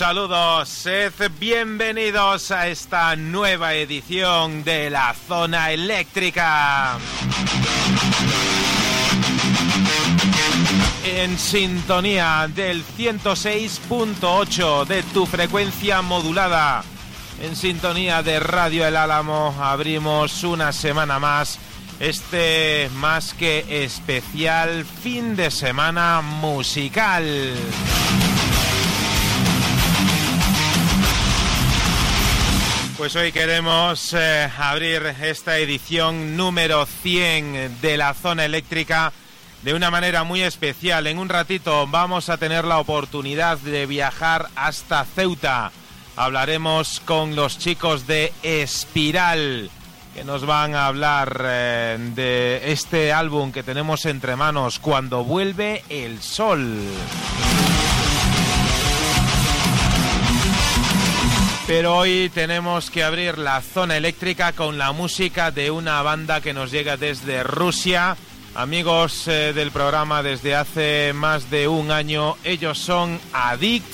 [0.00, 6.96] Saludos, sed bienvenidos a esta nueva edición de la zona eléctrica.
[11.04, 16.82] En sintonía del 106.8 de tu frecuencia modulada.
[17.42, 21.58] En sintonía de Radio El Álamo abrimos una semana más
[21.98, 27.54] este más que especial fin de semana musical.
[33.00, 39.10] Pues hoy queremos eh, abrir esta edición número 100 de la zona eléctrica
[39.62, 41.06] de una manera muy especial.
[41.06, 45.72] En un ratito vamos a tener la oportunidad de viajar hasta Ceuta.
[46.14, 49.70] Hablaremos con los chicos de Espiral
[50.14, 55.84] que nos van a hablar eh, de este álbum que tenemos entre manos, Cuando vuelve
[55.88, 56.76] el sol.
[61.70, 66.52] Pero hoy tenemos que abrir la zona eléctrica con la música de una banda que
[66.52, 68.16] nos llega desde Rusia.
[68.56, 73.86] Amigos eh, del programa desde hace más de un año, ellos son Addict.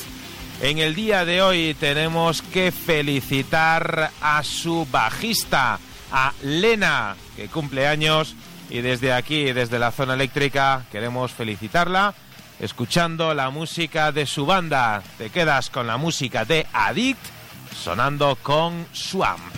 [0.63, 5.79] En el día de hoy tenemos que felicitar a su bajista,
[6.11, 8.37] a Lena, que cumple años.
[8.71, 12.15] Y desde aquí, desde la zona eléctrica, queremos felicitarla
[12.59, 15.03] escuchando la música de su banda.
[15.19, 17.36] Te quedas con la música de Addict
[17.77, 19.55] sonando con Swamp.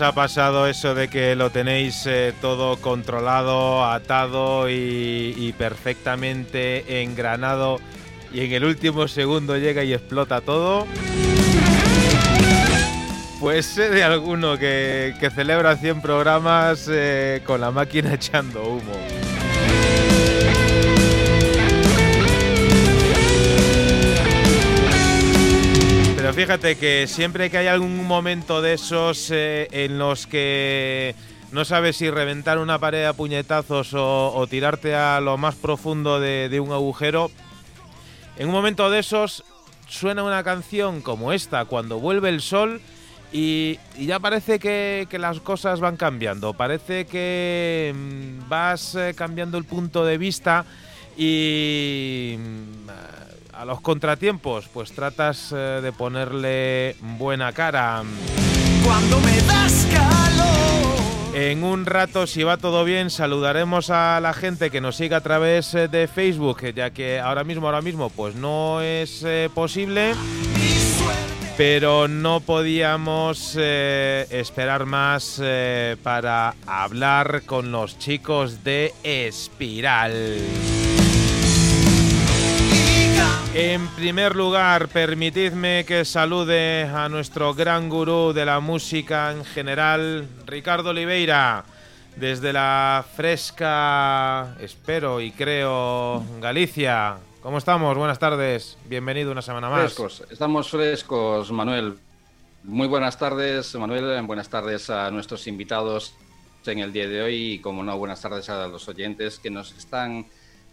[0.00, 7.80] Ha pasado eso de que lo tenéis eh, todo controlado, atado y, perfectamente engranado
[8.32, 10.86] y en el último segundo llega y explota todo?
[13.40, 18.95] Pues sé de alguno que, celebra 100 programas eh, con la máquina echando humo.
[26.36, 31.14] Fíjate que siempre que hay algún momento de esos eh, en los que
[31.50, 36.60] no sabes si reventar una pared a puñetazos o, tirarte a lo más profundo de,
[36.60, 37.30] un agujero,
[38.36, 39.44] en un momento de esos
[39.88, 42.82] suena una canción como esta, cuando vuelve el sol,
[43.32, 49.64] y, ya parece que, las cosas van cambiando, parece que mm, vas eh, cambiando el
[49.64, 50.66] punto de vista
[51.16, 53.25] y mm,
[53.56, 58.02] a los contratiempos, pues tratas eh, de ponerle buena cara.
[58.84, 61.34] Cuando me das calor.
[61.34, 65.20] En un rato, si va todo bien, saludaremos a la gente que nos sigue a
[65.20, 70.14] través eh, de Facebook, ya que ahora mismo, ahora mismo, pues no es eh, posible.
[71.56, 75.40] Pero no podíamos esperar más
[76.02, 80.36] para hablar con los chicos de Espiral.
[83.54, 90.28] En primer lugar, permitidme que salude a nuestro gran gurú de la música en general,
[90.44, 91.64] Ricardo Oliveira,
[92.16, 97.16] desde la fresca, espero y creo, Galicia.
[97.40, 97.96] ¿Cómo estamos?
[97.96, 98.76] Buenas tardes.
[98.86, 99.94] Bienvenido una semana más.
[99.94, 101.96] Frescos, estamos frescos, Manuel.
[102.64, 104.20] Muy buenas tardes, Manuel.
[104.26, 106.14] Buenas tardes a nuestros invitados
[106.66, 109.76] en el día de hoy y, como no, buenas tardes a los oyentes que nos
[109.76, 110.26] están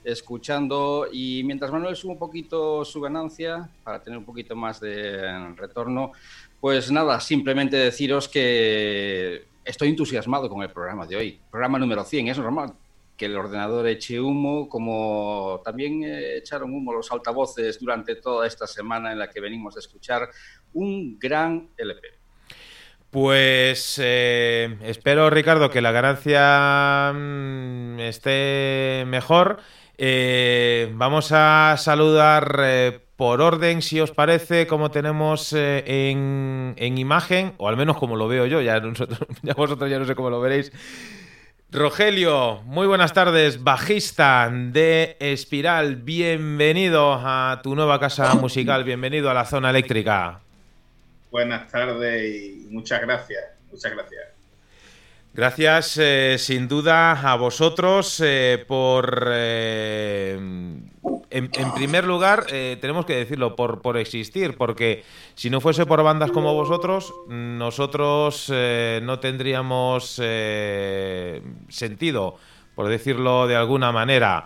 [0.03, 5.53] escuchando y mientras Manuel sube un poquito su ganancia para tener un poquito más de
[5.55, 6.11] retorno,
[6.59, 11.39] pues nada, simplemente deciros que estoy entusiasmado con el programa de hoy.
[11.49, 12.73] Programa número 100, es normal
[13.17, 19.11] que el ordenador eche humo, como también echaron humo los altavoces durante toda esta semana
[19.11, 20.29] en la que venimos a escuchar
[20.73, 22.07] un gran LP.
[23.13, 29.59] Pues eh, espero, Ricardo, que la ganancia mm, esté mejor
[29.97, 37.53] eh, vamos a saludar eh, por orden, si os parece, como tenemos eh, en, imagen,
[37.57, 38.81] o al menos como lo veo yo, ya,
[39.43, 40.71] ya vosotros ya no sé cómo lo veréis.
[41.71, 49.33] Rogelio, muy buenas tardes, bajista de Espiral, bienvenido a tu nueva casa musical, bienvenido a
[49.33, 50.39] la zona eléctrica.
[51.31, 54.32] Buenas tardes y muchas gracias, muchas gracias.
[55.35, 60.37] Gracias, eh, sin duda, a vosotros eh, por, eh,
[61.31, 66.29] en, primer lugar, tenemos que decirlo, por, por existir, porque si no fuese por bandas
[66.29, 68.47] como vosotros, nosotros
[69.01, 70.21] no tendríamos
[71.69, 72.37] sentido,
[72.75, 74.45] por decirlo de alguna manera.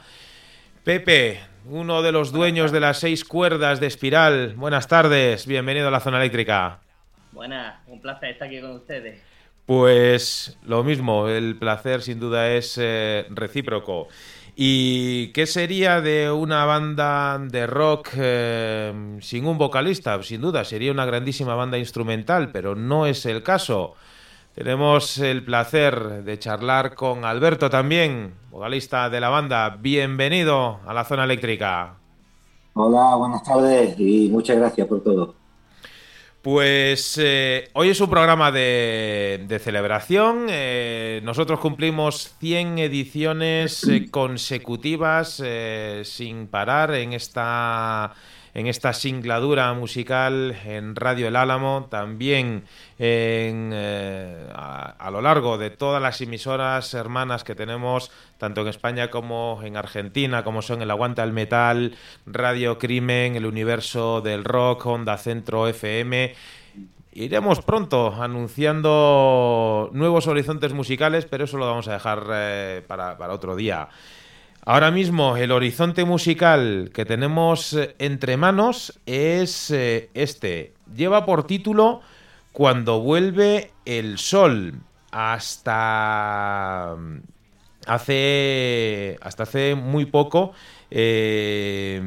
[0.85, 5.91] Pepe, uno de los dueños de las seis cuerdas de Espiral, buenas tardes, bienvenido a
[5.91, 6.79] la zona eléctrica.
[7.33, 9.26] Buenas, un placer estar aquí con ustedes.
[9.67, 14.07] Pues lo mismo, el placer sin duda es eh, recíproco.
[14.55, 20.23] ¿Y qué sería de una banda de rock eh, sin un vocalista?
[20.23, 23.95] Sin duda, sería una grandísima banda instrumental, pero no es el caso.
[24.55, 29.77] Tenemos el placer de charlar con Alberto también, vocalista de la banda.
[29.81, 31.95] Bienvenido a la zona eléctrica.
[32.73, 35.36] Hola, buenas tardes y muchas gracias por todo.
[36.49, 40.45] Pues eh, hoy es un programa de, celebración.
[40.49, 45.43] Eh, nosotros cumplimos 100 ediciones eh, consecutivas
[46.03, 48.13] sin parar en esta
[48.57, 52.63] en esta singladura musical en Radio El Álamo, también
[52.97, 59.59] eh, a, lo largo de todas las emisoras hermanas que tenemos, tanto en España como
[59.63, 65.19] en Argentina, como son el Aguanta el Metal, Radio Crimen, el Universo del Rock, Onda
[65.19, 66.33] Centro FM.
[67.11, 73.35] Iremos pronto anunciando nuevos horizontes musicales, pero eso lo vamos a dejar eh, para, para
[73.35, 73.87] otro día.
[74.69, 80.73] Ahora mismo el horizonte musical que tenemos eh, entre manos es eh, este.
[80.93, 82.01] Lleva por título
[82.51, 84.81] Cuando vuelve el sol.
[85.09, 87.19] Hasta mm,
[87.85, 90.51] hace hasta hace muy poco
[90.89, 92.01] eh,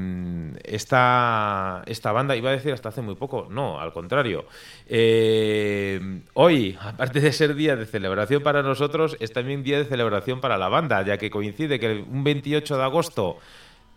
[0.65, 4.47] esta, esta banda, iba a decir hasta hace muy poco, no, al contrario.
[4.89, 10.41] Eh, hoy, aparte de ser día de celebración para nosotros, es también día de celebración
[10.41, 13.39] para la banda, ya que coincide que un 28 de agosto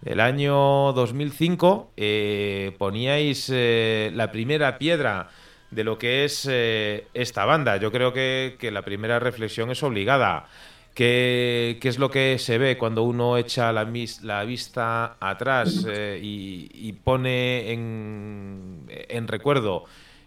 [0.02, 5.30] del año 2005 eh, poníais la primera piedra
[5.74, 7.78] de lo que es eh, esta banda.
[7.78, 10.48] Yo creo que, que, la primera reflexión es obligada.
[10.94, 16.20] ¿Qué, ¿Qué, es lo que se ve cuando uno echa la, la vista atrás eh,
[16.22, 19.86] y, y, pone en, en recuerdo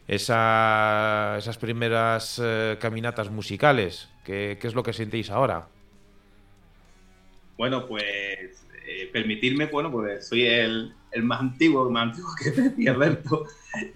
[0.08, 4.08] esa, esas primeras eh, caminatas musicales?
[4.24, 5.68] ¿Qué, ¿Qué, es lo que sentís ahora?
[7.56, 12.50] Bueno, pues eh, permitirme, bueno, pues soy el, el, más antiguo, el más antiguo que
[12.50, 13.46] decía Alberto.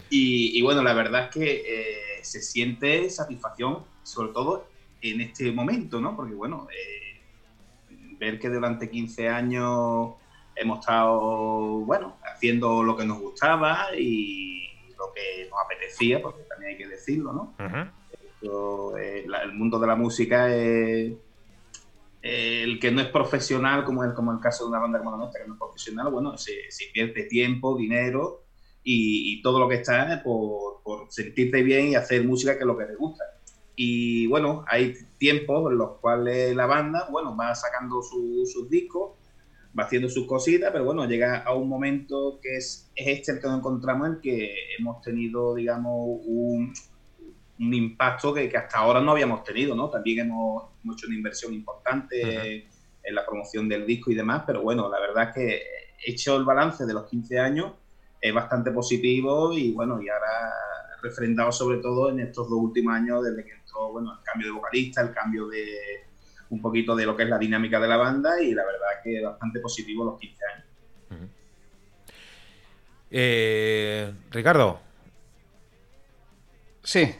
[0.08, 4.69] Y, y, bueno, la verdad es que eh, se siente satisfacción, sobre todo
[5.00, 6.16] en este momento, ¿no?
[6.16, 7.20] Porque bueno, eh,
[8.18, 10.14] ver que durante 15 años
[10.54, 16.72] hemos estado, bueno, haciendo lo que nos gustaba y lo que nos apetecía, porque también
[16.72, 17.54] hay que decirlo, ¿no?
[17.58, 17.92] Uh -huh.
[18.12, 21.12] Esto, eh, la, el mundo de la música es
[22.22, 25.12] eh, el que no es profesional, como el, como el caso de una banda como
[25.12, 28.44] la nuestra, que no es profesional, bueno, se, se invierte tiempo, dinero
[28.84, 32.66] y, y, todo lo que está por, por sentirte bien y hacer música que es
[32.66, 33.24] lo que te gusta.
[33.82, 39.12] Y bueno, hay tiempos en los cuales la banda, bueno, va sacando su, sus discos,
[39.76, 43.40] va haciendo sus cositas, pero bueno, llega a un momento que es, es este el
[43.40, 46.74] que nos encontramos en que hemos tenido, digamos, un,
[47.58, 49.88] un impacto que, que, hasta ahora no habíamos tenido, ¿no?
[49.88, 52.64] También hemos, hemos hecho una inversión importante uh -huh.
[53.02, 55.62] en la promoción del disco y demás, pero bueno, la verdad es que
[56.04, 57.72] hecho el balance de los 15 años
[58.20, 60.52] es bastante positivo y bueno, y ahora
[61.02, 63.59] refrendado sobre todo en estos dos últimos años desde que
[63.92, 66.06] bueno, el cambio de vocalista, el cambio de
[66.50, 69.20] un poquito de lo que es la dinámica de la banda y la verdad que
[69.22, 70.66] bastante positivo los 15 años.
[71.10, 71.28] Uh -huh.
[73.10, 74.80] eh, Ricardo.
[76.82, 77.14] Sí,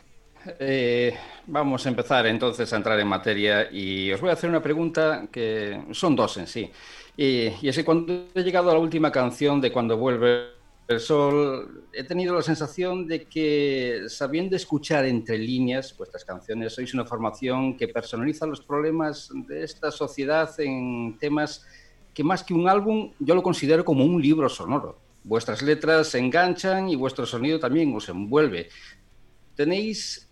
[0.59, 4.63] eh, vamos a empezar entonces a entrar en materia y os voy a hacer una
[4.63, 6.71] pregunta que son dos en sí.
[7.17, 10.60] Y, y es que cuando he llegado a la última canción de Cuando vuelve
[10.90, 16.92] el sol, he tenido la sensación de que, sabiendo escuchar entre líneas vuestras canciones, sois
[16.94, 21.64] una formación que personaliza los problemas de esta sociedad en temas
[22.12, 24.98] que más que un álbum yo lo considero como un libro sonoro.
[25.22, 28.68] Vuestras letras se enganchan y vuestro sonido también os envuelve.
[29.55, 30.29] Tenéis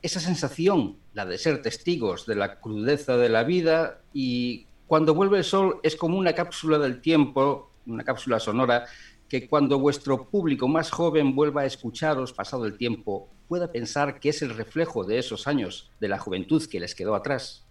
[0.00, 5.38] esa sensación, la de ser testigos de la crudeza de la vida y cuando vuelve
[5.38, 8.86] el sol es como una cápsula del tiempo, una cápsula sonora
[9.28, 14.30] que cuando vuestro público más joven vuelva a escucharos pasado el tiempo, pueda pensar que
[14.30, 17.64] es el reflejo de esos años, de la juventud que les quedó atrás.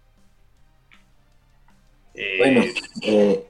[2.14, 2.38] Eh...
[2.38, 2.62] Bueno,
[3.02, 3.44] eh...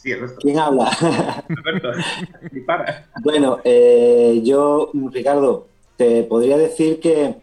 [0.00, 0.90] Sí, ¿quién habla?
[1.48, 1.92] Alberto.
[3.22, 7.36] Bueno, eh, yo, Ricardo, te podría decir que,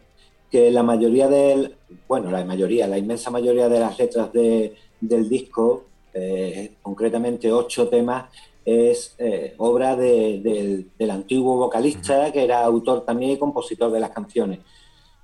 [0.51, 1.77] que, la mayoría del,
[2.08, 7.88] bueno, la mayoría, la inmensa mayoría de las letras de, del disco, eh, concretamente ocho
[7.88, 8.25] temas,
[8.65, 14.00] es eh, obra de, de, del antiguo vocalista, que era autor también y compositor de
[14.00, 14.60] las canciones.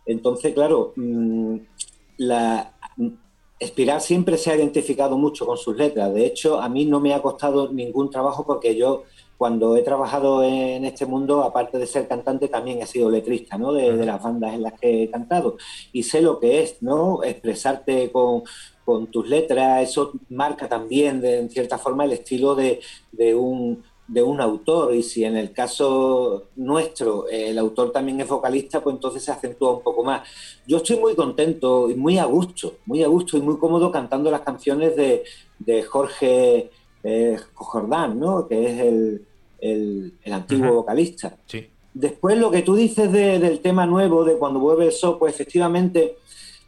[0.06, 1.58] Entonces, claro, mmm,
[2.18, 2.74] la,
[3.58, 6.14] Espiral siempre se ha identificado mucho con sus letras.
[6.14, 9.04] De hecho, a mí no me ha costado ningún trabajo porque yo,
[9.38, 13.72] cuando he trabajado en este mundo, aparte de ser cantante, también he sido letrista, ¿no?
[13.72, 15.56] De, de las bandas en las que he cantado.
[15.94, 17.24] Y sé lo que es, ¿no?
[17.24, 18.44] Expresarte con,
[18.86, 22.80] con tus letras, eso marca también, de, en cierta forma, el estilo de,
[23.12, 24.94] de, un, de un autor.
[24.94, 29.78] Y si en el caso nuestro el autor también es vocalista, pues entonces se acentúa
[29.78, 30.22] un poco más.
[30.68, 34.30] Yo estoy muy contento y muy a gusto, muy a gusto y muy cómodo cantando
[34.30, 35.24] las canciones de,
[35.58, 36.70] de Jorge
[37.04, 38.48] eh, Jordán, ¿no?
[38.48, 39.26] que es el,
[39.60, 40.76] el, el antiguo uh -huh.
[40.76, 41.38] vocalista.
[41.48, 41.66] Sí.
[41.94, 46.18] Después lo que tú dices de, del tema nuevo, de cuando vuelve el pues efectivamente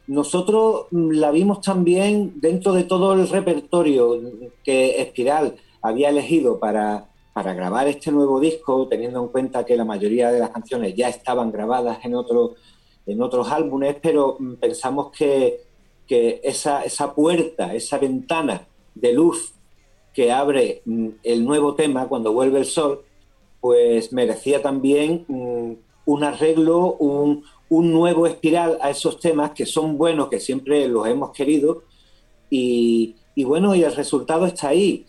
[0.08, 4.18] nosotros la vimos también dentro de todo el repertorio
[4.64, 9.84] que Espiral había elegido para, para grabar este nuevo disco, teniendo en cuenta que la
[9.84, 12.54] mayoría de las canciones ya estaban grabadas en, otro,
[13.06, 15.60] en otros álbumes, pero pensamos que,
[16.06, 19.52] que esa, esa puerta, esa ventana de luz
[20.14, 20.82] que abre
[21.22, 23.02] el nuevo tema cuando vuelve el sol,
[23.60, 30.28] pues merecía también un arreglo, un, un nuevo espiral a esos temas que son buenos,
[30.28, 31.84] que siempre los hemos querido,
[32.50, 35.06] y, y bueno, y el resultado está ahí.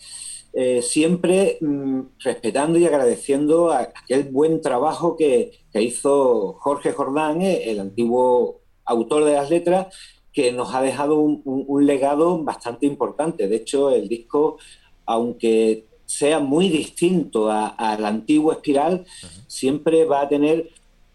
[0.51, 7.41] Eh, siempre mmm, respetando y agradeciendo a aquel buen trabajo que, que, hizo Jorge Jordán,
[7.41, 9.95] eh, el antiguo autor de las letras,
[10.33, 13.47] que nos ha dejado un, un, un legado bastante importante.
[13.47, 14.57] De hecho, el disco,
[15.05, 19.43] aunque sea muy distinto al antiguo Espiral, uh -huh.
[19.47, 20.69] siempre va a tener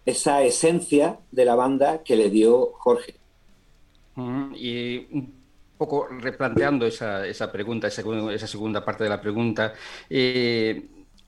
[0.04, 3.14] esa esencia de la banda que le dio Jorge.
[4.16, 5.34] Mm, y un
[5.76, 9.72] poco replanteando esa, esa pregunta, esa, esa, segunda parte de la pregunta,
[10.08, 10.86] eh,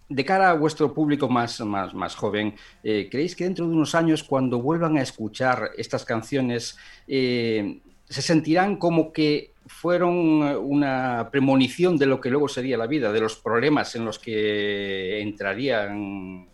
[0.09, 3.95] de cara a vuestro público más, más, más joven, eh, ¿creéis que dentro de unos
[3.95, 11.97] años, cuando vuelvan a escuchar estas canciones, eh, se sentirán como que fueron una premonición
[11.97, 16.47] de lo que luego sería la vida, de los problemas en los que entrarían,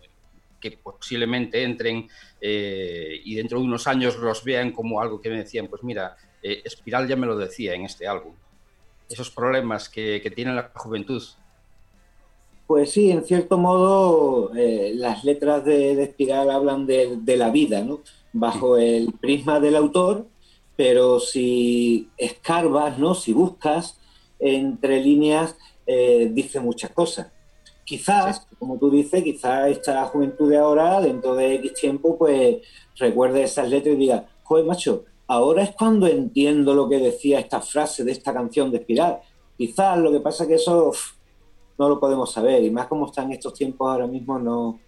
[0.63, 2.09] que posiblemente entren
[2.41, 6.17] eh, y dentro de unos años los vean como algo que me decían, pues mira,
[6.43, 8.35] Espiral ya me lo decía en este álbum.
[9.09, 11.23] Esos problemas que, que tiene la juventud
[12.73, 18.01] pues sí, en cierto modo eh, las letras de, Espiral hablan de, la vida, ¿no?
[18.33, 20.27] Bajo el prisma del autor,
[20.77, 23.15] pero si escarbas, ¿no?
[23.15, 23.99] Si buscas
[24.39, 27.32] entre líneas, eh, dice muchas cosas.
[27.93, 33.43] Quizás, como tú dices, quizás esta juventud de ahora, dentro de X tiempo, pues recuerde
[33.43, 38.03] esas letras y diga, joder, macho, ahora es cuando entiendo lo que decía esta frase
[38.03, 39.21] de esta canción de Espiral.
[39.59, 40.91] Quizás lo que pasa es que eso
[41.77, 42.65] no lo podemos saber.
[42.65, 44.81] Y más como están estos tiempos ahora mismo, no,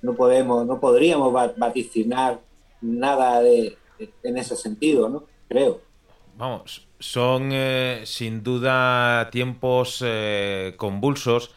[0.00, 2.40] no podemos, no podríamos vaticinar
[2.80, 3.76] nada de,
[4.22, 5.24] en ese sentido, ¿no?
[5.50, 5.82] Creo.
[6.38, 11.50] Vamos, son eh, sin duda tiempos eh, convulsos.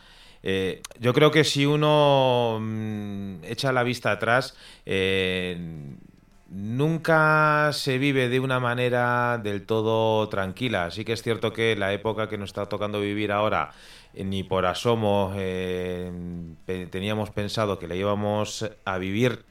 [0.43, 4.56] Eh, yo creo que si uno mm, echa la vista atrás,
[6.51, 10.91] nunca se vive de una manera del todo tranquila.
[10.91, 13.71] Sí que es cierto que la época que nos está tocando vivir ahora
[14.13, 16.12] eh, ni por asomo eh,
[16.91, 19.45] teníamos pensado que la íbamos a vivir,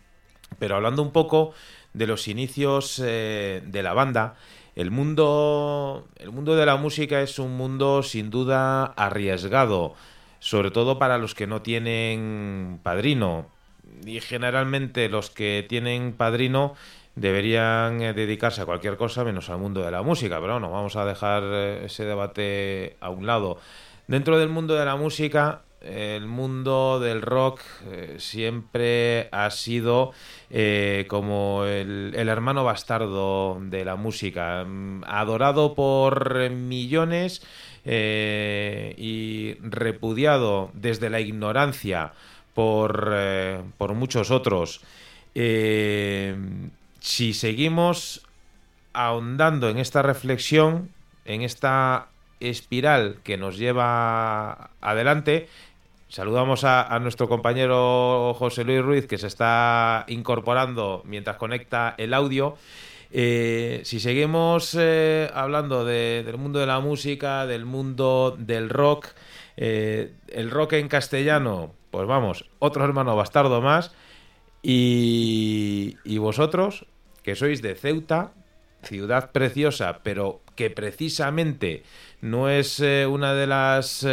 [0.59, 1.55] pero hablando un poco
[1.95, 4.37] de los inicios eh, de la banda,
[4.77, 9.95] el mundo, el mundo de la música es un mundo sin duda arriesgado,
[10.41, 13.47] sobre todo para los que no tienen padrino.
[14.05, 16.75] Y generalmente los que tienen padrino
[17.15, 21.05] deberían dedicarse a cualquier cosa menos al mundo de la música, pero bueno, vamos a
[21.05, 21.45] dejar
[21.85, 23.59] ese debate a un lado.
[24.07, 30.13] Dentro del mundo de la música, el mundo del rock eh, siempre ha sido
[30.51, 37.43] eh, como el, hermano bastardo de la música, mm, adorado por millones
[37.85, 42.13] eh, y repudiado desde la ignorancia
[42.55, 43.15] por,
[43.79, 44.81] por muchos otros.
[45.33, 48.27] si seguimos
[48.93, 50.91] ahondando en esta reflexión,
[51.25, 52.09] en esta
[52.41, 55.49] espiral que nos lleva adelante.
[56.09, 62.57] Saludamos a, nuestro compañero José Luis Ruiz que se está incorporando mientras conecta el audio.
[63.13, 69.09] Eh, si seguimos eh, hablando del mundo de la música, del mundo del rock,
[69.57, 73.93] eh, el rock en castellano, pues vamos, otro hermano bastardo más.
[74.63, 76.87] Y, vosotros,
[77.23, 78.33] que sois de Ceuta,
[78.83, 81.83] ciudad preciosa, pero que precisamente
[82.21, 84.07] no es una de las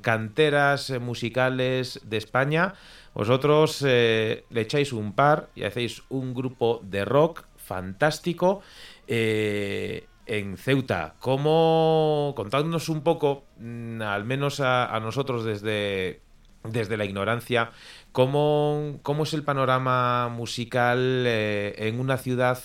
[0.00, 2.74] canteras musicales de España,
[3.12, 8.62] vosotros le echáis un par y hacéis un grupo de rock fantástico
[9.06, 11.14] en Ceuta.
[11.20, 16.20] ¿Cómo, contadnos un poco, mm, al menos a, nosotros desde,
[16.62, 17.70] desde la ignorancia,
[18.12, 22.58] cómo, cómo es el panorama musical en una ciudad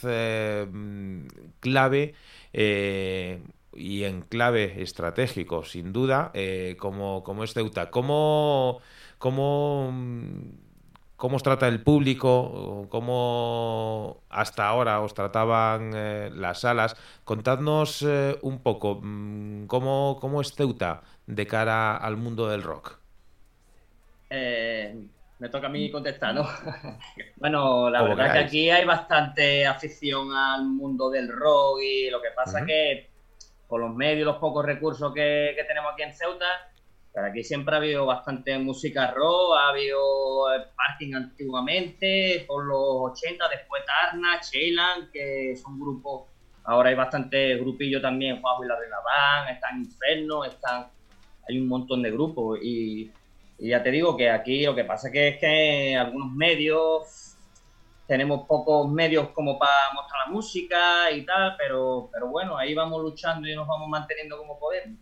[0.71, 1.27] mm,
[1.59, 2.15] clave?
[3.73, 7.89] y en clave estratégico, sin duda, eh, como, es Ceuta.
[7.89, 8.81] ¿Cómo,
[9.17, 9.93] cómo,
[11.19, 12.87] cómo os trata el público?
[12.89, 16.95] ¿Cómo hasta ahora os trataban eh, las salas?
[17.25, 22.97] Contadnos eh, un poco, mm, ¿cómo, ¿cómo es Ceuta de cara al mundo del rock?
[25.39, 26.47] me toca a mí contestar, ¿no?
[27.37, 32.21] bueno, la verdad es que aquí hay bastante afición al mundo del rock y lo
[32.21, 33.09] que pasa es que
[33.67, 36.45] con los medios, los pocos recursos que, tenemos aquí en Ceuta,
[37.25, 43.49] aquí siempre ha habido bastante música rock, ha habido eh, parking antiguamente, por los 80,
[43.49, 46.27] después Tarna, Cheylan, que son grupos,
[46.63, 50.87] ahora hay bastante grupillo también, Juanjo y la Van, están Inferno, están,
[51.47, 53.11] hay un montón de grupos y,
[53.61, 57.35] ya te digo que aquí lo que pasa es que algunos medios
[58.07, 63.01] tenemos pocos medios como para mostrar la música y tal, pero, pero bueno, ahí vamos
[63.01, 64.97] luchando y nos vamos manteniendo como podemos.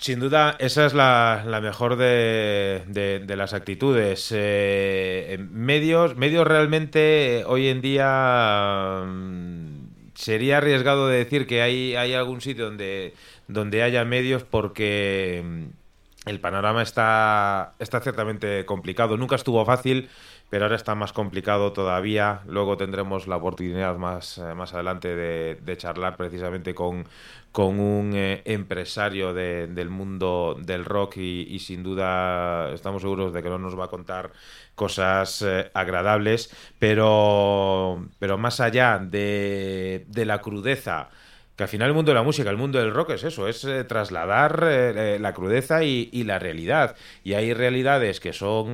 [0.00, 4.28] Sin duda, esa es la, mejor de, las actitudes.
[4.34, 12.12] Eh, medios, medios realmente hoy en día mm, sería arriesgado de decir que hay, hay
[12.12, 13.14] algún sitio donde,
[13.48, 19.16] donde haya medios porque mm, el panorama está, está ciertamente complicado.
[19.16, 20.10] Nunca estuvo fácil
[20.50, 22.42] pero ahora está más complicado todavía.
[22.46, 27.04] Luego tendremos la oportunidad más, eh, más adelante de, charlar precisamente con,
[27.52, 33.50] con un eh, empresario del mundo del rock y, sin duda estamos seguros de que
[33.50, 34.32] no nos va a contar
[34.74, 41.10] cosas eh, agradables, pero, pero más allá de, de la crudeza
[41.56, 43.64] que al final el mundo de la música, el mundo del rock es eso, es
[43.64, 46.96] eh, trasladar eh, eh, la crudeza y, la realidad.
[47.24, 48.72] Y hay realidades que son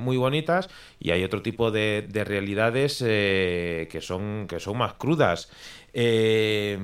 [0.00, 5.50] muy bonitas y hay otro tipo de, de realidades que, son, que son más crudas.
[5.96, 6.76] Eh,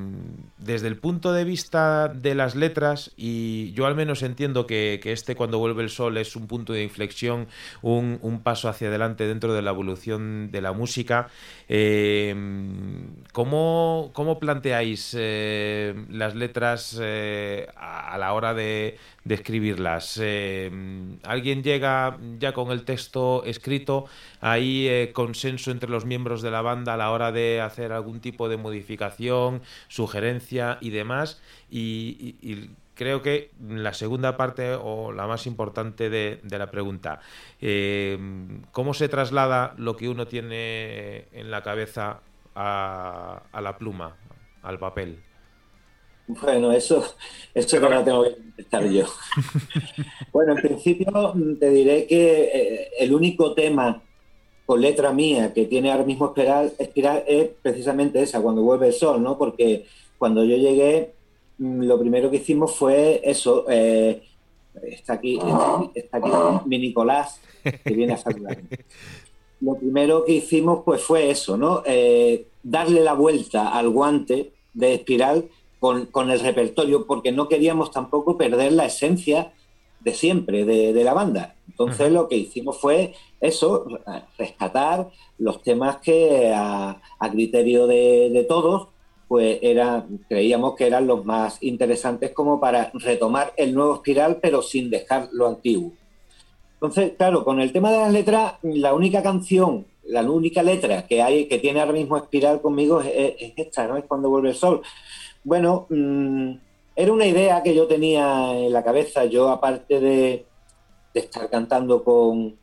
[0.61, 5.35] desde el punto de vista de las letras, y yo al menos entiendo que, este
[5.35, 7.49] cuando vuelve el sol es un punto de inflexión,
[7.83, 11.29] un, paso hacia adelante dentro de la evolución de la música,
[11.69, 12.35] eh,
[13.33, 17.01] ¿cómo, planteáis eh, las letras
[17.77, 20.19] a, la hora de, escribirlas.
[20.23, 20.71] Eh,
[21.25, 24.07] alguien llega ya con el texto escrito,
[24.41, 28.21] hay eh, consenso entre los miembros de la banda a la hora de hacer algún
[28.21, 30.50] tipo de modificación, sugerencia
[30.81, 31.41] y demás.
[31.71, 37.21] Y, creo que la segunda parte o la más importante de, la pregunta,
[37.61, 38.19] eh,
[38.73, 42.21] ¿cómo se traslada lo que uno tiene en la cabeza
[42.55, 44.17] a la pluma,
[44.63, 45.23] al papel?
[46.41, 47.05] Bueno, eso,
[47.55, 49.05] eso no lo tengo que contestar yo.
[50.33, 54.03] bueno, en principio mm, te diré que eh, el único tema
[54.65, 58.93] con letra mía que tiene ahora mismo espiral, espiral es precisamente esa, cuando vuelve el
[58.93, 59.37] sol, ¿no?
[59.37, 59.87] Porque
[60.21, 61.15] cuando yo llegué,
[61.57, 63.65] mm, lo primero que hicimos fue eso.
[63.71, 64.23] Eh,
[64.83, 65.39] está aquí,
[65.95, 66.31] está aquí
[66.67, 68.59] mi Nicolás, que viene a saludar.
[69.63, 71.83] Lo primero que hicimos pues fue eso, ¿no?
[71.85, 78.39] Eh, darle la vuelta al guante de espiral con, el repertorio, porque no queríamos tampoco
[78.39, 79.53] perder la esencia
[80.01, 81.57] de siempre de, la banda.
[81.69, 83.87] Entonces lo que hicimos fue eso,
[84.39, 88.89] rescatar los temas que a, criterio de, todos,
[89.31, 94.61] pues era, creíamos que eran los más interesantes como para retomar el nuevo espiral, pero
[94.61, 95.93] sin dejar lo antiguo.
[96.75, 101.23] Entonces, claro, con el tema de las letras, la única canción, la única letra que
[101.23, 103.97] hay, que tiene ahora mismo espiral conmigo es, es esta, ¿no?
[103.97, 104.83] Es cuando vuelve el sol.
[105.45, 106.55] Bueno, mm,
[106.97, 109.27] era una idea que yo tenía en la cabeza.
[109.27, 110.45] Yo, aparte de,
[111.15, 112.57] estar cantando con,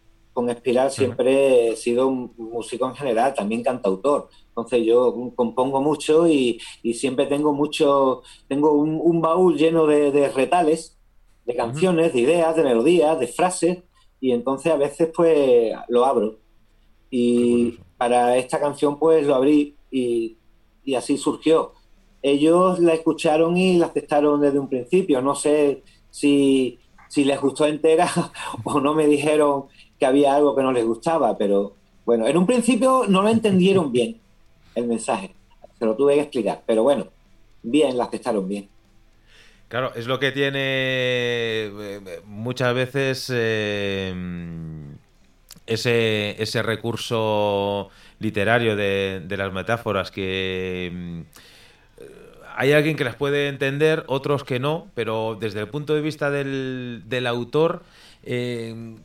[0.49, 4.29] Espiral, siempre he sido un músico en general, también cantautor.
[4.49, 6.59] Entonces yo compongo mucho y,
[6.93, 10.97] siempre tengo mucho, tengo un, baúl lleno de, retales,
[11.45, 13.83] de canciones, de ideas, de melodías, de frases,
[14.19, 16.39] y entonces a veces pues lo abro.
[17.09, 20.37] Y para esta canción pues lo abrí y
[20.95, 21.73] así surgió
[22.21, 25.21] ellos la escucharon y la aceptaron desde un principio.
[25.21, 26.79] No sé si,
[27.15, 28.09] les gustó entera
[28.63, 29.65] o no me dijeron
[29.99, 31.73] que había algo que no les gustaba, pero
[32.05, 34.19] bueno, en un principio no lo entendieron bien
[34.75, 35.33] el mensaje.
[35.77, 37.07] Se lo tuve que explicar, pero bueno,
[37.63, 38.69] bien, la aceptaron bien.
[39.67, 44.13] Claro, es lo que tiene eh, muchas veces eh,
[45.65, 51.25] ese, ese recurso literario de, las metáforas que
[52.55, 56.31] hay alguien que las puede entender, otros que no, pero desde el punto de vista
[56.31, 57.83] del, autor,
[58.23, 58.95] eh,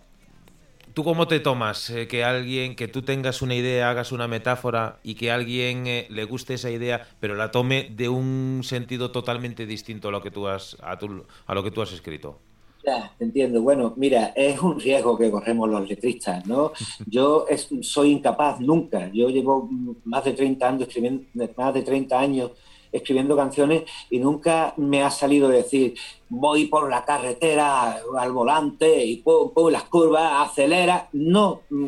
[0.95, 4.99] ¿tú cómo te tomas eh, que alguien, que tú tengas una idea, hagas una metáfora
[5.03, 9.11] y que a alguien eh, le guste esa idea, pero la tome de un sentido
[9.11, 10.99] totalmente distinto a lo que tú has, a,
[11.47, 12.39] a lo que tú has escrito?
[12.85, 13.63] Ya, entiendo.
[13.63, 16.73] Bueno, mira, es un riesgo que corremos los letristas, ¿no?
[17.07, 17.47] Yo
[17.81, 19.09] soy incapaz nunca.
[19.13, 19.69] Yo llevo
[20.05, 21.25] más de 30 años escribiendo,
[21.57, 22.51] más de 30 años
[22.93, 25.95] escribiendo canciones y nunca me ha salido decir
[26.29, 31.09] voy por la carretera al volante y pongo las curvas, acelera.
[31.13, 31.87] No, mm,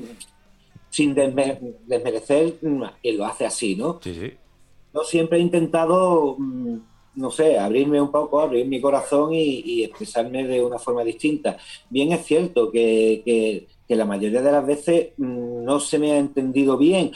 [0.90, 2.54] sin desmerecer
[3.00, 4.00] quien lo hace así, ¿no?
[4.02, 4.32] Sí, sí.
[4.92, 6.76] Yo siempre he intentado, mm,
[7.16, 11.56] no sé, abrirme un poco, abrir mi corazón y, expresarme de una forma distinta.
[11.88, 16.12] Bien es cierto que, que, que la mayoría de las veces mm, no se me
[16.12, 17.12] ha entendido bien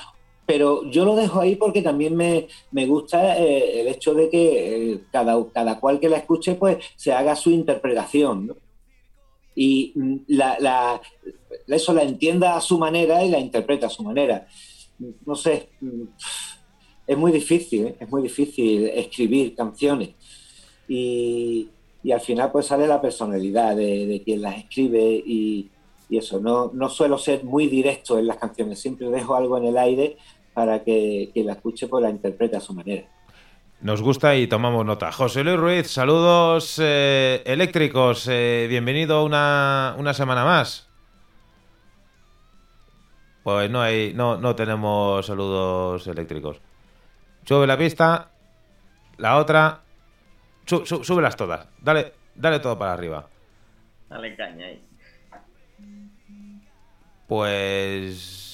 [0.48, 5.00] pero yo lo dejo ahí porque también me, gusta eh, el hecho de que eh,
[5.12, 8.56] cada, cada cual que la escuche pues se haga su interpretación
[9.54, 11.02] y mm, la,
[11.66, 14.48] eso la entienda a su manera y la interpreta a su manera.
[15.26, 16.04] No sé, mm,
[17.06, 17.96] es muy difícil, ¿eh?
[18.00, 20.14] es muy difícil escribir canciones
[20.88, 21.68] y,
[22.10, 25.68] al final pues sale la personalidad de, quien las escribe y,
[26.08, 29.76] eso, no, no suelo ser muy directo en las canciones, siempre dejo algo en el
[29.76, 30.16] aire
[30.58, 33.04] para que quien la escuche pues la interprete a su manera.
[33.80, 35.12] Nos gusta y tomamos nota.
[35.12, 38.26] José Luis Ruiz, saludos eh, eléctricos.
[38.28, 40.88] Eh, bienvenido una, una semana más.
[43.44, 46.60] Pues no hay, no, no tenemos saludos eléctricos.
[47.44, 48.32] Sube la pista,
[49.16, 49.82] la otra,
[50.66, 53.28] sú- súbelas todas, dale, dale todo para arriba.
[54.08, 54.82] Dale caña ahí.
[57.28, 58.47] Pues,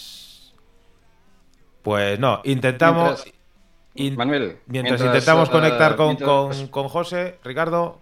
[1.85, 3.35] pues no, intentamos, Mientras-
[3.95, 8.01] in- Manuel, mientras, mientras, intentamos eh, conectar con, mientras- con, con José, Ricardo,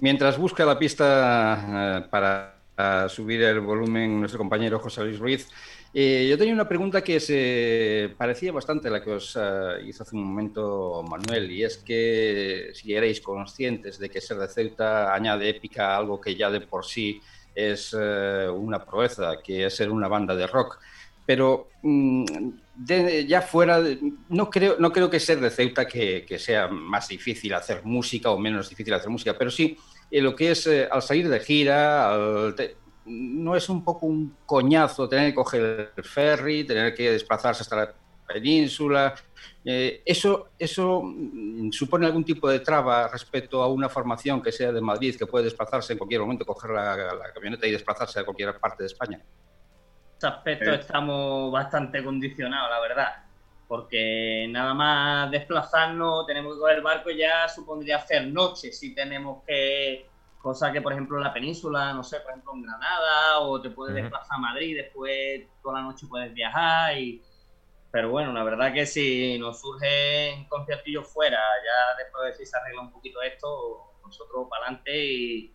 [0.00, 5.48] Mientras busca la pista eh, para eh, subir el volumen nuestro compañero José Luis Ruiz,
[5.94, 9.38] eh, yo tenía una pregunta que se parecía bastante a la que os
[9.86, 14.48] hizo hace un momento Manuel, y es que si erais conscientes de que ser de
[14.48, 17.20] Ceuta añade épica a algo que ya de por sí
[17.54, 20.80] es una proeza, que es ser una banda de rock.
[21.26, 22.24] Pero mm,
[22.74, 23.98] de- ya fuera, de-
[24.28, 28.38] no creo, no creo que ser de Ceuta que, sea más difícil hacer música o
[28.38, 29.76] menos difícil hacer música, pero sí
[30.10, 32.54] eh, lo que es eh, al salir de gira, al
[33.06, 37.76] no es un poco un coñazo tener que coger el ferry, tener que desplazarse hasta
[37.76, 37.94] la
[38.26, 39.14] península.
[39.64, 44.72] Eh, eso eso mm, supone algún tipo de traba respecto a una formación que sea
[44.72, 48.24] de Madrid, que puede desplazarse en cualquier momento, coger la, la camioneta y desplazarse a
[48.24, 49.22] cualquier parte de España.
[50.24, 53.14] Ese aspecto estamos bastante condicionados, la verdad.
[53.68, 59.42] Porque nada más desplazarnos, tenemos que coger el barco ya supondría hacer noche si tenemos
[59.46, 60.08] que.
[60.38, 63.70] Cosa que, por ejemplo, en la península, no sé, por ejemplo, en Granada, o te
[63.70, 66.98] puedes desplazar a Madrid, después toda la noche puedes viajar.
[66.98, 67.22] y
[67.90, 72.58] Pero bueno, la verdad que si nos surge conciertillo fuera, ya después de si se
[72.58, 75.54] arregla un poquito esto, nosotros para adelante y,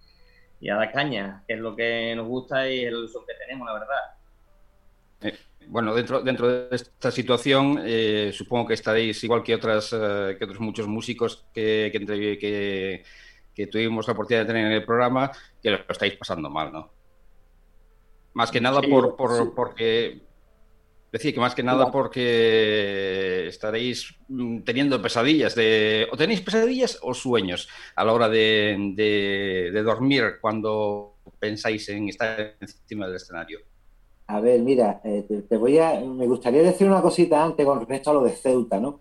[0.60, 3.68] y a la caña, que es lo que nos gusta y el uso que tenemos,
[3.68, 4.19] la verdad.
[5.68, 10.46] Bueno, dentro, dentro de esta situación, eh, supongo que estaréis igual que otras eh, que
[10.46, 13.04] otros muchos músicos que, que, que-
[13.54, 16.92] que tuvimos la oportunidad de tener en el programa, que lo estáis pasando mal, ¿no?
[18.34, 19.52] Más que nada Sí, por, por- sí.
[19.56, 20.22] porque
[21.12, 27.14] decía que más que nada porque estaréis mm, teniendo pesadillas de o tenéis pesadillas o
[27.14, 33.60] sueños a la hora de, de- de dormir cuando pensáis en estar encima del escenario.
[34.32, 37.80] A ver, mira, eh, te, te voy a, me gustaría decir una cosita antes con
[37.80, 39.00] respecto a lo de Ceuta, ¿no?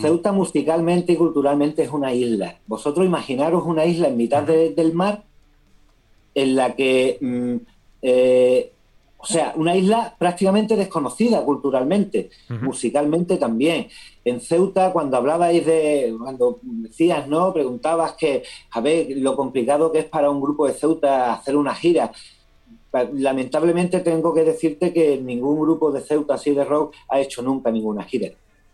[0.00, 2.56] Ceuta musicalmente y culturalmente es una isla.
[2.66, 5.24] Vosotros imaginaros una isla en mitad de- del mar
[6.34, 7.56] en la que, mm,
[8.02, 8.72] eh,
[9.18, 12.30] o sea, una isla prácticamente desconocida culturalmente,
[12.62, 13.88] musicalmente también.
[14.24, 17.52] En Ceuta, cuando hablabais de, cuando decías, ¿no?
[17.52, 21.74] Preguntabas que, a ver, lo complicado que es para un grupo de Ceuta hacer una
[21.74, 22.12] gira.
[23.14, 27.70] Lamentablemente tengo que decirte que ningún grupo de Ceuta así de rock ha hecho nunca
[27.70, 28.30] ninguna gira.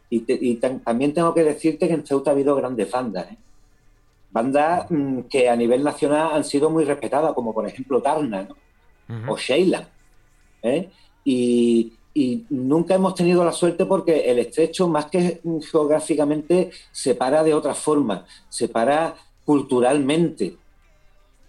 [0.09, 3.31] Y, te- y tam- también tengo que decirte que en Ceuta ha habido grandes bandas.
[3.31, 3.37] ¿eh?
[4.31, 8.49] Bandas mm, que a nivel nacional han sido muy respetadas, como por ejemplo Tarna
[9.29, 9.89] o Sheila.
[10.63, 10.89] ¿eh?
[11.25, 15.41] Y, y nunca hemos tenido la suerte porque el estrecho, más que
[15.71, 19.15] geográficamente, separa de otra forma, separa
[19.45, 20.57] culturalmente.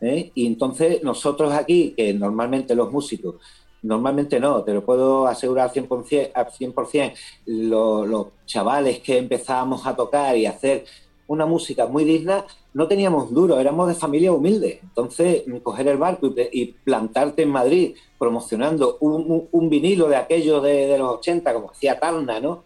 [0.02, 0.32] ¿Eh?
[0.36, 3.36] Y entonces nosotros aquí, que normalmente los músicos,
[3.82, 7.14] normalmente no, te lo puedo asegurar al 100%, al 100%
[7.46, 10.86] lo- los chavales que empezábamos a tocar y a hacer
[11.30, 14.80] una música muy digna, no teníamos duro, éramos de familia humilde.
[14.82, 20.64] Entonces, coger el barco y, plantarte en Madrid promocionando un, un- un vinilo de aquellos
[20.64, 22.64] de, de los 80, como hacía Tarna, ¿no?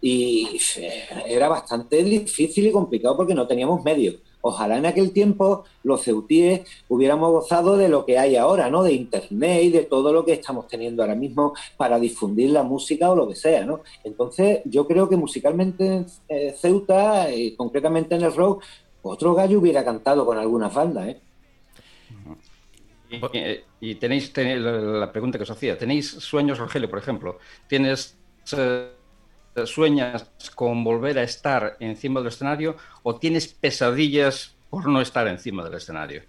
[0.00, 4.16] Y eh, era bastante difícil y complicado porque no teníamos medios.
[4.40, 8.82] Ojalá en aquel tiempo los ceutíes hubiéramos gozado de lo que hay ahora, ¿no?
[8.82, 13.10] De internet y de todo lo que estamos teniendo ahora mismo para difundir la música
[13.10, 13.80] o lo que sea, ¿no?
[14.04, 18.62] Entonces, yo creo que musicalmente en eh, Ceuta, y concretamente en el rock,
[19.02, 21.20] otro gallo hubiera cantado con algunas bandas, ¿eh?
[23.10, 27.38] Y, eh, tenéis, la pregunta que os hacía, ¿tenéis sueños, Rogelio, por ejemplo?
[27.66, 28.16] ¿Tienes
[28.56, 28.90] eh,
[29.66, 35.64] sueñas con volver a estar encima del escenario o tienes pesadillas por no estar encima
[35.64, 36.22] del escenario?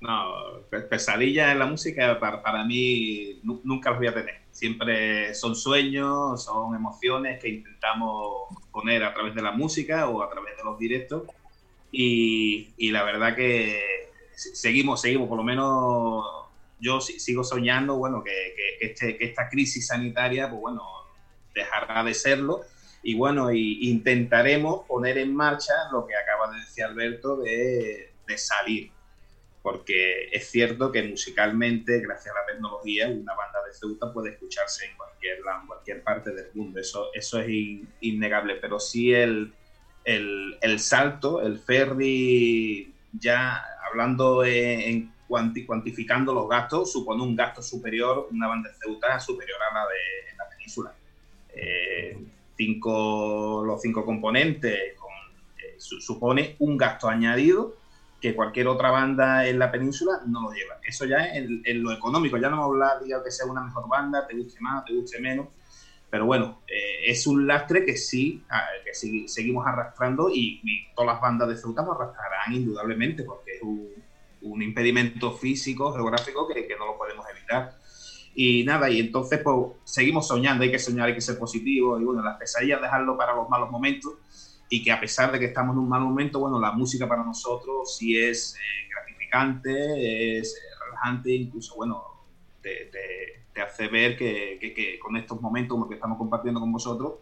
[0.00, 4.34] No, pe- pesadillas en la música para, para mí nu- nunca las voy a tener.
[4.50, 10.30] Siempre son sueños, son emociones que intentamos poner a través de la música o a
[10.30, 11.24] través de los directos.
[11.90, 13.80] Y, y la verdad que
[14.36, 16.24] se- seguimos, seguimos, por lo menos
[16.78, 18.30] yo si- sigo soñando, bueno, que-
[18.80, 20.82] que este, que esta crisis sanitaria, pues bueno,
[21.58, 22.62] dejará de serlo.
[23.02, 28.38] Y bueno, y intentaremos poner en marcha lo que acaba de decir Alberto de, de
[28.38, 28.90] salir
[29.62, 34.86] porque es cierto que musicalmente, gracias a la tecnología, una banda de Ceuta puede escucharse
[34.86, 39.52] en cualquier, cualquier parte del mundo, eso, eso es in- innegable, pero sí el,
[40.04, 47.36] el, el salto, el ferry, ya hablando en, en cuanti- cuantificando los gastos, supone un
[47.36, 50.94] gasto superior, una banda de Ceuta superior a la de la península.
[51.60, 52.16] Eh,
[52.56, 54.94] cinco, los cinco componentes eh,
[55.78, 57.74] supone un gasto añadido
[58.20, 60.78] que cualquier otra banda en la península no lo lleva.
[60.84, 63.88] Eso ya es en, lo económico, ya no me hablar de que sea una mejor
[63.88, 65.48] banda, te guste más, te guste menos,
[66.10, 68.42] pero bueno, eh, es un lastre que sí,
[68.84, 73.88] que seguimos arrastrando y, todas las bandas de Ceuta lo arrastrarán indudablemente porque es un,
[74.40, 77.77] impedimento físico, geográfico que, no lo podemos evitar.
[78.40, 82.04] Y nada, y entonces pues seguimos soñando, hay que soñar, hay que ser positivo y
[82.04, 84.12] bueno, las pesadillas dejarlo para los malos momentos
[84.68, 87.24] y que a pesar de que estamos en un mal momento, bueno, la música para
[87.24, 92.04] nosotros sí es eh, gratificante, es eh, relajante, incluso, bueno,
[92.62, 97.14] te, hace ver que, con estos momentos como que estamos compartiendo con vosotros,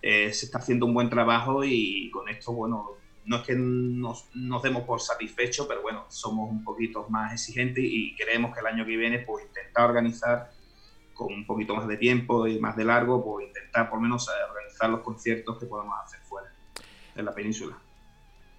[0.00, 2.92] eh, se está haciendo un buen trabajo y con esto, bueno,
[3.28, 7.84] no es que nos, nos demos por satisfechos, pero bueno, somos un poquito más exigentes
[7.86, 10.50] y queremos que el año que viene, pues, intentar organizar
[11.12, 14.26] con un poquito más de tiempo y más de largo, pues intentar por lo menos
[14.48, 16.48] organizar los conciertos que podamos hacer fuera
[17.16, 17.76] en la península.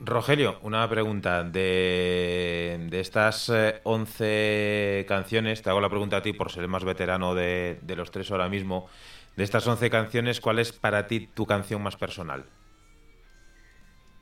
[0.01, 1.43] Rogelio, una pregunta.
[1.43, 3.51] De, estas
[3.83, 7.79] 11 eh, canciones, te hago la pregunta a ti por ser el más veterano de,
[7.95, 8.87] los tres ahora mismo.
[9.35, 12.45] De estas 11 canciones, ¿cuál es para ti tu canción más personal?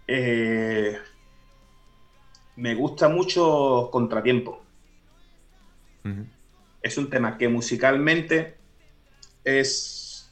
[0.07, 0.97] Eh,
[2.55, 4.63] me gusta mucho Contratiempo.
[6.81, 8.55] Es un tema que musicalmente
[9.43, 10.31] es,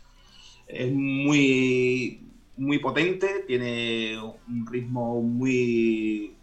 [0.67, 6.35] es muy, muy potente, tiene un ritmo muy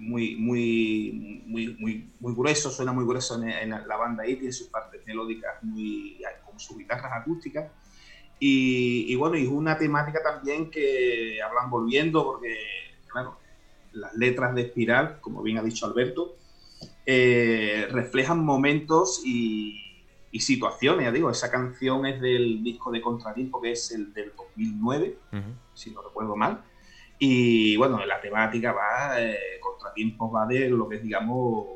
[0.00, 5.04] muy, muy, muy, muy, grueso, suena muy grueso en, la banda ahí, tiene sus partes
[5.06, 7.70] melódicas muy, con sus guitarras acústicas.
[8.42, 12.56] Y, bueno, y es una temática también que hablan volviendo, porque,
[13.06, 13.36] claro,
[13.92, 16.36] las letras de Espiral, como bien ha dicho Alberto,
[17.04, 19.90] eh, reflejan momentos y,
[20.32, 21.04] y situaciones.
[21.06, 25.16] Ya digo, esa canción es del disco de Contratiempo, que es el del 2009,
[25.74, 26.62] si no recuerdo mal.
[27.18, 31.66] Y bueno, la temática va, eh, Contratiempo va de lo que es, digamos,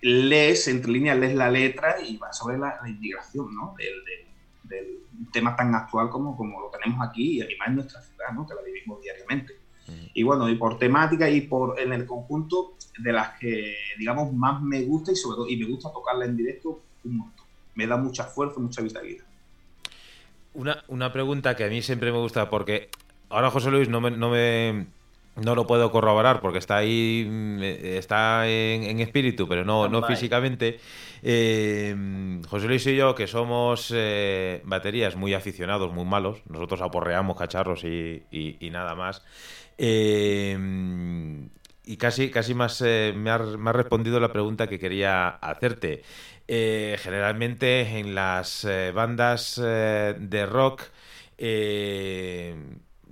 [0.00, 3.74] lees, entre líneas, lees la letra y va sobre la, inmigración, ¿no?
[3.76, 4.31] Del, del,
[5.32, 8.46] tema tan actual como, como lo tenemos aquí y además en nuestra ciudad, ¿no?
[8.46, 9.54] Que la vivimos diariamente.
[10.14, 14.62] Y bueno, y por temática y por en el conjunto de las que, digamos, más
[14.62, 17.42] me gusta y sobre todo, y me gusta tocarla en directo un montón
[17.74, 19.24] me da mucha fuerza, mucha vitalidad.
[20.54, 22.90] Una, una pregunta que a mí siempre me gusta, porque
[23.30, 24.86] ahora José Luis no me, no me
[25.36, 30.78] no lo puedo corroborar porque está ahí, mm, está en, espíritu, pero no, no físicamente.
[31.22, 37.36] Eh, José Luis y yo, que somos eh, baterías muy aficionados, muy malos, nosotros aporreamos
[37.36, 39.22] cacharros y, y, nada más.
[39.78, 40.58] Eh,
[41.84, 46.02] y casi, casi más me, ha, me respondido la pregunta que quería hacerte.
[46.48, 50.82] Eh, generalmente en las eh, bandas eh, de rock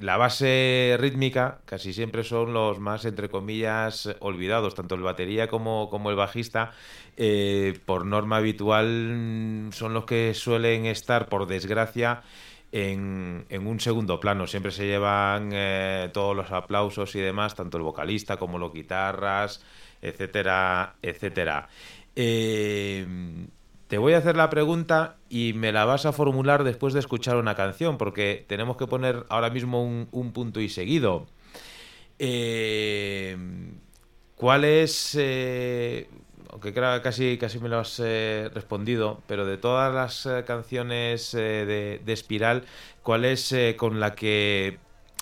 [0.01, 5.89] la base rítmica casi siempre son los más, entre comillas, olvidados, tanto el batería como,
[5.91, 6.73] como el bajista,
[7.87, 12.23] por norma habitual mm, son los que suelen estar, por desgracia,
[12.73, 14.47] en, en un segundo plano.
[14.47, 15.51] Siempre se llevan
[16.13, 19.63] todos los aplausos y demás, tanto el vocalista como los guitarras,
[20.01, 21.69] etcétera, etcétera.
[22.17, 23.07] Eh,
[23.91, 27.37] te voy a hacer la pregunta y me la vas a formular después de escuchar
[27.37, 31.27] una canción, porque tenemos que poner ahora mismo un, punto y seguido.
[32.21, 33.37] Eh,
[34.37, 36.09] ¿Cuál es, eh,
[36.51, 42.01] aunque creo que casi, casi me lo has respondido, pero de todas las canciones de,
[42.07, 42.67] Espiral,
[43.03, 44.79] ¿cuál es con la que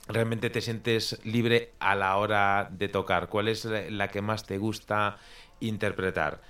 [0.08, 3.30] realmente te sientes libre a la hora de tocar?
[3.30, 5.16] ¿Cuál es la que más te gusta
[5.58, 6.42] interpretar?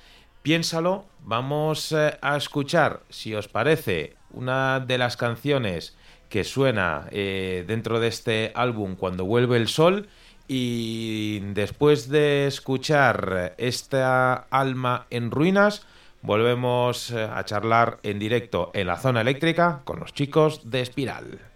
[0.48, 5.94] Piénsalo, vamos eh, a escuchar, si os parece, una de las canciones
[6.30, 10.08] que suena eh, dentro de este álbum cuando vuelve el sol
[10.46, 15.84] y después de escuchar esta alma en ruinas,
[16.22, 21.47] volvemos eh, a charlar en directo en la zona eléctrica con los chicos de Espiral.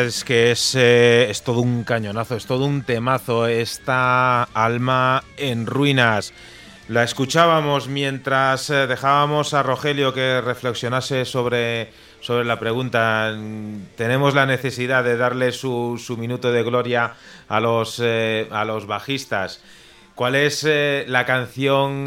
[0.00, 5.66] Es que es, eh, es todo un cañonazo, es todo un temazo, esta alma en
[5.66, 6.32] ruinas.
[6.88, 13.36] La escuchábamos mientras eh, dejábamos a Rogelio que reflexionase sobre, sobre la pregunta.
[13.96, 17.14] Tenemos la necesidad de darle su, su minuto de gloria
[17.48, 19.62] a los, eh, a los bajistas.
[20.14, 20.66] ¿Cuál es
[21.06, 22.04] la canción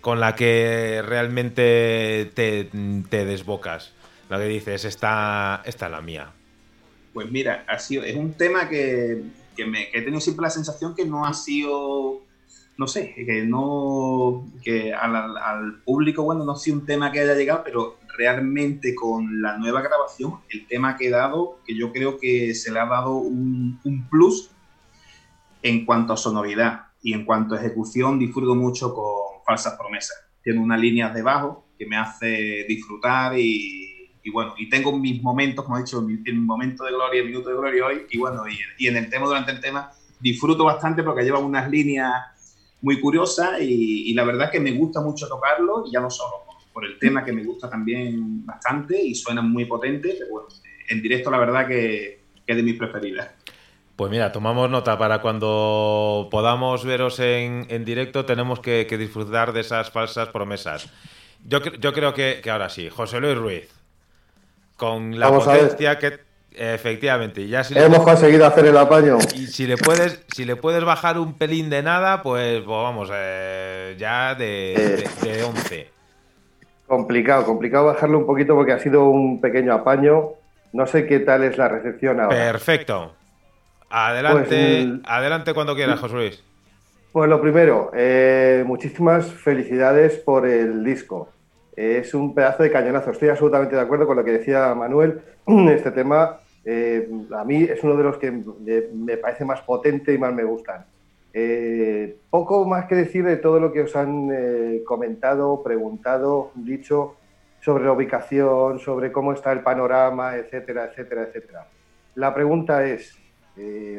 [0.00, 2.70] con la que realmente te,
[3.10, 3.92] te, desbocas?
[4.28, 6.32] La que dices, esta, esta es la mía.
[7.12, 9.22] Pues mira, ha sido, es un tema que,
[9.56, 12.26] que, me, que he tenido siempre la sensación que no ha sido
[12.76, 17.62] no sé, que no, que al, público, bueno, no sido un tema que haya llegado,
[17.64, 22.70] pero realmente con la nueva grabación, el tema ha quedado, que yo creo que se
[22.70, 24.50] le ha dado un, plus
[25.62, 30.24] en cuanto a sonoridad y en cuanto a ejecución, disfruto mucho con Falsas Promesas.
[30.42, 33.85] Tiene unas líneas de bajo que me hace disfrutar y,
[34.30, 37.56] bueno, y tengo mis momentos, como he dicho, mi, momento de gloria, el minuto de
[37.56, 41.22] gloria hoy, y bueno, y, y en el tema, durante el tema, disfruto bastante porque
[41.22, 42.36] lleva unas líneas
[42.82, 46.84] muy curiosa y, la verdad que me gusta mucho tocarlo y ya no solo por
[46.84, 50.48] el tema que me gusta también bastante y suena muy potente, pero bueno,
[50.88, 53.30] en directo la verdad que, es de mis preferidas.
[53.96, 59.90] Pues mira, tomamos nota para cuando podamos veros en, directo, tenemos que, disfrutar de esas
[59.90, 60.88] falsas promesas.
[61.44, 63.68] Yo, yo creo que, ahora sí, José Luis Ruiz,
[64.76, 66.26] con la potencia que
[66.58, 69.18] Efectivamente, ya si hemos conseguido hacer el apaño.
[69.34, 73.10] Y si le puedes, si le puedes bajar un pelín de nada, pues, pues vamos,
[73.12, 75.06] eh, ya de,
[75.46, 75.90] 11.
[76.86, 80.30] Complicado, complicado bajarlo un poquito porque ha sido un pequeño apaño.
[80.72, 82.34] No sé qué tal es la recepción ahora.
[82.34, 83.12] Perfecto.
[83.90, 86.44] Adelante, pues, adelante cuando quieras, José Luis.
[87.12, 91.28] Pues lo primero, eh, muchísimas felicidades por el disco.
[91.76, 93.10] Es un pedazo de cañonazo.
[93.10, 95.20] Estoy absolutamente de acuerdo con lo que decía Manuel.
[95.46, 100.18] Este tema eh, a mí es uno de los que me parece más potente y
[100.18, 100.86] más me gustan.
[101.34, 107.16] Eh, poco más que decir de todo lo que os han eh, comentado, preguntado, dicho
[107.60, 111.66] sobre la ubicación, sobre cómo está el panorama, etcétera, etcétera, etcétera.
[112.14, 113.18] La pregunta es,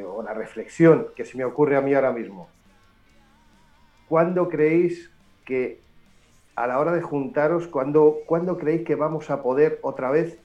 [0.07, 2.47] o la reflexión que se me ocurre a mí ahora mismo,
[4.07, 5.11] ¿cuándo creéis
[5.45, 5.79] que
[6.57, 10.39] a la hora de juntaros, cuándo, ¿cuándo creéis que vamos a poder otra vez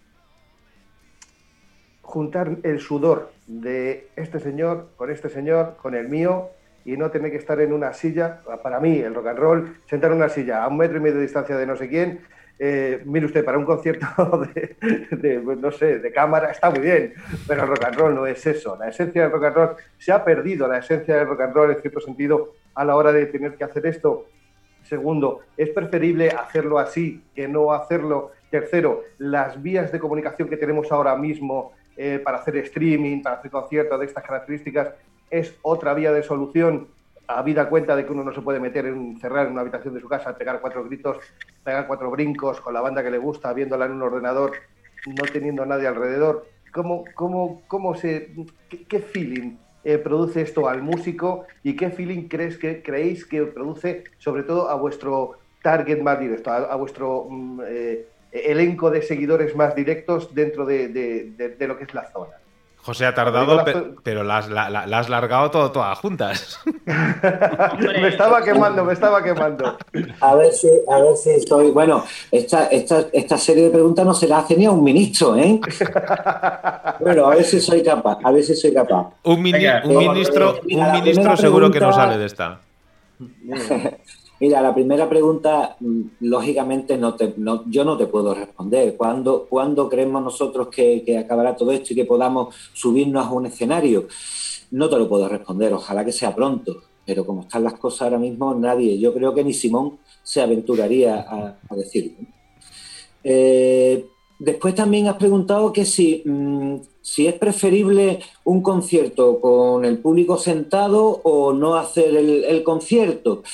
[2.03, 6.51] juntar el sudor de este señor con este señor, con el mío,
[6.85, 10.11] y no tener que estar en una silla, para mí el rock and roll, sentar
[10.11, 12.21] en una silla a un metro y medio de distancia de no sé quién,
[12.59, 14.07] eh, mire usted, para un concierto
[14.55, 17.15] de, pues, no sé, de cámara está muy bien,
[17.49, 18.77] pero el rock and roll no es eso.
[18.77, 21.71] La esencia del rock and roll se ha perdido, la esencia del rock and roll
[21.71, 24.27] en cierto sentido a la hora de tener que hacer esto.
[24.93, 28.33] Segundo, es preferible hacerlo así que no hacerlo.
[28.51, 33.51] Tercero, las vías de comunicación que tenemos ahora mismo eh, para hacer streaming, para hacer
[33.51, 34.91] conciertos de estas características,
[35.31, 36.89] es otra vía de solución,
[37.27, 40.01] habida cuenta de que uno no se puede meter, en, cerrar en una habitación de
[40.01, 41.17] su casa, pegar cuatro gritos,
[41.65, 44.53] pegar cuatro brincos con la banda que le gusta, viéndola en un ordenador,
[45.07, 46.45] no teniendo a nadie alrededor.
[46.71, 48.35] ¿Cómo, cómo, cómo se,
[48.69, 54.05] qué, feeling eh, produce esto al músico y qué feeling crees que, creéis que produce
[54.19, 59.75] sobre todo a vuestro target más directo, a, vuestro mm, eh, elenco de seguidores más
[59.75, 62.33] directos dentro de, lo que es la zona.
[62.83, 63.65] José ha tardado,
[64.03, 66.59] pero la, has largado todo, todas juntas.
[66.85, 69.79] me estaba quemando, me estaba quemando.
[70.21, 71.71] A ver si, a ver si estoy.
[71.71, 75.37] Bueno, esta, esta, esta serie de preguntas no se la hace ni a un ministro,
[75.37, 75.61] ¿eh?
[77.01, 79.13] bueno, a ver si soy capaz, a ver si soy capaz.
[79.23, 82.61] Un, un ministro, un ministro seguro que no sale de esta.
[84.43, 87.33] Mira, la primera pregunta, mm, lógicamente, no te,
[87.67, 88.97] yo no te puedo responder.
[88.97, 94.09] ¿Cuándo, ¿cuándo creemos nosotros que, acabará todo esto y que podamos subirnos a un escenario?
[94.73, 98.19] No te lo puedo responder, ojalá que sea pronto, pero como están las cosas ahora
[98.19, 102.27] mismo, nadie, yo creo que ni Simón se aventuraría a, decirlo.
[103.23, 104.07] Eh,
[104.41, 110.37] después también has preguntado que si, mm, si es preferible un concierto con el público
[110.37, 113.45] sentado o no hacer el concierto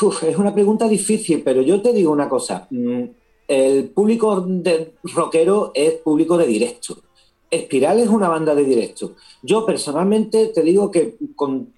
[0.00, 2.66] es una pregunta difícil, pero yo te digo una cosa.
[2.70, 3.04] Mm,
[3.46, 6.96] el público de rockero es público de directo.
[7.50, 9.12] Espiral es una banda de directo.
[9.42, 11.72] Yo personalmente te digo que con,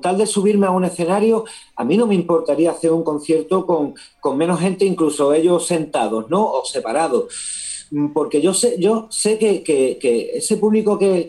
[0.00, 1.44] tal de subirme a un escenario,
[1.74, 6.46] a mí no me importaría hacer un concierto con, menos gente, incluso ellos sentados, ¿no?
[6.46, 7.86] O separados.
[7.90, 11.26] Mm, porque yo sé, yo sé que, ese público que,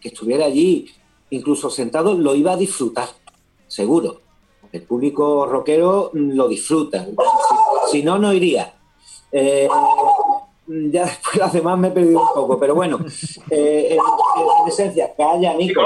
[0.00, 0.88] que estuviera allí,
[1.30, 3.08] incluso sentado, lo iba a disfrutar,
[3.68, 4.29] seguro
[4.72, 7.06] el público rockero lo disfruta.
[7.90, 8.72] Si, no, no iría.
[9.32, 9.68] Eh,
[10.66, 12.98] ya después las demás me he perdido un poco, pero bueno,
[13.50, 15.82] eh, en, esencia, calla, Nico.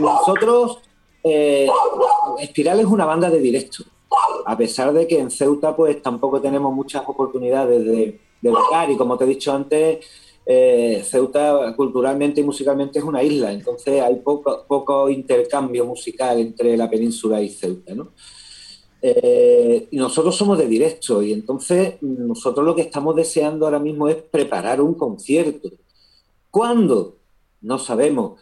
[0.00, 0.78] nosotros,
[1.22, 3.84] Espiral es una banda de directo,
[4.44, 8.96] a pesar de que en Ceuta pues tampoco tenemos muchas oportunidades de, de tocar y
[8.96, 10.04] como te he dicho antes,
[10.44, 16.90] eh, Ceuta culturalmente y musicalmente es una isla, entonces hay poco, intercambio musical entre la
[16.90, 18.12] península y Ceuta, ¿no?
[19.04, 24.08] Eh, y nosotros somos de directo y entonces nosotros lo que estamos deseando ahora mismo
[24.08, 25.70] es preparar un concierto.
[26.50, 27.16] ¿Cuándo?
[27.60, 28.40] No sabemos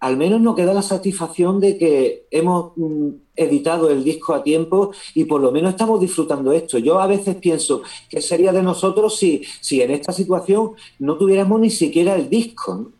[0.00, 4.92] al menos nos queda la satisfacción de que hemos mm, editado el disco a tiempo
[5.14, 6.78] y por lo menos estamos disfrutando esto.
[6.78, 11.60] Yo a veces pienso que sería de nosotros si, si en esta situación no tuviéramos
[11.60, 12.90] ni siquiera el disco.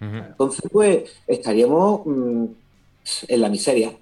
[0.00, 2.44] Entonces, pues estaríamos mm,
[3.28, 3.92] en la miseria.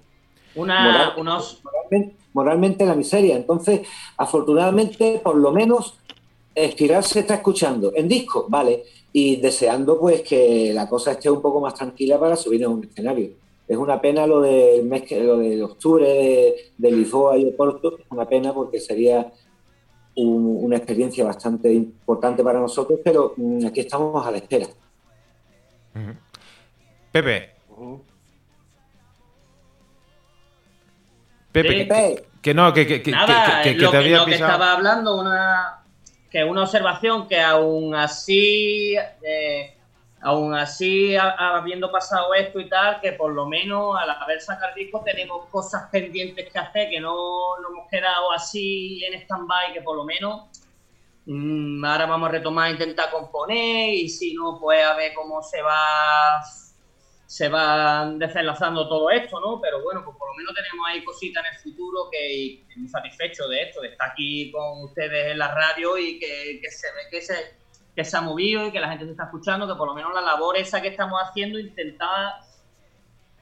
[0.53, 1.61] Una, unos...
[2.33, 3.37] moralmente, en la miseria.
[3.37, 3.87] Entonces,
[4.17, 5.95] afortunadamente, por lo menos,
[6.53, 7.91] Espiral se está escuchando.
[7.95, 8.83] En disco, vale
[9.17, 12.83] y deseando pues que la cosa esté un poco más tranquila para subir a un
[12.83, 13.29] escenario.
[13.65, 18.05] Es una pena lo del mes lo de octubre de, de Lisboa y Oporto, es
[18.09, 19.31] una pena porque sería
[20.17, 24.67] una experiencia bastante importante para nosotros, pero mm, aquí estamos a la espera.
[27.13, 27.51] Pepe.
[31.53, 35.84] Pepe, que, no, que, que, Nada, que, te había que estaba hablando, una,
[36.35, 39.73] que una observación que aún así, eh,
[40.19, 45.01] aún así, habiendo pasado esto y tal, que por lo menos al haber sacado disco
[45.05, 47.15] tenemos cosas pendientes que hacer, que no
[47.61, 50.41] nos hemos quedado así en stand-by, que por lo menos
[51.25, 55.61] mm, ahora vamos a retomar, intentar componer y si no, pues a ver cómo se
[55.61, 56.43] va
[57.25, 59.59] se va desenlazando todo esto, ¿no?
[59.59, 63.47] Pero bueno, pues por lo menos tenemos ahí cositas en el futuro que muy satisfecho
[63.47, 67.21] de esto, de estar aquí con ustedes en la radio y que, se ve que
[67.21, 67.57] se,
[67.95, 70.13] que se ha movido y que la gente se está escuchando, que por lo menos
[70.13, 72.33] la labor esa que estamos haciendo, intentar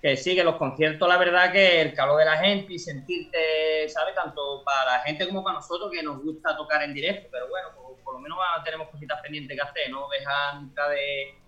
[0.02, 3.88] que sí, que los conciertos, la verdad que el calor de la gente y sentirte,
[3.88, 4.14] ¿sabes?
[4.14, 7.70] Tanto para la gente como para nosotros que nos gusta tocar en directo, pero bueno,
[7.74, 11.43] pues, por lo menos tenemos cositas pendientes que hacer, no dejar nunca de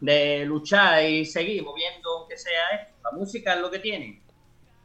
[0.00, 2.94] de luchar y seguir moviendo, aunque sea esto.
[3.04, 4.20] La música es lo que tiene.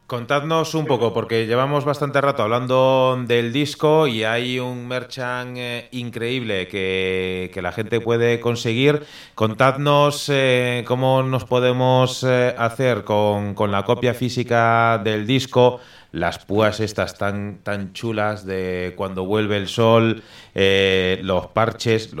[0.06, 5.88] Contadnos un poco, porque llevamos bastante rato hablando del disco y hay un merchant eh,
[5.92, 9.02] increíble que, la gente puede conseguir.
[9.34, 15.80] Contadnos eh, cómo nos podemos eh, hacer con, la copia física del disco,
[16.12, 20.22] las púas estas tan, tan chulas de cuando vuelve el sol,
[20.54, 22.14] los parches.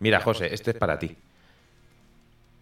[0.00, 1.16] Mira, José, este es para ti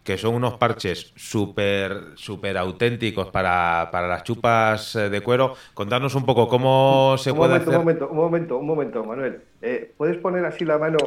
[0.07, 5.55] que son unos parches súper súper auténticos para, las chupas eh, de cuero.
[5.75, 7.71] Contarnos un poco cómo se puede hacer.
[7.71, 9.43] Un momento, un momento, un momento, Manuel.
[9.61, 10.99] Eh, ¿Puedes poner así la mano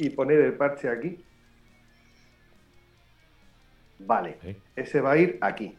[0.00, 1.22] y poner el parche aquí?
[3.98, 4.38] Vale,
[4.74, 5.76] ese va a ir aquí.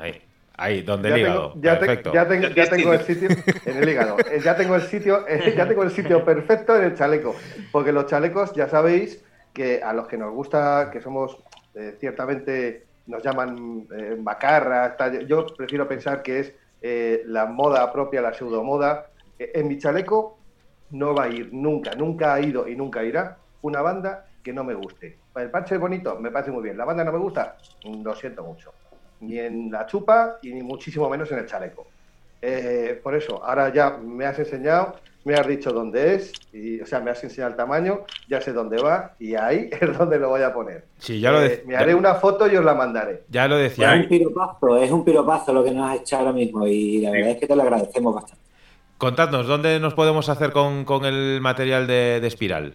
[0.00, 0.22] Ahí.
[0.56, 1.52] Ahí, donde el hígado.
[1.56, 2.12] ya, perfecto.
[2.12, 2.26] ya,
[2.70, 3.28] tengo el sitio
[3.66, 4.16] en el hígado.
[4.20, 7.36] Eh, ya tengo el sitio, ya tengo el sitio perfecto en el chaleco.
[7.70, 9.22] Porque los chalecos, ya sabéis
[9.52, 11.38] que a los que nos gusta, que somos
[11.74, 14.96] eh, ciertamente nos llaman eh, macarra,
[15.26, 19.10] yo prefiero pensar que es eh, la moda propia, la pseudomoda.
[19.38, 20.38] En mi chaleco
[20.90, 24.62] no va a ir nunca, nunca ha ido y nunca irá una banda que no
[24.62, 25.18] me guste.
[25.34, 26.78] El parche es bonito, me parece muy bien.
[26.78, 28.72] La banda no me gusta, lo siento mucho.
[29.20, 31.86] Ni en la chupa y ni muchísimo menos en el chaleco.
[33.02, 37.00] por eso, ahora ya me has enseñado me has dicho dónde es, y, o sea,
[37.00, 40.42] me has enseñado el tamaño, ya sé dónde va y ahí es donde lo voy
[40.42, 40.84] a poner.
[40.98, 43.24] Sí, ya lo eh, Me haré una foto y os la mandaré.
[43.28, 43.94] Ya lo decía.
[43.94, 47.10] Es un piropazo, es un piropazo lo que nos has hecho ahora mismo y la
[47.10, 48.44] verdad es que te lo agradecemos bastante.
[48.98, 52.74] Contadnos, ¿dónde nos podemos hacer con, el material de, Espiral?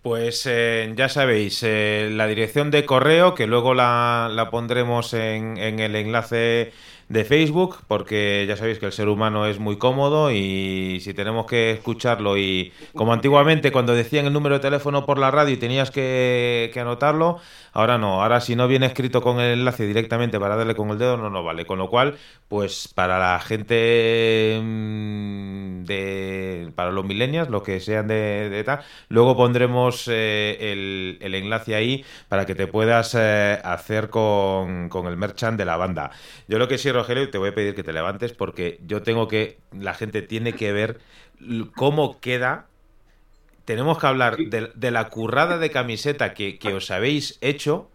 [0.03, 5.78] Pues eh, ya sabéis, eh, la dirección de correo, que luego la, pondremos en, en,
[5.78, 6.72] el enlace
[7.11, 11.44] de Facebook, porque ya sabéis que el ser humano es muy cómodo y si tenemos
[11.44, 15.57] que escucharlo y como antiguamente cuando decían el número de teléfono por la radio y
[15.57, 17.38] tenías que, anotarlo,
[17.72, 20.98] ahora no, ahora si no viene escrito con el enlace directamente para darle con el
[20.98, 22.16] dedo no nos vale, con lo cual
[22.48, 29.36] pues para la gente mm, de para los millennials, los que sean de, tal, luego
[29.36, 35.16] pondremos eh, el, el, enlace ahí para que te puedas eh, hacer con, con el
[35.16, 36.10] merchant de la banda.
[36.48, 39.28] Yo lo que sí Rogelio, te voy a pedir que te levantes porque yo tengo
[39.28, 41.00] que, la gente tiene que ver
[41.74, 42.69] cómo queda.
[43.70, 47.88] Tenemos que hablar de, la currada de camiseta que, os habéis hecho,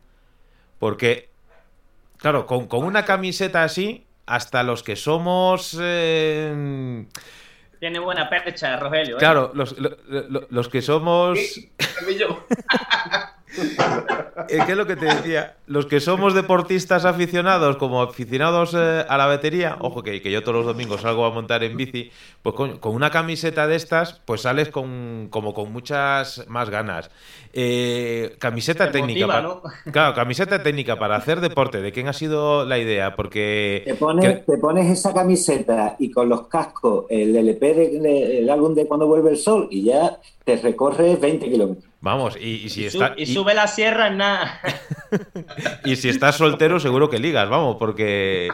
[0.80, 1.28] porque,
[2.16, 5.78] claro, con, una camiseta así, hasta los que somos...
[5.78, 7.06] Eh,
[7.78, 9.18] tiene buena percha, Rogelio.
[9.18, 9.20] ¿eh?
[9.20, 9.76] Claro, los,
[10.50, 11.38] los, que somos...
[14.48, 15.56] ¿Qué es lo que te decía?
[15.68, 20.42] Los que somos deportistas aficionados, como aficionados eh, a la batería, ojo que, que, yo
[20.42, 24.42] todos los domingos salgo a montar en bici, pues con, una camiseta de estas, pues
[24.42, 27.10] sales con, como con muchas más ganas.
[27.54, 29.28] Eh, camiseta técnica.
[29.28, 29.50] para,
[29.92, 31.82] Claro, camiseta técnica para hacer deporte.
[31.82, 33.16] ¿De quién ha sido la idea?
[33.16, 33.84] Porque.
[33.86, 38.86] Te pones, te pones esa camiseta y con los cascos, el LP, el álbum de
[38.86, 41.95] Cuando vuelve el sol, y ya te recorres 20 kilómetros.
[42.06, 43.16] Vamos, y, si está.
[43.18, 44.62] y, sube la sierra, nada.
[45.86, 48.50] y si estás soltero, seguro que ligas, vamos, porque.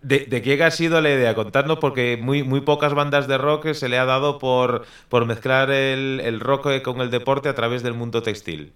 [0.00, 1.34] De, de, qué ha sido la idea?
[1.34, 5.72] Contadnos, porque muy, muy pocas bandas de rock se le ha dado por, por mezclar
[5.72, 8.72] el, el rock con el deporte a través del mundo textil.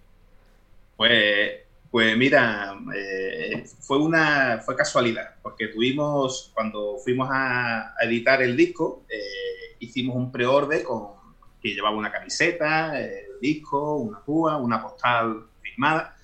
[0.96, 1.52] Pues,
[1.88, 9.04] pues mira, eh, fue una fue casualidad, porque tuvimos, cuando fuimos a, editar el disco,
[9.08, 11.16] eh, hicimos un pre-order con
[11.62, 16.14] que llevaba una camiseta, el disco, una púa, una postal firmada.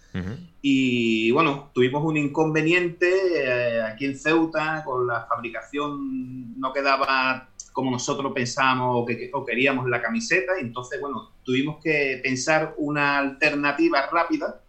[0.63, 7.91] Y bueno, tuvimos un inconveniente eh, aquí en Ceuta, con la fabricación no quedaba como
[7.91, 14.07] nosotros pensábamos o, que, queríamos la camiseta, y entonces bueno, tuvimos que pensar una alternativa
[14.07, 14.61] rápida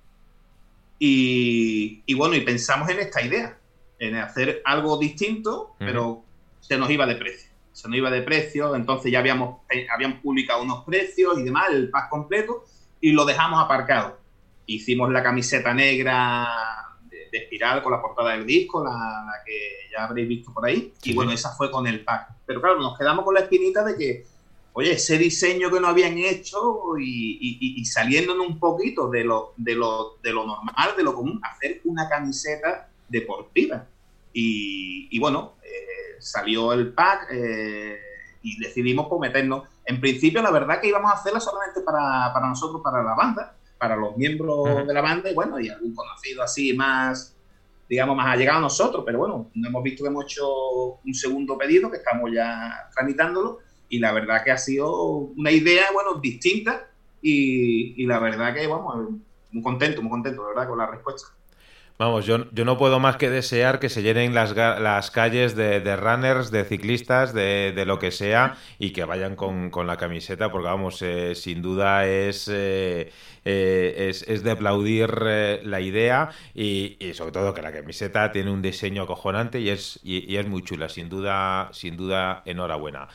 [0.98, 3.60] y, bueno, y pensamos en esta idea,
[4.00, 6.24] en hacer algo distinto, pero
[6.62, 7.52] se nos iba de precio.
[7.76, 11.66] Se nos iba de precio, entonces ya habíamos, eh, habían publicado unos precios y demás,
[11.72, 12.64] el pack completo,
[13.02, 14.26] y lo dejamos aparcado
[14.66, 16.48] hicimos la camiseta negra
[17.10, 20.94] de, espiral con la portada del disco, la, que ya habréis visto por ahí.
[21.04, 22.30] Y bueno, esa fue con el pack.
[22.46, 24.26] Pero claro, nos quedamos con la espinita de que,
[24.74, 30.18] oye, ese diseño que no habían hecho y, saliéndonos un poquito de lo, de, lo,
[30.22, 33.86] de lo normal, de lo común, hacer una camiseta deportiva.
[34.38, 37.98] Y, bueno, eh, salió el pack eh,
[38.42, 39.64] y decidimos pues, meternos.
[39.86, 43.56] En principio, la verdad que íbamos a hacerla solamente para, para nosotros, para la banda
[43.78, 47.36] para los miembros de la banda y bueno, y algún conocido así más,
[47.90, 50.48] digamos, más allegado a nosotros, pero bueno, hemos visto que hemos hecho
[51.06, 53.60] un segundo pedido que estamos ya tramitándolo
[53.90, 54.92] y la verdad que ha sido
[55.38, 56.88] una idea, bueno, distinta
[57.22, 59.10] y, y la verdad que, vamos,
[59.52, 61.28] muy contento, muy contento, la verdad, con la respuesta.
[61.98, 65.96] Vamos, yo, yo no puedo más que desear que se llenen las, las calles de,
[65.96, 70.52] runners, de ciclistas, de, de, lo que sea, y que vayan con, con la camiseta,
[70.52, 73.14] porque vamos, eh, sin duda es, eh,
[73.46, 75.10] eh, es, es, de aplaudir
[75.64, 79.98] la idea y, y, sobre todo que la camiseta tiene un diseño acojonante y es,
[80.04, 83.08] y es muy chula, sin duda, sin duda, enhorabuena.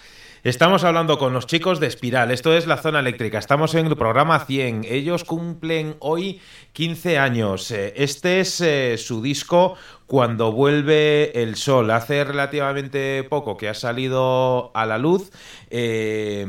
[0.42, 2.30] Estamos hablando con los chicos de Espiral.
[2.30, 3.38] Esto es la zona eléctrica.
[3.38, 4.86] Estamos en el programa 100.
[4.88, 6.40] Ellos cumplen hoy
[6.72, 7.70] 15 años.
[7.70, 9.74] Eh, este es eh, su disco
[10.06, 11.90] Cuando vuelve el sol.
[11.90, 15.30] Hace relativamente poco que ha salido a la luz.
[15.68, 16.46] Eh,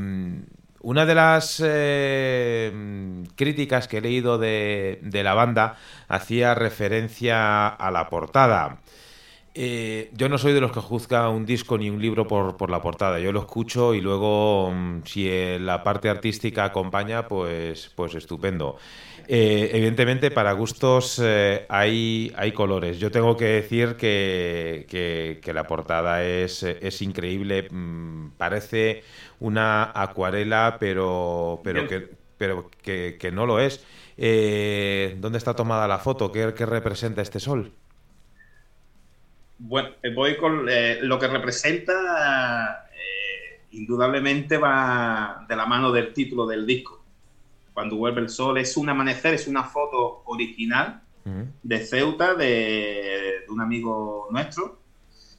[0.80, 1.58] una de las
[3.36, 5.76] críticas que he leído de la banda
[6.08, 8.80] hacía referencia a la portada.
[9.54, 12.82] Eh, yo no soy de los que juzga un disco ni un libro por, la
[12.82, 13.20] portada.
[13.20, 15.30] Yo lo escucho y luego, mm, si
[15.60, 18.78] la parte artística acompaña, pues, pues estupendo.
[19.28, 23.00] Eh, evidentemente, para gustos eh, hay, hay colores.
[23.00, 27.68] Yo tengo que decir que, que, la portada es, es increíble.
[27.70, 29.04] Mm, parece
[29.40, 33.86] una acuarela, pero, pero, que, pero que, no lo es.
[34.18, 36.32] ¿Dónde está tomada la foto?
[36.32, 37.74] ¿Qué, qué representa este sol?
[39.64, 46.14] Bueno, eh, voy con eh, lo que representa, eh, indudablemente va de la mano del
[46.14, 47.04] título del disco.
[47.72, 51.04] Cuando vuelve el sol es un amanecer, es una foto original
[51.62, 54.80] de Ceuta, de, un amigo nuestro.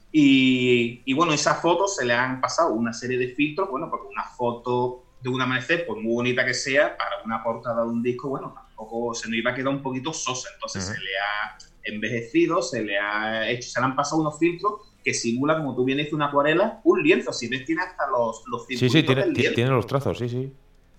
[0.09, 4.23] Y, bueno, esas fotos se le han pasado una serie de filtros, bueno, porque una
[4.23, 8.29] foto de un amanecer, por muy bonita que sea, para una portada de un disco,
[8.29, 10.47] bueno, tampoco se nos iba a quedar un poquito sosa.
[10.53, 14.81] Entonces se le ha envejecido, se le ha hecho, se le han pasado unos filtros
[15.03, 17.33] que simula, como tú bien dices, una acuarela, un lienzo.
[17.33, 20.53] Si ves, tiene hasta los, los Sí, sí, tiene, tiene los trazos, sí, sí.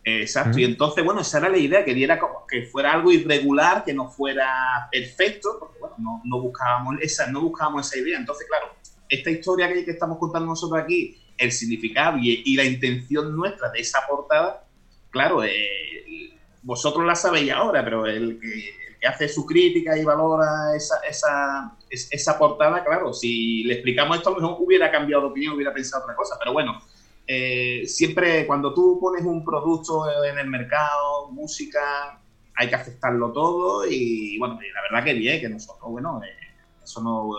[0.07, 3.85] Exacto, y entonces, bueno, esa era la idea, que diera como que fuera algo irregular,
[3.85, 8.19] que no fuera perfecto, porque bueno, no, no, buscábamos esa, no buscábamos esa idea.
[8.19, 8.75] Entonces, claro,
[9.09, 13.81] esta historia que, que estamos contando nosotros aquí, el significado y, la intención nuestra de
[13.81, 14.67] esa portada,
[15.11, 20.97] claro, eh, vosotros la sabéis ahora, pero el que, hace su crítica y valora esa,
[21.09, 25.55] esa, esa portada, claro, si le explicamos esto, a lo mejor hubiera cambiado de opinión,
[25.55, 26.81] hubiera pensado otra cosa, pero bueno
[27.27, 32.21] eh, siempre cuando tú pones un producto en el mercado, música,
[32.55, 36.29] hay que aceptarlo todo y bueno, la verdad que bien, que nosotros, bueno, eh,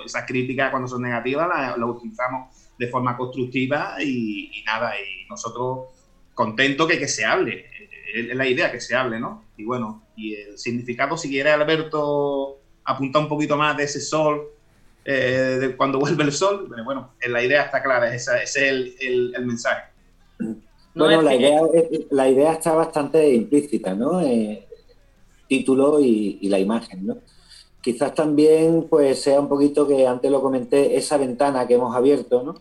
[0.04, 5.90] esas críticas cuando son negativas las la utilizamos de forma constructiva y, nada, y nosotros
[6.34, 7.66] contentos que, que se hable,
[8.14, 9.46] es la idea que se hable, ¿no?
[9.56, 14.50] Y bueno, y el significado, si quiere Alberto apuntar un poquito más de ese sol
[15.04, 16.68] eh, de cuando vuelve el sol.
[16.84, 19.84] bueno, la idea está clara, ese, es el, el, mensaje.
[20.96, 21.62] bueno, la, idea,
[22.10, 24.22] la idea está bastante implícita, ¿no?
[24.22, 24.68] Eh,
[25.48, 27.18] título y, la imagen, ¿no?
[27.82, 32.42] Quizás también pues sea un poquito que antes lo comenté, esa ventana que hemos abierto,
[32.42, 32.56] ¿no?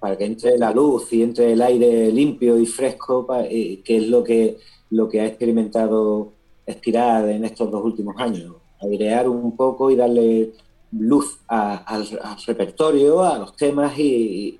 [0.00, 4.08] Para que entre la luz y entre el aire limpio y fresco, eh, que es
[4.08, 4.56] lo que,
[4.90, 6.32] lo que ha experimentado
[6.70, 8.54] Espiral en estos dos últimos años.
[8.80, 10.52] Airear un poco y darle
[10.92, 12.06] luz al,
[12.46, 14.58] repertorio, a los temas y,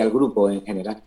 [0.00, 1.02] al grupo en general.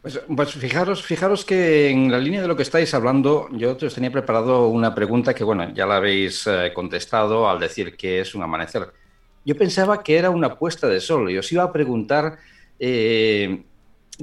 [0.00, 3.94] Pues, pues, fijaros, fijaros que en la línea de lo que estáis hablando, yo os
[3.94, 8.34] tenía preparado una pregunta que, bueno, ya la habéis eh, contestado al decir que es
[8.34, 8.92] un amanecer.
[9.44, 12.38] Yo pensaba que era una puesta de sol y os iba a preguntar
[12.80, 13.64] eh,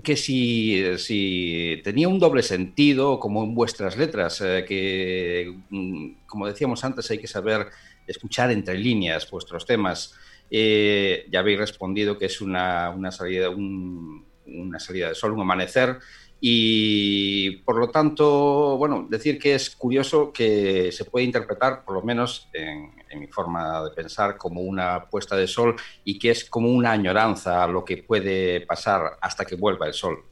[0.02, 6.84] que si, tenía un doble sentido, como en vuestras letras, eh, que, mm, como decíamos
[6.84, 7.68] antes, hay que saber
[8.08, 10.14] escuchar entre líneas vuestros temas.
[10.52, 16.00] Eh, ya habéis respondido que es una, salida, una salida de sol, un amanecer,
[16.42, 22.02] y por lo tanto, bueno, decir que es curioso que se puede interpretar, por lo
[22.02, 25.76] menos en, mi forma de pensar, como una puesta de sol
[26.06, 29.94] y que es como una añoranza a lo que puede pasar hasta que vuelva el
[29.94, 30.26] sol.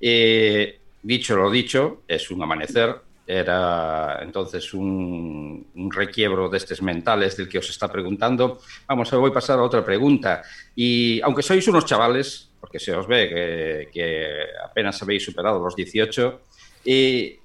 [0.00, 7.46] Eh, dicho lo dicho, es un amanecer, era entonces un, requiebro de estos mentales del
[7.46, 8.58] que os está preguntando.
[8.86, 10.42] Vamos, voy a pasar a otra pregunta.
[10.74, 16.40] Y aunque sois unos chavales, porque se os ve que, apenas habéis superado los 18,
[16.86, 17.36] y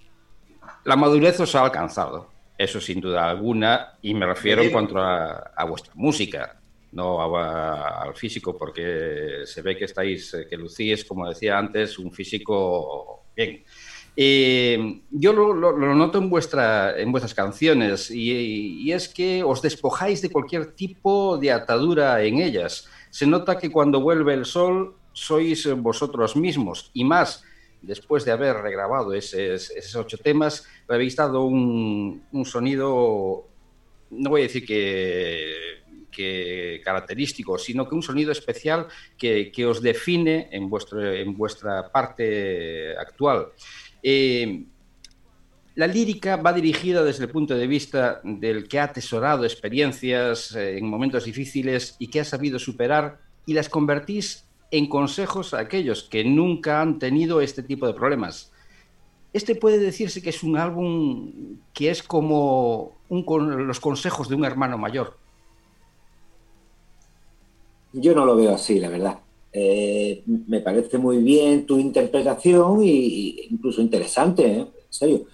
[0.86, 5.66] la madurez os ha alcanzado, eso sin duda alguna, y me refiero en cuanto a,
[5.68, 6.62] vuestra música,
[6.94, 13.26] no al físico, porque se ve que estáis, que lucís, como decía antes, un físico
[13.36, 13.66] bien.
[14.16, 20.30] Eh, yo lo, noto en, vuestra, en vuestras canciones y, es que os despojáis de
[20.30, 22.88] cualquier tipo de atadura en ellas.
[23.10, 27.44] Se nota que cuando vuelve el sol sois vosotros mismos y más
[27.82, 33.48] después de haber regrabado esos, ocho temas, habéis dado un, sonido,
[34.10, 38.88] no voy a decir que, característico, sino que un sonido especial
[39.18, 43.50] que, que os define en, vuestro, en vuestra parte actual.
[44.04, 44.66] Eh,
[45.76, 50.78] la lírica va dirigida desde el punto de vista del que ha atesorado experiencias eh,
[50.78, 56.04] en momentos difíciles y que ha sabido superar y las convertís en consejos a aquellos
[56.04, 58.52] que nunca han tenido este tipo de problemas.
[59.32, 64.78] Este puede decirse que es un álbum que es como los consejos de un hermano
[64.78, 65.18] mayor.
[67.94, 69.20] Yo no lo veo así, la verdad.
[69.56, 74.60] Eh, me parece muy bien tu interpretación e incluso interesante, ¿eh?
[74.60, 75.26] en serio.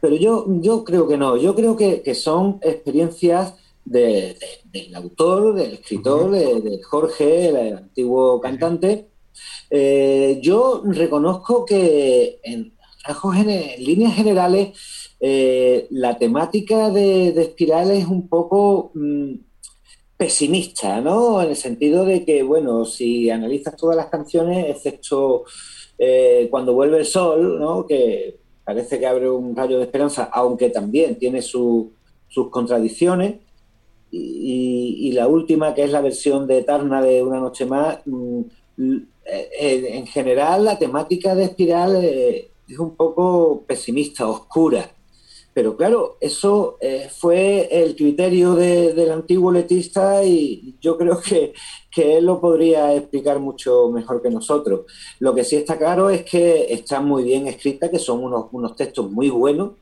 [0.00, 4.36] Pero yo, yo creo que no, yo creo que, son experiencias del
[4.94, 9.06] autor, del escritor, de, Jorge, el antiguo cantante.
[9.70, 12.72] Eh, yo reconozco que en,
[13.06, 14.76] en líneas generales
[15.90, 18.90] la temática de, de Espiral es un poco...
[18.94, 19.34] Mm,
[20.16, 21.42] pesimista, ¿no?
[21.42, 25.44] En el sentido de que, bueno, si analizas todas las canciones, excepto
[25.98, 27.86] eh, cuando vuelve el sol, ¿no?
[27.86, 31.90] Que parece que abre un rayo de esperanza, aunque también tiene sus
[32.50, 33.36] contradicciones.
[34.16, 38.42] Y, la última, que es la versión de Eterna de Una Noche Más, mm,
[39.26, 44.93] eh, en general la temática de Espiral eh, es un poco pesimista, oscura.
[45.54, 51.54] Pero claro, eso eh, fue el criterio del antiguo letista y yo creo que,
[51.96, 54.80] él lo podría explicar mucho mejor que nosotros.
[55.20, 58.74] Lo que sí está claro es que están muy bien escritas, que son unos, unos
[58.74, 59.74] textos muy buenos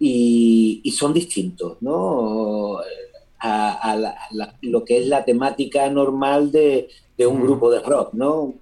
[0.00, 2.78] y, son distintos, ¿no?
[3.38, 4.18] A,
[4.62, 6.88] lo que es la temática normal de,
[7.18, 8.54] un grupo de rock, ¿no?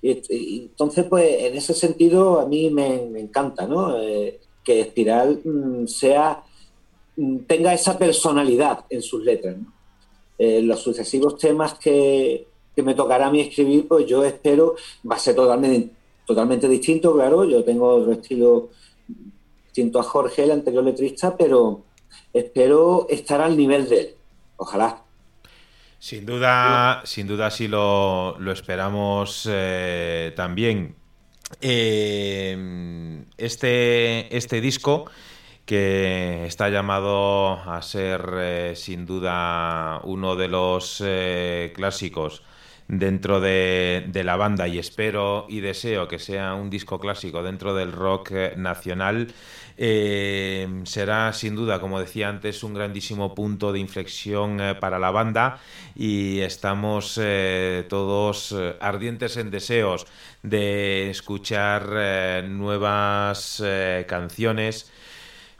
[0.00, 4.00] entonces, pues en ese sentido a mí me, encanta, ¿no?
[4.00, 6.42] Eh, que Espiral mm, sea,
[7.16, 9.56] mm, tenga esa personalidad en sus letras.
[10.38, 12.46] Eh, los sucesivos temas que,
[12.76, 14.76] me tocará a mí escribir, pues yo espero,
[15.10, 15.90] va a ser totalmente,
[16.24, 18.68] totalmente distinto, claro, yo tengo otro estilo
[19.64, 21.82] distinto a Jorge, el anterior letrista, pero
[22.32, 24.14] espero estar al nivel de él.
[24.58, 25.02] Ojalá.
[25.98, 30.94] Sin duda, sin duda sí lo, esperamos eh, también.
[31.60, 35.10] Eh, este, este disco
[35.64, 42.42] que está llamado a ser eh, sin duda uno de los eh, clásicos
[42.86, 47.74] dentro de, de, la banda y espero y deseo que sea un disco clásico dentro
[47.74, 49.28] del rock nacional
[49.80, 55.12] eh, será sin duda, como decía antes, un grandísimo punto de inflexión eh, para la
[55.12, 55.60] banda
[55.94, 60.06] y estamos eh, todos ardientes en deseos
[60.42, 63.62] de escuchar nuevas
[64.08, 64.90] canciones.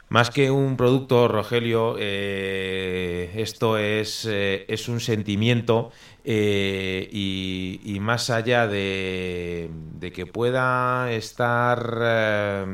[0.09, 5.91] Más que un producto, Rogelio, esto es, es, un sentimiento
[6.25, 12.65] y, más allá de, de que pueda estar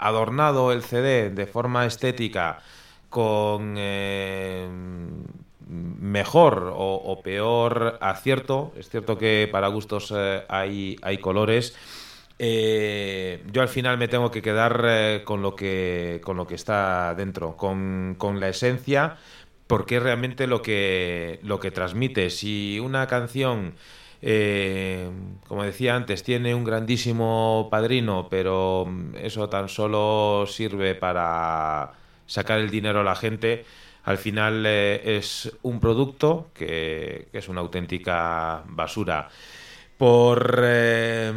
[0.00, 2.60] adornado el CD de forma estética
[3.08, 4.68] con eh,
[5.68, 11.76] mejor o, peor acierto, es cierto que para gustos eh, hay, hay colores.
[12.38, 17.14] Eh, yo al final me tengo que quedar con lo que con lo que está
[17.14, 19.18] dentro, con, con la esencia,
[19.66, 22.30] porque es realmente lo que lo que transmite.
[22.30, 23.74] Si una canción
[24.22, 25.10] eh,
[25.48, 28.86] como decía antes, tiene un grandísimo padrino, pero
[29.20, 31.92] eso tan solo sirve para
[32.26, 33.64] sacar el dinero a la gente.
[34.04, 39.28] Al final eh, es un producto que, es una auténtica basura.
[40.00, 41.30] Por eh,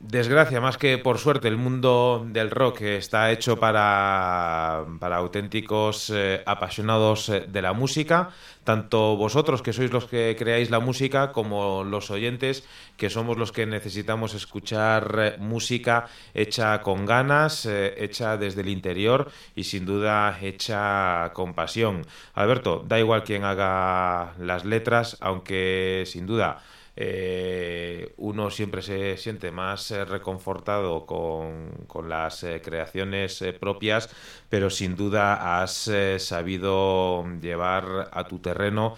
[0.00, 6.42] desgracia, más que por suerte, el mundo del rock está hecho para, para auténticos eh,
[6.46, 8.30] apasionados eh, de la música,
[8.64, 12.64] tanto vosotros que sois los que creáis la música como los oyentes
[12.96, 19.64] que somos los que necesitamos escuchar música hecha con ganas, hecha desde el interior y
[19.64, 22.06] sin duda hecha con pasión.
[22.32, 26.62] Alberto, da igual quien haga las letras, aunque sin duda
[27.00, 34.10] eh, uno siempre se siente más eh, reconfortado con, las eh, creaciones propias,
[34.48, 38.96] pero sin duda has sabido llevar a tu terreno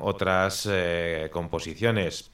[0.00, 0.68] otras
[1.32, 2.30] composiciones.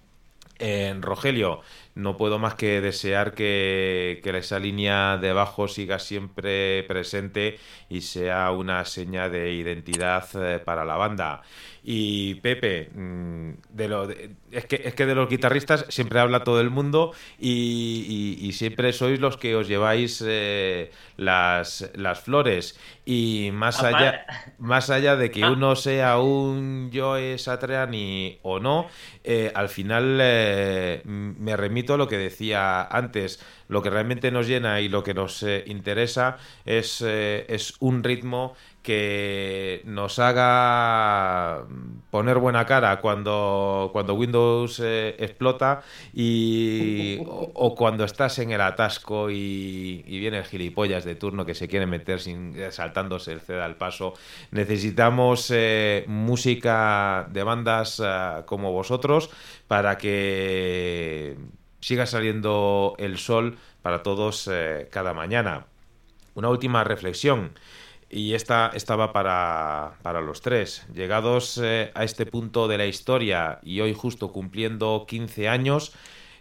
[0.58, 1.62] En Rogelio,
[1.94, 7.58] no puedo más que desear que, esa línea de abajo siga siempre presente
[7.88, 10.28] y sea una seña de identidad
[10.64, 11.42] para la banda.
[11.84, 16.60] Y Pepe, mm, de lo, es, que, es que de los guitarristas siempre habla todo
[16.60, 22.78] el mundo y, siempre sois los que os lleváis eh, las, las flores.
[23.04, 24.26] Y más allá,
[24.58, 25.50] más allá de que ah.
[25.50, 28.86] uno sea un Joe Satriani o no,
[29.24, 33.44] eh, al final eh, me remito a lo que decía antes.
[33.68, 36.36] Lo que realmente nos llena y lo que nos interesa
[36.66, 41.64] es, es un ritmo que nos haga
[42.10, 45.82] poner buena cara cuando, cuando Windows eh, explota
[46.12, 51.68] y, o, cuando estás en el atasco y, viene el gilipollas de turno que se
[51.68, 54.14] quiere meter sin, saltándose el CD al paso.
[54.50, 59.30] Necesitamos eh, música de bandas eh, como vosotros
[59.68, 61.36] para que
[61.80, 64.50] siga saliendo el sol para todos
[64.90, 65.66] cada mañana.
[66.34, 67.52] Una última reflexión.
[68.14, 70.82] Y esta estaba para, para los tres.
[70.94, 75.94] Llegados eh, a este punto de la historia y hoy justo cumpliendo 15 años,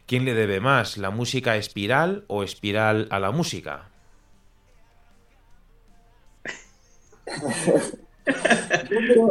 [0.06, 0.98] ¿quién le debe más?
[0.98, 3.90] ¿La música espiral o espiral a la música?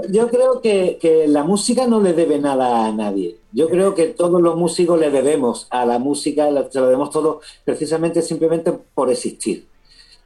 [0.08, 3.36] Yo creo, que, que, la música no le debe nada a nadie.
[3.52, 7.42] Yo creo que todos los músicos le debemos a la música, se lo debemos todo
[7.66, 9.68] precisamente simplemente por existir.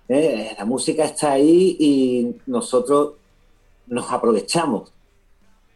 [0.09, 0.55] ¿Eh?
[0.57, 3.15] la música está ahí y nosotros
[3.87, 4.93] nos aprovechamos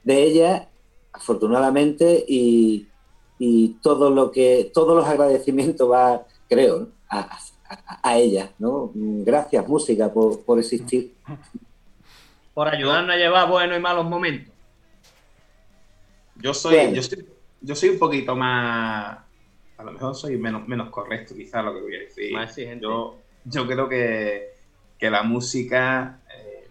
[0.03, 0.69] de ella,
[1.13, 2.87] afortunadamente, y,
[3.83, 7.39] todo lo que, todos los agradecimientos va, creo, a,
[8.03, 8.91] a, ella, ¿no?
[8.95, 11.15] Gracias, música, por, existir.
[12.55, 14.53] Por ayudarnos a llevar buenos y malos momentos.
[16.37, 17.27] Yo soy, yo soy,
[17.61, 19.19] yo soy un poquito más,
[19.77, 22.81] a lo mejor soy menos, menos correcto quizás lo que voy a decir.
[22.81, 23.17] yo,
[23.49, 24.49] yo creo que,
[24.99, 26.69] que la música, eh,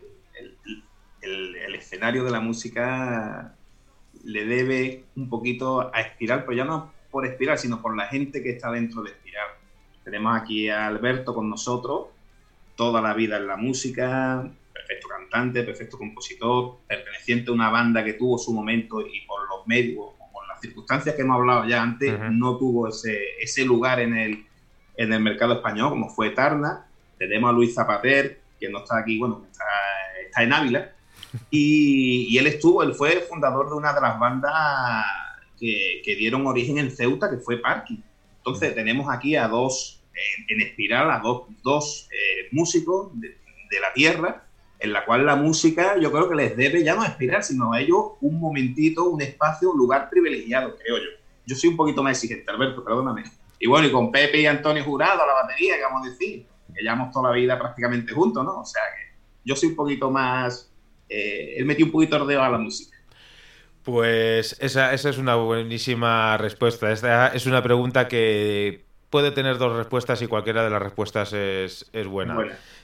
[1.21, 3.55] el, el, escenario de la música
[4.23, 8.43] le debe un poquito a Espiral, pero ya no por Espiral, sino por la gente
[8.43, 9.47] que está dentro de Espiral.
[10.03, 12.07] Tenemos aquí a Alberto con nosotros,
[12.75, 18.13] toda la vida en la música, perfecto cantante, perfecto compositor, perteneciente a una banda que
[18.13, 21.81] tuvo su momento y por los medios, o por las circunstancias que hemos hablado ya
[21.81, 24.46] antes, no tuvo ese, ese lugar en el,
[24.97, 26.87] en el mercado español, como fue Tarna.
[27.17, 29.65] Tenemos a Luis Zapater, que no está aquí, bueno, está,
[30.25, 30.91] está en Ávila,
[31.49, 35.05] y, y, él estuvo, él fue fundador de una de las bandas
[35.59, 37.97] que, que dieron origen en Ceuta, que fue Parking.
[38.37, 40.01] Entonces tenemos aquí a dos,
[40.47, 43.29] en, espiral, a dos, dos eh, músicos de,
[43.69, 44.43] de, la tierra,
[44.79, 47.81] en la cual la música yo creo que les debe ya no espiral, sino a
[47.81, 51.09] ellos un momentito, un espacio, un lugar privilegiado, creo yo.
[51.45, 53.23] Yo soy un poquito más exigente, Alberto, perdóname.
[53.59, 56.45] Y bueno, y con Pepe y Antonio Jurado a la batería, que vamos a decir,
[56.73, 58.61] que llevamos toda la vida prácticamente juntos, ¿no?
[58.61, 60.71] O sea que yo soy un poquito más...
[61.09, 62.97] Eh, él metió un poquito de a la música.
[63.83, 66.91] Pues esa, esa, es una buenísima respuesta.
[66.91, 71.89] Esta es una pregunta que puede tener dos respuestas y cualquiera de las respuestas es,
[71.93, 72.37] es buena.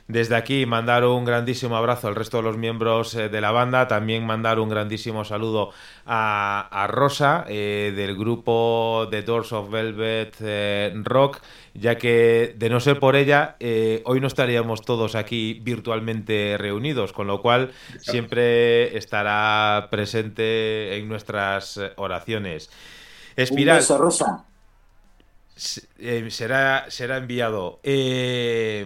[0.08, 3.88] Desde aquí mandar un grandísimo abrazo al resto de los miembros eh, de la banda,
[3.88, 5.72] también mandar un grandísimo saludo
[6.06, 11.40] a, Rosa eh, del grupo The Doors of Velvet eh, Rock,
[11.74, 13.56] ya que de no ser por ella,
[14.04, 21.80] hoy no estaríamos todos aquí virtualmente reunidos, con lo cual siempre estará presente en nuestras
[21.96, 22.70] oraciones.
[23.36, 23.78] Espiral.
[23.78, 24.46] Un beso, Rosa.
[26.30, 27.80] Será, será enviado.
[27.84, 28.86] Eh,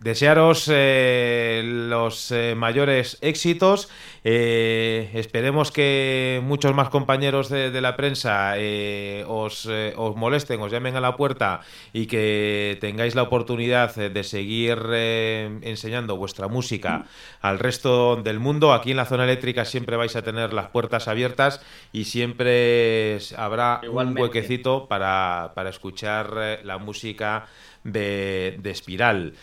[0.00, 3.88] Desearos eh, los eh, mayores éxitos.
[4.24, 8.54] Eh, esperemos que muchos más compañeros de, la prensa
[9.26, 11.60] os, os, molesten, os llamen a la puerta
[11.92, 14.78] y que tengáis la oportunidad de seguir
[15.62, 17.06] enseñando vuestra música
[17.40, 18.74] al resto del mundo.
[18.74, 21.62] Aquí en la zona eléctrica siempre vais a tener las puertas abiertas
[21.92, 27.46] y siempre habrá un huequecito para, para escuchar la música
[27.84, 29.34] de, de Espiral.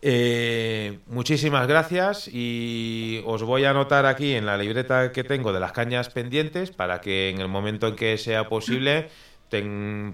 [0.00, 5.58] Eh, muchísimas gracias y os voy a anotar aquí en la libreta que tengo de
[5.58, 9.08] las cañas pendientes para que en el momento en que sea posible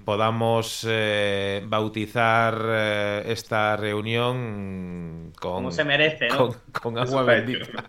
[0.05, 6.29] podamos eh, bautizar eh, esta reunión con, Como se merece,
[6.81, 7.83] con, agua bendita.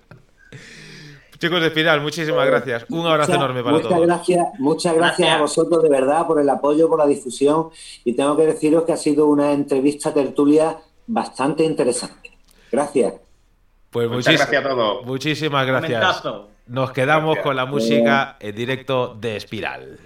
[1.38, 2.86] Chicos de final, muchísimas gracias.
[2.88, 4.06] Un abrazo enorme para muchas todos.
[4.06, 7.68] Gracias, muchas gracias, a vosotros de verdad por el apoyo, por la difusión
[8.04, 12.32] y tengo que deciros que ha sido una entrevista tertulia bastante interesante.
[12.70, 13.14] Gracias.
[13.90, 15.06] Pues Muchas gracias a todos.
[15.06, 16.22] Muchísimas gracias.
[16.66, 19.98] Nos quedamos con la música en directo de Espiral.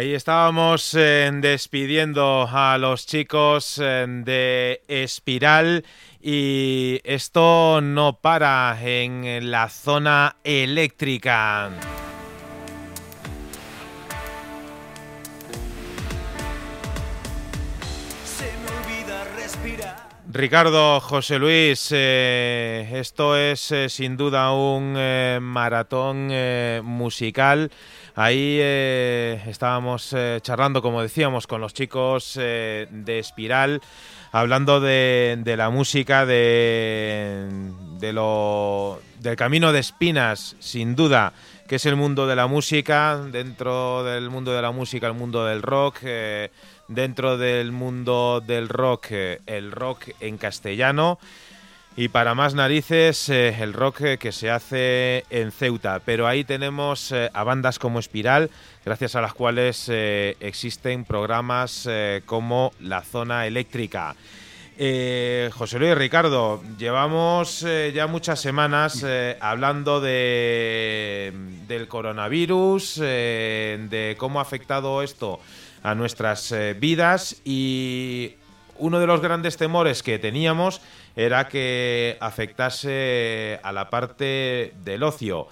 [0.00, 5.84] Ahí estábamos eh, despidiendo a los chicos eh, de Espiral
[6.22, 11.70] y esto no para en la zona eléctrica.
[20.32, 26.30] Ricardo, José Luis, eh, esto es eh, sin duda un eh, maratón
[26.84, 27.72] musical.
[28.22, 33.80] Ahí estábamos charlando, como decíamos, con los chicos de Espiral,
[34.30, 37.48] hablando de, la música, de,
[38.12, 41.32] lo, del camino de espinas, sin duda,
[41.66, 45.46] que es el mundo de la música, dentro del mundo de la música, el mundo
[45.46, 46.02] del rock
[46.90, 51.18] dentro del mundo del rock, eh, el rock en castellano.
[51.96, 56.00] Y para más narices, eh, el rock eh, que se hace en Ceuta.
[56.04, 58.50] Pero ahí tenemos a bandas como Espiral,
[58.84, 61.88] gracias a las cuales existen programas
[62.26, 64.14] como La Zona Eléctrica.
[64.78, 69.04] José Luis Ricardo, llevamos ya muchas semanas
[69.40, 71.34] hablando de,
[71.68, 75.40] del coronavirus, de cómo ha afectado esto
[75.82, 78.34] a nuestras eh, vidas y
[78.78, 80.80] uno de los grandes temores que teníamos
[81.16, 85.48] era que afectase a la parte del ocio.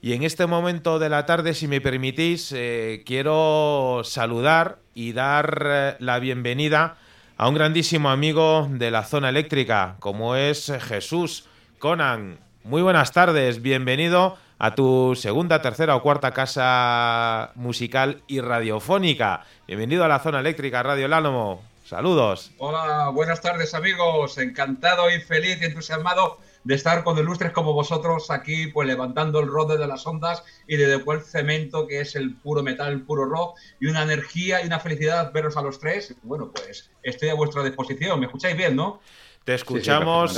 [0.00, 5.62] Y en este momento de la tarde, si me permitís, eh, quiero saludar y dar
[5.64, 6.96] eh, la bienvenida
[7.36, 11.46] a un grandísimo amigo de la zona eléctrica, como es Jesús
[11.78, 12.38] Conan.
[12.64, 19.44] Muy buenas tardes, bienvenido a tu segunda, tercera o cuarta casa musical y radiofónica.
[19.66, 21.71] Bienvenido a la zona eléctrica Radio Lálamo.
[21.92, 22.52] Saludos.
[22.56, 24.38] Hola, buenas tardes amigos.
[24.38, 29.48] Encantado y feliz y entusiasmado de estar con ilustres como vosotros aquí, pues levantando el
[29.48, 33.26] rock de las ondas y de después cemento, que es el puro metal, el puro
[33.26, 36.14] rock, y una energía y una felicidad veros a los tres.
[36.22, 38.20] Bueno, pues estoy a vuestra disposición.
[38.20, 39.02] ¿Me escucháis bien, no?
[39.44, 40.32] Te escuchamos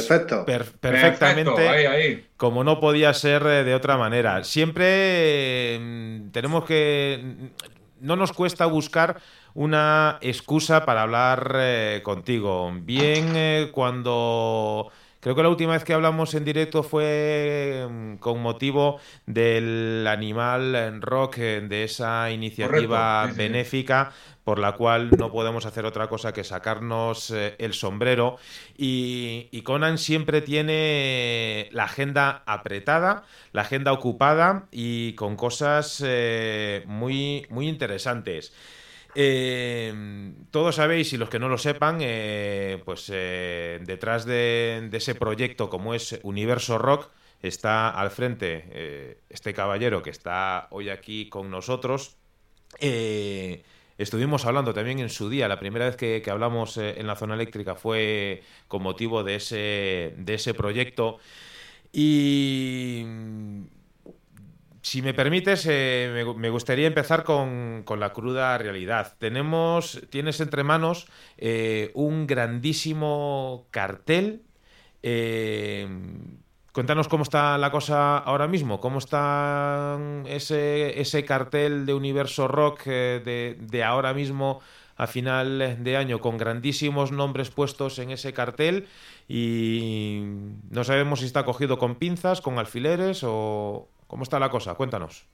[0.80, 4.42] perfectamente, como no podía ser de otra manera.
[4.42, 7.52] Siempre mm, tenemos que...
[8.00, 9.20] No nos cuesta buscar
[9.54, 12.72] una excusa para hablar eh, contigo.
[12.82, 14.90] Bien eh, cuando
[15.24, 20.74] Creo que la última vez que hablamos en directo fue mm, con motivo del Animal
[20.74, 24.12] en Rock, eh, de esa iniciativa benéfica
[24.44, 28.36] por la cual no podemos hacer otra cosa que sacarnos el sombrero.
[28.76, 37.46] Y, Conan siempre tiene la agenda apretada, la agenda ocupada y con cosas eh, muy,
[37.48, 38.52] muy interesantes.
[39.14, 45.14] Eh, todos sabéis, y los que no lo sepan, eh, pues eh, detrás de, ese
[45.14, 47.10] proyecto como es Universo Rock
[47.40, 52.16] está al frente este caballero que está hoy aquí con nosotros.
[53.98, 57.34] estuvimos hablando también en su día, la primera vez que, que hablamos en la zona
[57.34, 61.18] eléctrica fue con motivo de ese, de ese proyecto.
[61.92, 63.04] Y
[64.84, 69.14] si me permites, eh, me, gustaría empezar con, la cruda realidad.
[69.18, 71.06] Tenemos, tienes entre manos
[71.38, 74.42] eh, un grandísimo cartel.
[75.02, 75.88] Eh,
[76.72, 83.82] cuéntanos cómo está la cosa ahora mismo, cómo está ese, cartel de Universo Rock de
[83.86, 84.60] ahora mismo
[84.96, 88.86] a final de año con grandísimos nombres puestos en ese cartel
[89.28, 90.22] y
[90.70, 94.74] no sabemos si está cogido con pinzas, con alfileres o, ¿Cómo está la cosa?
[94.74, 95.26] Cuéntanos.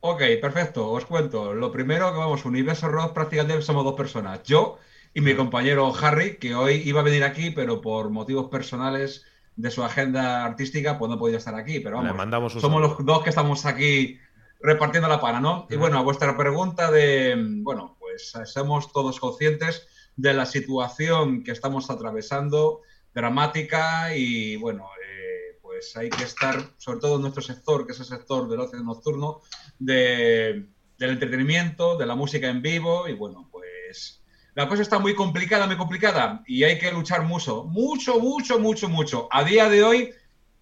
[0.00, 1.54] Ok, perfecto, os cuento.
[1.54, 4.42] Lo primero que vamos, Universo Rock prácticamente somos dos personas.
[4.42, 4.78] Yo
[5.14, 9.24] y mi compañero Harry, que hoy iba a venir aquí, pero por motivos personales
[9.56, 11.80] de su agenda artística, pues no podía estar aquí.
[11.80, 14.18] Pero vamos, mandamos somos los dos que estamos aquí
[14.60, 15.66] repartiendo la pana, ¿no?
[15.70, 19.86] Y bueno, a vuestra pregunta de, bueno, pues somos todos conscientes
[20.16, 22.80] de la situación que estamos atravesando,
[23.14, 24.88] dramática y bueno,
[25.84, 28.78] pues hay que estar, sobre todo en nuestro sector, que es el sector del ocio
[28.80, 29.42] nocturno,
[29.78, 34.22] del entretenimiento, de la música en vivo, y bueno, pues
[34.54, 38.88] la cosa está muy complicada, muy complicada, y hay que luchar mucho, mucho, mucho, mucho,
[38.88, 39.28] mucho.
[39.30, 40.10] A día de hoy,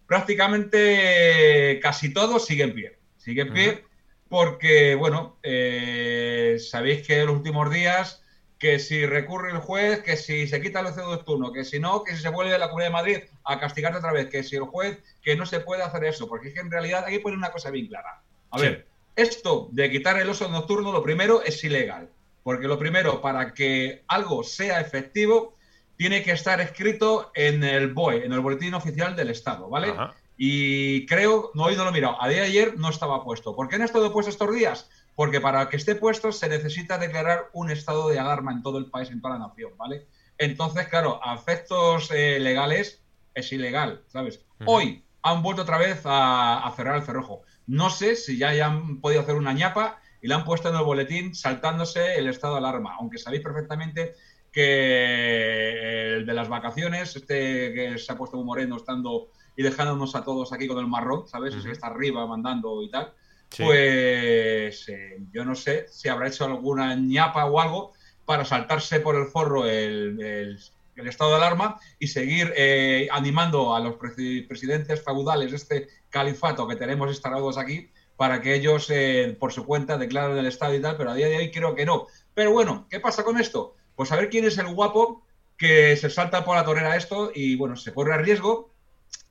[0.06, 3.84] prácticamente casi todo sigue en pie, sigue en pie,
[4.28, 8.21] porque, bueno, eh, sabéis que en los últimos días
[8.62, 12.04] que si recurre el juez, que si se quita el ocio nocturno, que si no,
[12.04, 14.54] que si se vuelve a la Comunidad de Madrid a castigarte otra vez, que si
[14.54, 17.20] el juez, que no se puede hacer eso, porque es que en realidad hay que
[17.20, 18.22] poner una cosa bien clara.
[18.52, 18.86] A ver,
[19.16, 22.08] esto de quitar el oso nocturno, lo primero es ilegal,
[22.44, 25.56] porque lo primero, para que algo sea efectivo,
[25.96, 29.92] tiene que estar escrito en el BOE, en el Boletín Oficial del Estado, ¿vale?
[30.36, 33.56] Y creo, no hoy no lo he mirado, a día de ayer no estaba puesto.
[33.56, 34.88] ¿Por qué no ha estado puesto estos días?
[35.14, 38.86] Porque para que esté puesto se necesita declarar un estado de alarma en todo el
[38.86, 40.06] país, en toda la nación, ¿vale?
[40.38, 43.02] Entonces, claro, a efectos eh, legales
[43.34, 44.44] es ilegal, ¿sabes?
[44.64, 47.42] Hoy han vuelto otra vez a, cerrar el cerrojo.
[47.66, 50.84] No sé si ya hayan podido hacer una ñapa y la han puesto en el
[50.84, 54.14] boletín saltándose el estado de alarma, aunque sabéis perfectamente
[54.50, 60.14] que el de las vacaciones, este que se ha puesto muy moreno estando y dejándonos
[60.14, 61.54] a todos aquí con el marrón, ¿sabes?
[61.56, 63.12] que está arriba mandando y tal.
[63.56, 67.92] Pues eh, yo no sé si habrá hecho alguna ñapa o algo
[68.24, 70.58] para saltarse por el forro el,
[70.96, 76.76] estado de alarma y seguir eh, animando a los presidentes feudales de este califato que
[76.76, 80.96] tenemos instalados aquí para que ellos eh, por su cuenta declaren el estado y tal,
[80.96, 82.06] pero a día de hoy creo que no.
[82.34, 83.74] Pero bueno, ¿qué pasa con esto?
[83.96, 85.24] Pues a ver quién es el guapo
[85.56, 88.71] que se salta por la torera esto y bueno, se corre a riesgo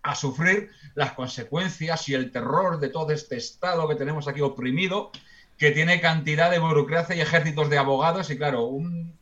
[0.04, 5.12] a sufrir las consecuencias y el terror de todo este Estado que tenemos aquí oprimido,
[5.58, 9.14] que tiene cantidad de burocracia y ejércitos de abogados y claro, un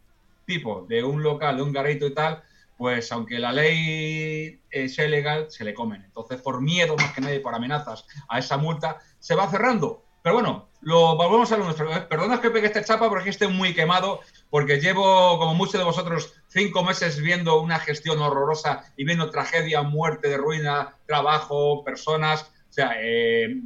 [0.46, 2.42] tipo de un local, de un garito y tal,
[2.78, 6.02] pues aunque la ley sea ilegal, se le comen.
[6.06, 10.06] Entonces, por miedo más que nadie, por amenazas a esa multa, se va cerrando.
[10.22, 11.90] Pero bueno, lo volvemos a lo nuestro.
[12.08, 16.34] Perdona que pegue esta chapa porque estoy muy quemado, porque llevo, como muchos de vosotros,
[16.48, 22.52] cinco meses viendo una gestión horrorosa y viendo tragedia, muerte, de ruina, trabajo, personas.
[22.70, 23.62] O sea, eh,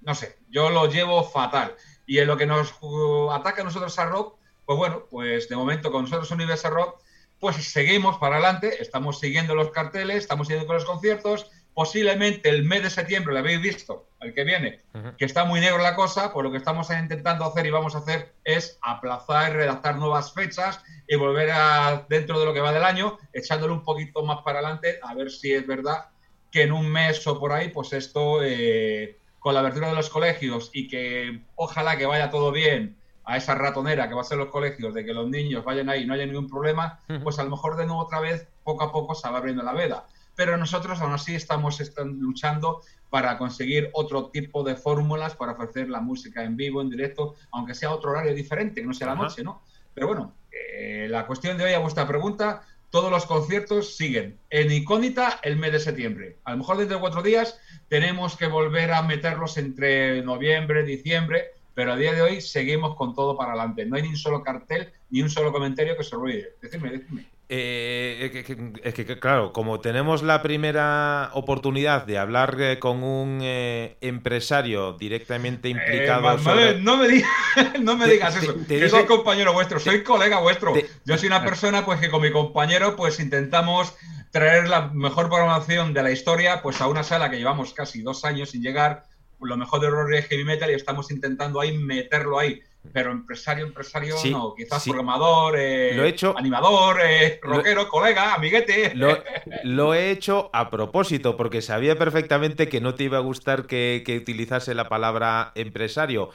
[0.00, 1.74] no sé, yo lo llevo fatal.
[2.06, 5.56] Y en lo que nos uh, ataca a nosotros a Rock, pues bueno, pues de
[5.56, 7.00] momento con nosotros Universal Rock,
[7.38, 12.64] pues seguimos para adelante, estamos siguiendo los carteles, estamos siguiendo con los conciertos, posiblemente el
[12.64, 14.80] mes de septiembre, lo habéis visto, el que viene,
[15.16, 17.98] que está muy negro la cosa, pues lo que estamos intentando hacer y vamos a
[17.98, 22.84] hacer es aplazar, redactar nuevas fechas y volver a, dentro de lo que va del
[22.84, 26.06] año, echándole un poquito más para adelante, a ver si es verdad
[26.50, 30.10] que en un mes o por ahí, pues esto, eh, con la abertura de los
[30.10, 34.38] colegios y que ojalá que vaya todo bien a esa ratonera que va a ser
[34.38, 37.44] los colegios, de que los niños vayan ahí y no haya ningún problema, pues a
[37.44, 40.06] lo mejor de nuevo otra vez, poco a poco se va abriendo la veda
[40.38, 46.00] pero nosotros aún así estamos luchando para conseguir otro tipo de fórmulas para ofrecer la
[46.00, 49.42] música en vivo, en directo, aunque sea otro horario diferente, que no sea la noche,
[49.42, 49.64] ¿no?
[49.92, 54.70] Pero bueno, eh, la cuestión de hoy a vuestra pregunta, todos los conciertos siguen en
[54.70, 56.38] incógnita el mes de septiembre.
[56.44, 57.58] A lo mejor dentro de cuatro días
[57.88, 63.12] tenemos que volver a meterlos entre noviembre, diciembre, pero a día de hoy seguimos con
[63.12, 63.86] todo para adelante.
[63.86, 66.54] No hay ni un solo cartel ni un solo comentario que se olvide.
[66.62, 67.37] Decidme, decidme.
[67.50, 68.44] Eh,
[68.82, 74.92] es, que, claro, como tenemos la primera oportunidad de hablar eh, con un eh, empresario
[74.92, 76.36] directamente implicado.
[76.80, 77.30] no, me digas,
[77.80, 78.54] no me digas eso.
[78.66, 80.74] que soy compañero vuestro, soy colega vuestro.
[81.06, 83.94] Yo soy una persona pues que con mi compañero pues intentamos
[84.30, 88.26] traer la mejor programación de la historia pues a una sala que llevamos casi dos
[88.26, 89.04] años sin llegar.
[89.40, 92.60] Lo mejor de horror y heavy metal y estamos intentando ahí meterlo ahí
[92.92, 98.92] pero empresario, empresario no, quizás programador, eh, lo he hecho, animador, eh, rockero, colega, amiguete.
[99.64, 104.02] Lo, he hecho a propósito, porque sabía perfectamente que no te iba a gustar que,
[104.04, 106.30] que utilizase la palabra empresario.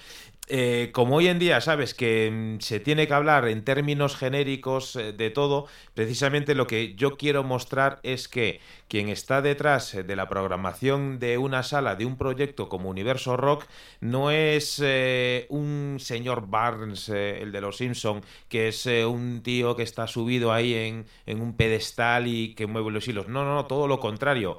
[0.49, 4.97] Eh, como hoy en día sabes que mm, se tiene que hablar en términos genéricos
[4.97, 8.59] eh, de todo, precisamente lo que yo quiero mostrar es que
[8.89, 13.37] quien está detrás eh, de la programación de una sala, de un proyecto como Universo
[13.37, 13.65] Rock,
[14.01, 14.83] no es
[15.49, 20.73] un señor Barnes, el de los Simpson, que es un tío que está subido ahí
[20.73, 23.27] en, en, un pedestal y que mueve los hilos.
[23.29, 24.57] No, no, no, todo lo contrario.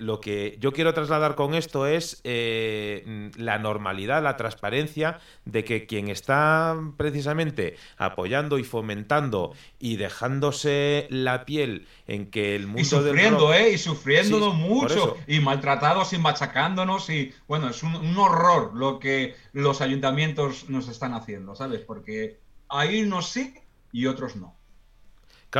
[0.00, 6.08] Lo que yo quiero trasladar con esto es la normalidad, la transparencia de que quien
[6.08, 13.54] está precisamente apoyando y fomentando y dejándose la piel en que el mundo y sufriendo,
[13.54, 13.72] ¿eh?
[13.72, 19.80] Y sufriéndonos mucho y maltratados y machacándonos y bueno, es un, horror lo que los
[19.80, 21.80] ayuntamientos nos están haciendo, ¿sabes?
[21.80, 23.54] Porque hay unos sí
[23.92, 24.55] y otros no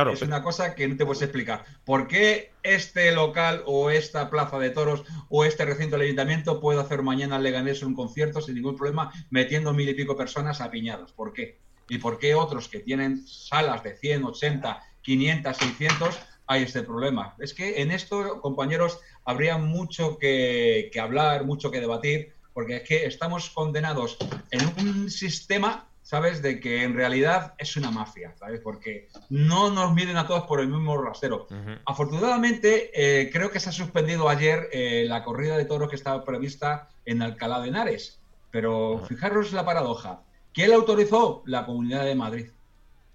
[0.05, 1.65] es una cosa que no te puedes explicar.
[1.83, 6.79] ¿Por qué este local o esta plaza de toros o este recinto del ayuntamiento puede
[6.79, 11.11] hacer mañana en Leganés un concierto sin ningún problema metiendo mil y pico personas apiñadas?
[11.13, 11.59] ¿Por qué?
[11.89, 17.35] ¿Y por qué otros que tienen salas de 100, 80, 500, 600 hay este problema?
[17.39, 22.87] Es que en esto, compañeros, habría mucho que, que hablar, mucho que debatir, porque es
[22.87, 24.17] que estamos condenados
[24.51, 26.41] en un sistema ¿sabes?
[26.41, 28.61] De que en realidad es una mafia, ¿sabes?
[28.61, 31.47] Porque no nos miden a todos por el mismo rasero.
[31.85, 36.23] Afortunadamente, eh, creo que se ha suspendido ayer eh, la corrida de toros que estaba
[36.23, 38.21] prevista en Alcalá de Henares.
[38.51, 40.21] Pero fijaros la paradoja.
[40.53, 41.43] ¿Quién la autorizó?
[41.45, 42.51] La Comunidad de Madrid.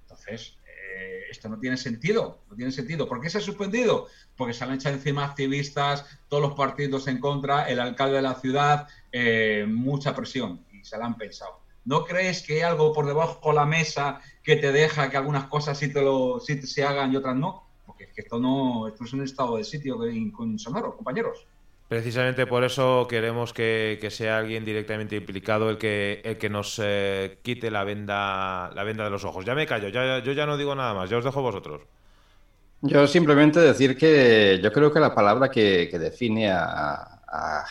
[0.03, 2.41] Entonces, eh, esto no tiene sentido.
[2.51, 3.09] No tiene sentido.
[3.09, 4.09] ¿Por qué se ha suspendido?
[4.37, 8.35] Porque se han echado encima activistas, todos los partidos en contra, el alcalde de la
[8.35, 8.87] ciudad,
[9.67, 11.62] mucha presión y se la han pensado.
[11.85, 15.45] ¿No crees que hay algo por debajo de la mesa que te deja que algunas
[15.47, 17.65] cosas sí, te lo, sí se hagan y otras no?
[17.87, 19.99] Porque es que esto no esto es un estado de sitio
[20.59, 21.47] sonoro, compañeros.
[21.89, 27.39] Precisamente por eso queremos que, sea alguien directamente implicado el que, el que nos eh,
[27.43, 29.45] quite la venda, la venda de los ojos.
[29.45, 31.83] Ya me callo, ya, yo ya no digo nada más, ya os dejo vosotros.
[32.81, 37.19] Yo simplemente decir que yo creo que la palabra que, define a,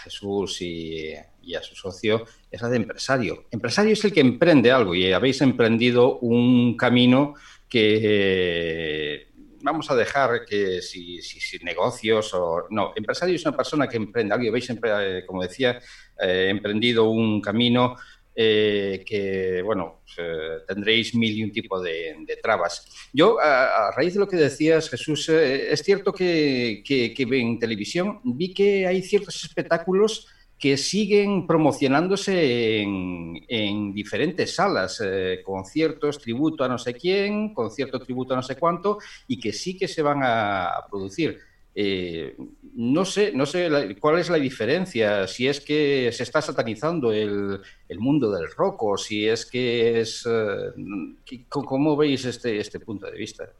[0.03, 1.13] Jesús y,
[1.57, 3.45] a su socio es la de empresario.
[3.51, 7.35] Empresario es el que emprende algo y habéis emprendido un camino
[7.67, 9.31] que
[9.63, 12.67] vamos a dejar que si, si, negocios o...
[12.69, 14.49] No, empresario es una persona que emprende algo.
[14.49, 15.79] Habéis, eh, como decía,
[16.19, 17.95] eh, emprendido un camino
[18.33, 23.09] eh, que, bueno, pues, tendréis mil y un tipo de, trabas.
[23.13, 28.21] Yo, a, raíz de lo que decías, Jesús, es cierto que, que, que, en televisión
[28.23, 30.27] vi que hay ciertos espectáculos
[30.61, 38.33] que siguen promocionándose en, diferentes salas, eh, conciertos, tributo a no sé quién, concierto, tributo
[38.33, 41.39] a no sé cuánto, y que sí que se van a, producir.
[41.73, 42.37] Eh,
[42.75, 47.59] no sé, no sé cuál es la diferencia, si es que se está satanizando el,
[47.97, 50.27] mundo del rock o si es que es...
[50.29, 53.51] Eh, ¿Cómo veis este, este punto de vista?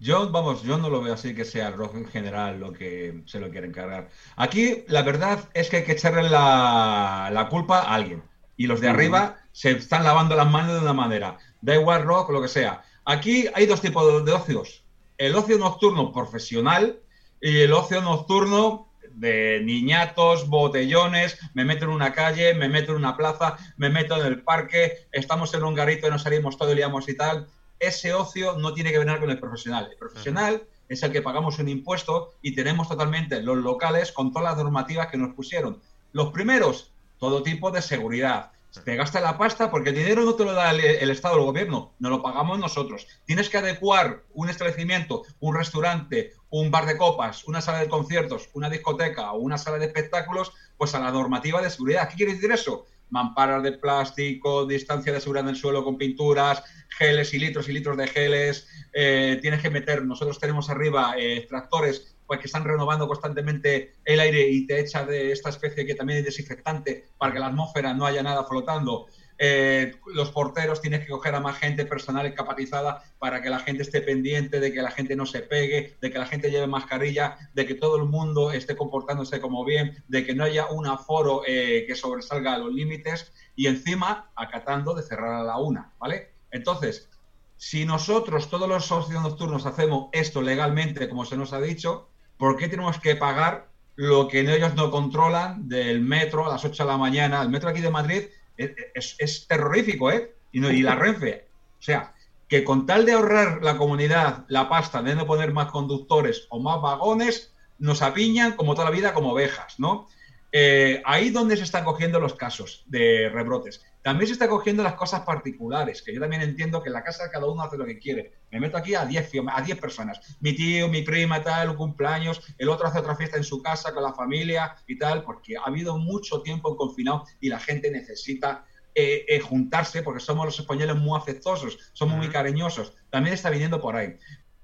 [0.00, 3.22] Yo, vamos, yo no lo veo así que sea el rock en general lo que
[3.26, 4.08] se lo quiere encargar.
[4.36, 8.22] Aquí la verdad es que hay que echarle la, culpa a alguien.
[8.56, 11.38] Y los de arriba se están lavando las manos de una manera.
[11.60, 12.84] Da igual rock, lo que sea.
[13.04, 14.84] Aquí hay dos tipos de ocios.
[15.16, 17.00] El ocio nocturno profesional
[17.40, 22.98] y el ocio nocturno de niñatos, botellones, me meto en una calle, me meto en
[22.98, 26.70] una plaza, me meto en el parque, estamos en un garito y nos salimos todo
[26.72, 27.48] y liamos y tal
[27.80, 29.88] ese ocio no tiene que venir con el profesional.
[29.90, 34.50] El profesional es el que pagamos un impuesto y tenemos totalmente los locales con todas
[34.50, 35.80] las normativas que nos pusieron.
[36.12, 38.52] Los primeros, todo tipo de seguridad.
[38.84, 41.44] Te gasta la pasta porque el dinero no te lo da el, Estado o el
[41.46, 43.06] gobierno, no lo pagamos nosotros.
[43.24, 48.50] Tienes que adecuar un establecimiento, un restaurante, un bar de copas, una sala de conciertos,
[48.52, 52.08] una discoteca o una sala de espectáculos, pues a la normativa de seguridad.
[52.08, 52.86] ¿Qué quiere decir eso?
[53.10, 57.72] Mamparas de plástico, distancia de seguridad en el suelo con pinturas, geles y litros y
[57.72, 58.68] litros de geles.
[58.92, 64.20] Eh, tienes que meter, nosotros tenemos arriba eh, extractores pues, que están renovando constantemente el
[64.20, 67.94] aire y te echa de esta especie que también es desinfectante para que la atmósfera
[67.94, 69.06] no haya nada flotando.
[69.38, 73.84] Eh, los porteros tienes que coger a más gente personal capacitada para que la gente
[73.84, 77.38] esté pendiente, de que la gente no se pegue, de que la gente lleve mascarilla,
[77.54, 81.42] de que todo el mundo esté comportándose como bien, de que no haya un aforo
[81.46, 86.32] eh, que sobresalga a los límites y encima acatando de cerrar a la una, ¿vale?
[86.50, 87.08] Entonces,
[87.56, 92.56] si nosotros, todos los socios nocturnos, hacemos esto legalmente, como se nos ha dicho, ¿por
[92.56, 96.90] qué tenemos que pagar lo que ellos no controlan del metro a las 8 de
[96.90, 97.42] la mañana?
[97.42, 98.22] El metro aquí de Madrid
[98.58, 100.34] es, terrorífico, ¿eh?
[100.52, 101.48] Y, no, y la Renfe.
[101.78, 102.14] O sea,
[102.48, 106.58] que con tal de ahorrar la comunidad la pasta, de no poner más conductores o
[106.60, 110.08] más vagones, nos apiñan como toda la vida como ovejas, ¿no?
[110.50, 113.84] Eh, ahí donde se están cogiendo los casos de rebrotes.
[114.02, 117.30] También se están cogiendo las cosas particulares, que yo también entiendo que en la casa
[117.30, 118.32] cada uno hace lo que quiere.
[118.50, 120.36] Me meto aquí a 10 a 10 personas.
[120.40, 123.92] Mi tío, mi prima, tal, un cumpleaños, el otro hace otra fiesta en su casa
[123.92, 128.64] con la familia y tal, porque ha habido mucho tiempo confinado y la gente necesita
[128.94, 132.94] eh, eh, juntarse porque somos los españoles muy afectuosos, somos muy cariñosos.
[133.10, 134.16] También está viniendo por ahí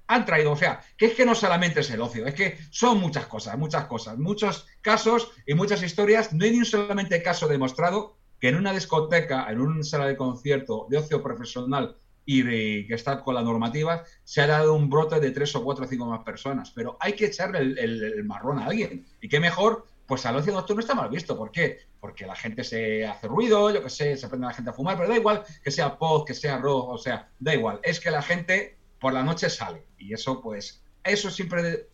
[0.07, 2.99] han traído, o sea, que es que no solamente es el ocio, es que son
[2.99, 6.31] muchas cosas, muchas cosas, muchos casos y muchas historias.
[6.33, 10.17] No hay ni un solamente caso demostrado que en una discoteca, en una sala de
[10.17, 15.19] concierto de ocio profesional y que está con la normativa, se ha dado un brote
[15.19, 16.71] de tres o cuatro o cinco más personas.
[16.71, 19.05] Pero hay que echarle el, marrón a alguien.
[19.21, 19.85] ¿Y qué mejor?
[20.07, 21.37] Pues al ocio nocturno está mal visto.
[21.37, 21.79] ¿Por qué?
[21.99, 24.73] Porque la gente se hace ruido, yo qué sé, se prende a la gente a
[24.73, 27.79] fumar, pero da igual que sea pop, que sea rock, o sea, da igual.
[27.83, 29.85] Es que la gente por la noche sale.
[29.97, 31.87] Y eso, pues, eso siempre,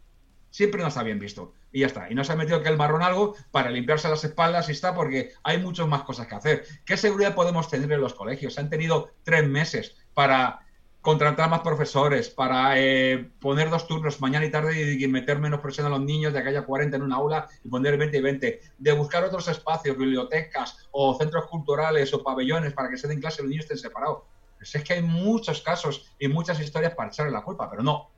[0.52, 2.12] siempre no está bien visto y ya está.
[2.12, 4.94] Y no se ha metido que el marrón algo para limpiarse las espaldas y está
[4.94, 6.66] porque hay muchas más cosas que hacer.
[6.86, 8.54] ¿Qué seguridad podemos tener en los colegios?
[8.54, 10.60] Se han tenido tres meses para
[11.02, 15.88] contratar más profesores, para eh, poner dos turnos mañana y tarde y, meter menos presión
[15.88, 18.62] a los niños, de que haya 40 en una aula y poner 20 y 20,
[18.78, 23.42] de buscar otros espacios, bibliotecas o centros culturales o pabellones para que se den clase
[23.42, 24.20] y los niños estén separados.
[24.58, 28.11] Pues es que hay muchos casos y muchas historias para echarle la culpa, pero no,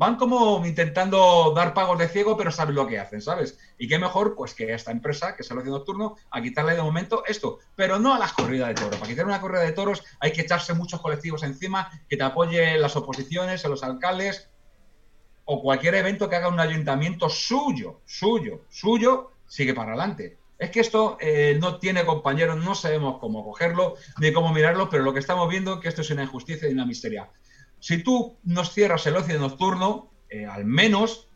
[0.00, 3.58] van como intentando dar pagos de ciego, pero saben lo que hacen, ¿sabes?
[3.76, 6.80] Y qué mejor, pues que esta empresa, que es el ocio nocturno, a quitarle de
[6.80, 8.96] momento esto, pero no a las corridas de toros.
[8.96, 12.80] Para quitar una corrida de toros hay que echarse muchos colectivos encima, que te apoyen
[12.80, 14.48] las oposiciones, a los alcaldes,
[15.44, 20.38] o cualquier evento que haga un ayuntamiento suyo, suyo, suyo, sigue para adelante.
[20.58, 25.02] Es que esto eh, no tiene compañeros, no sabemos cómo cogerlo ni cómo mirarlo, pero
[25.02, 27.28] lo que estamos viendo es que esto es una injusticia y una miseria.
[27.80, 31.28] Si tú nos cierras el ocio nocturno, eh, al menos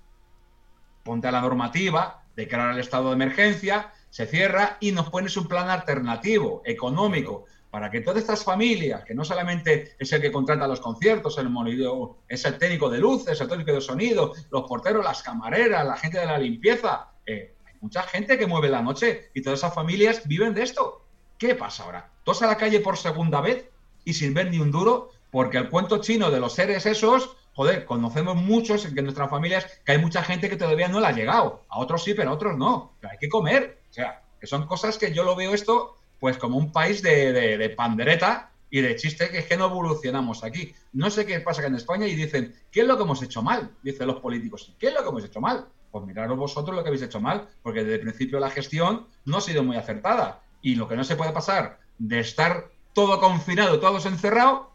[1.03, 5.49] ponte a la normativa, declarar el estado de emergencia, se cierra y nos pones un
[5.49, 10.69] plan alternativo, económico, para que todas estas familias, que no solamente es el que contrata
[10.69, 15.05] los conciertos, el monitor, es el técnico de luces, el técnico de sonido, los porteros,
[15.05, 19.31] las camareras, la gente de la limpieza, eh, hay mucha gente que mueve la noche
[19.35, 21.05] y todas esas familias viven de esto.
[21.37, 22.13] ¿Qué pasa ahora?
[22.23, 23.69] ¿Todos a la calle por segunda vez
[24.05, 25.11] y sin ver ni un duro?
[25.35, 29.67] Porque el cuento chino de los seres esos, joder, conocemos muchos en que nuestras familias
[29.85, 31.65] que hay mucha gente que todavía no la ha llegado.
[31.71, 32.93] A otros sí, pero a otros no.
[33.01, 33.81] Pero hay que comer.
[33.91, 37.75] O sea, que son cosas que yo lo veo esto pues como un país de,
[37.77, 40.73] pandereta y de chiste que es que no evolucionamos aquí.
[40.93, 43.43] No sé qué pasa acá en España y dicen, ¿qué es lo que hemos hecho
[43.43, 43.73] mal?
[43.83, 45.67] Dicen los políticos, ¿qué es lo que hemos hecho mal?
[45.91, 49.39] Pues miraros vosotros lo que habéis hecho mal, porque desde el principio la gestión no
[49.39, 50.45] ha sido muy acertada.
[50.63, 54.74] Y lo que no se puede pasar de estar todo confinado, todos encerrados,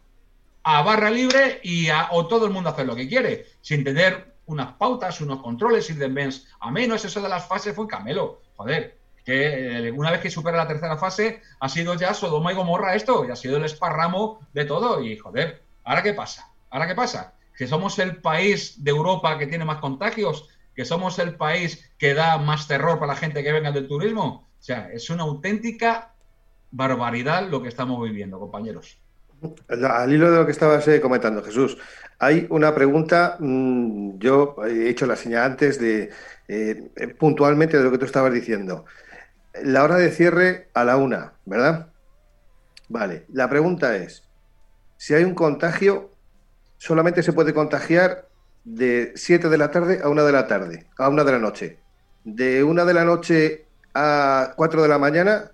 [0.62, 4.34] a barra libre y a, o todo el mundo hacer lo que quiere, sin tener
[4.46, 7.04] unas pautas, unos controles, ir de a menos.
[7.04, 8.42] Eso de las fases fue un camelo.
[8.56, 12.56] Joder, que eh, una vez que supera la tercera fase ha sido ya Sodoma y
[12.56, 15.02] Gomorra esto, y ha sido el esparramo de todo.
[15.02, 16.50] Y joder, ¿ahora qué pasa?
[16.70, 17.34] ¿Ahora qué pasa?
[17.56, 22.14] Que somos el país de Europa que tiene más contagios, que somos el país que
[22.14, 24.48] da más terror para la gente que venga del turismo.
[24.58, 26.14] O sea, es una auténtica
[26.70, 28.98] barbaridad lo que estamos viviendo, compañeros.
[29.68, 31.78] Al hilo de lo que estabas eh, comentando, Jesús,
[32.18, 36.10] hay una pregunta, mm, yo he hecho la señal antes de
[36.48, 38.84] eh, puntualmente de lo que tú estabas diciendo
[39.62, 41.88] la hora de cierre a la una, ¿verdad?
[42.88, 44.24] Vale, la pregunta es,
[44.96, 46.10] si hay un contagio,
[46.78, 48.28] solamente se puede contagiar
[48.64, 51.78] de 7 de la tarde a 1 de la tarde, a 1 de la noche.
[52.24, 55.52] De 1 de la noche a 4 de la mañana,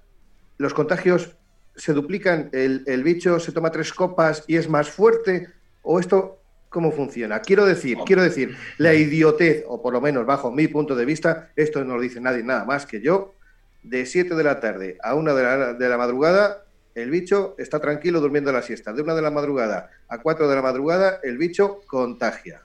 [0.58, 1.36] los contagios
[1.76, 5.48] se duplican, el, el bicho se toma tres copas y es más fuerte,
[5.82, 7.40] o esto cómo funciona.
[7.40, 11.50] Quiero decir, quiero decir, la idiotez, o por lo menos bajo mi punto de vista,
[11.56, 13.34] esto no lo dice nadie nada más que yo,
[13.82, 17.78] de 7 de la tarde a 1 de la, de la madrugada, el bicho está
[17.78, 18.92] tranquilo durmiendo la siesta.
[18.92, 22.62] De 1 de la madrugada a 4 de la madrugada, el bicho contagia.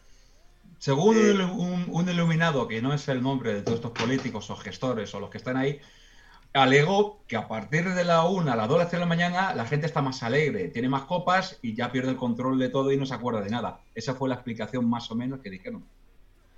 [0.82, 5.14] Según eh, un, iluminado, que no es el nombre de todos estos políticos o gestores
[5.14, 5.80] o los que están ahí,
[6.54, 9.86] alegó que a partir de la 1 a las 2 de la mañana la gente
[9.86, 13.06] está más alegre, tiene más copas y ya pierde el control de todo y no
[13.06, 13.82] se acuerda de nada.
[13.96, 15.84] Esa fue la explicación más o menos que dijeron.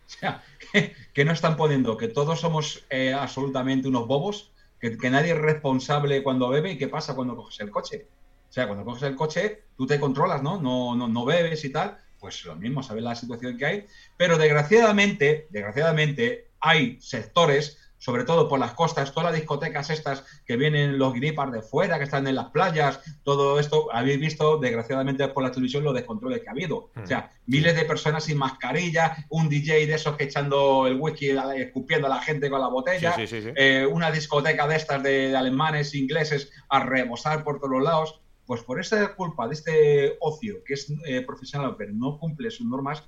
[0.06, 0.44] O sea,
[1.14, 6.24] que, no están poniendo que todos somos eh, absolutamente unos bobos que, nadie es responsable
[6.24, 8.08] cuando bebe y qué pasa cuando coges el coche.
[8.50, 10.62] O sea, cuando coges el coche, tú te controlas, ¿no?
[10.62, 11.98] No, no, no bebes y tal.
[12.20, 13.86] Pues lo mismo, sabes la situación que hay.
[14.18, 20.58] Pero desgraciadamente, desgraciadamente, hay sectores sobre todo por las costas, todas las discotecas estas que
[20.58, 25.26] vienen los gripas de fuera, que están en las playas, todo esto, habéis visto, desgraciadamente
[25.30, 26.92] por la televisión, los descontroles que ha habido.
[27.02, 27.52] O sea, mm.
[27.52, 32.10] miles de personas sin mascarilla, un DJ de esos que echando el whisky, escupiendo a
[32.10, 37.46] la gente con la botella, eh, una discoteca de estas de, alemanes, ingleses, a rebosar
[37.46, 38.20] por todos los lados.
[38.46, 42.68] Pues por esta culpa de este ocio, que es eh, profesional, pero no cumple sus
[42.68, 43.02] normas,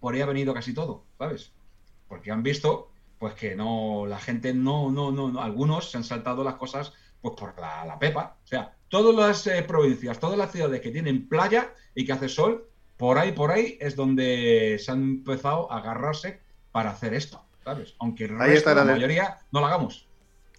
[0.00, 1.52] por ahí ha venido casi todo, ¿sabes?
[2.08, 2.93] Porque han visto
[3.24, 6.92] pues que no, la gente no, no, no, algunos se han saltado las cosas
[7.22, 8.36] pues por la, pepa.
[8.44, 12.28] O sea, todas las eh, provincias, todas las ciudades que tienen playa y que hace
[12.28, 12.68] sol,
[12.98, 17.94] por ahí, por ahí es donde se han empezado a agarrarse para hacer esto, ¿sabes?
[17.98, 20.06] Aunque el resto, la, mayoría no lo hagamos.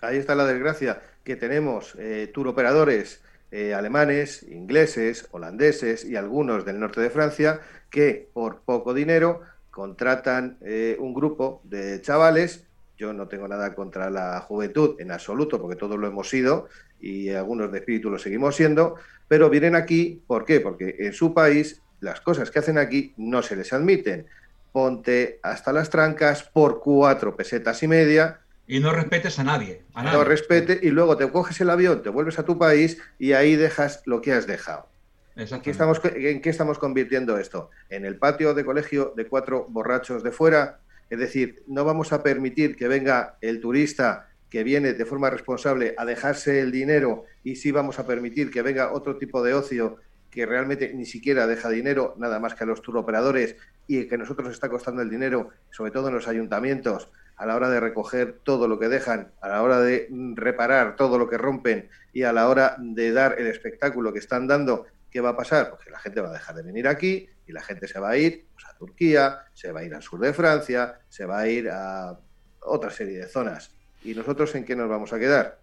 [0.01, 6.65] Ahí está la desgracia, que tenemos eh, tour operadores eh, alemanes, ingleses, holandeses y algunos
[6.65, 7.61] del norte de Francia
[7.91, 9.41] que por poco dinero
[9.75, 12.63] contratan eh, un grupo de chavales.
[12.97, 16.69] Yo no tengo nada contra la juventud en absoluto, porque todos lo hemos sido
[17.01, 18.95] y algunos de espíritu lo seguimos siendo,
[19.27, 20.61] pero vienen aquí, ¿por qué?
[20.61, 24.27] Porque en su país las cosas que hacen aquí no se les admiten.
[24.71, 28.39] Ponte hasta las trancas por cuatro pesetas y media.
[28.67, 29.81] Y no respetes a nadie.
[29.93, 30.17] A nadie.
[30.17, 33.57] No respete y luego te coges el avión, te vuelves a tu país y ahí
[33.57, 34.87] dejas lo que has dejado.
[35.35, 37.69] ¿En qué, estamos, ¿En qué estamos convirtiendo esto?
[37.89, 40.79] ¿En el patio de colegio de cuatro borrachos de fuera?
[41.09, 45.93] Es decir, no vamos a permitir que venga el turista que viene de forma responsable
[45.97, 49.97] a dejarse el dinero y sí vamos a permitir que venga otro tipo de ocio
[50.31, 53.57] que realmente ni siquiera deja dinero, nada más que a los turoperadores
[53.87, 57.55] y que a nosotros está costando el dinero, sobre todo en los ayuntamientos, a la
[57.55, 61.37] hora de recoger todo lo que dejan, a la hora de reparar todo lo que
[61.37, 64.85] rompen y a la hora de dar el espectáculo que están dando
[65.15, 65.69] ¿qué va a pasar?
[65.69, 68.17] Porque la gente va a dejar de venir aquí y la gente se va a
[68.17, 71.47] ir pues, a Turquía, se va a ir al sur de Francia, se va a
[71.47, 72.19] ir a
[72.63, 73.71] otra serie de zonas.
[74.03, 75.61] ¿Y nosotros en qué nos vamos a quedar?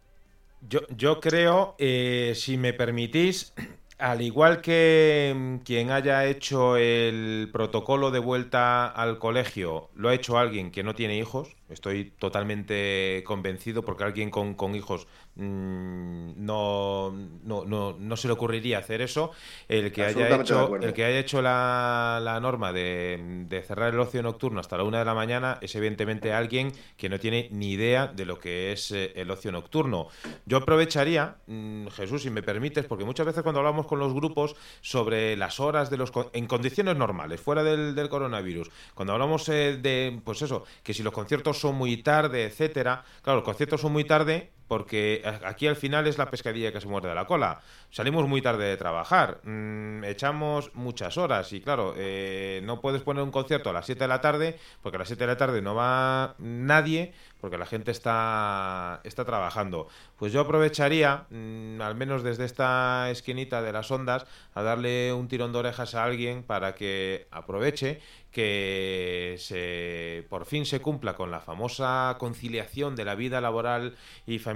[0.67, 3.53] Yo, yo creo, eh, si me permitís,
[3.99, 10.15] al igual que mm, quien haya hecho el protocolo de vuelta al colegio, lo ha
[10.15, 16.45] hecho alguien que no tiene hijos, estoy totalmente convencido porque alguien con, con hijos Mm,
[16.45, 19.31] no, no, no, no, se le ocurriría hacer eso.
[19.67, 24.01] El que haya hecho, el que haya hecho la, la norma de, de, cerrar el
[24.01, 27.73] ocio nocturno hasta la una de la mañana es evidentemente alguien que no tiene ni
[27.73, 30.09] idea de lo que es eh, el ocio nocturno.
[30.45, 34.55] Yo aprovecharía, mm, Jesús, si me permites, porque muchas veces cuando hablamos con los grupos
[34.83, 39.79] sobre las horas de los en condiciones normales, fuera del, del coronavirus, cuando hablamos eh,
[39.81, 43.93] de, pues eso, que si los conciertos son muy tarde, etcétera, claro, los conciertos son
[43.93, 47.61] muy tarde porque aquí al final es la pescadilla que se muerde la cola.
[47.91, 53.23] Salimos muy tarde de trabajar, mm, echamos muchas horas y claro, eh, no puedes poner
[53.23, 55.63] un concierto a las 7 de la tarde porque a las 7 de la tarde
[55.63, 59.89] no va nadie porque la gente está, está trabajando.
[60.17, 65.27] Pues yo aprovecharía, mm, al menos desde esta esquinita de las ondas, a darle un
[65.27, 68.01] tirón de orejas a alguien para que aproveche
[68.33, 73.95] que se, por fin se cumpla con la famosa conciliación de la vida laboral
[74.27, 74.52] y familiar,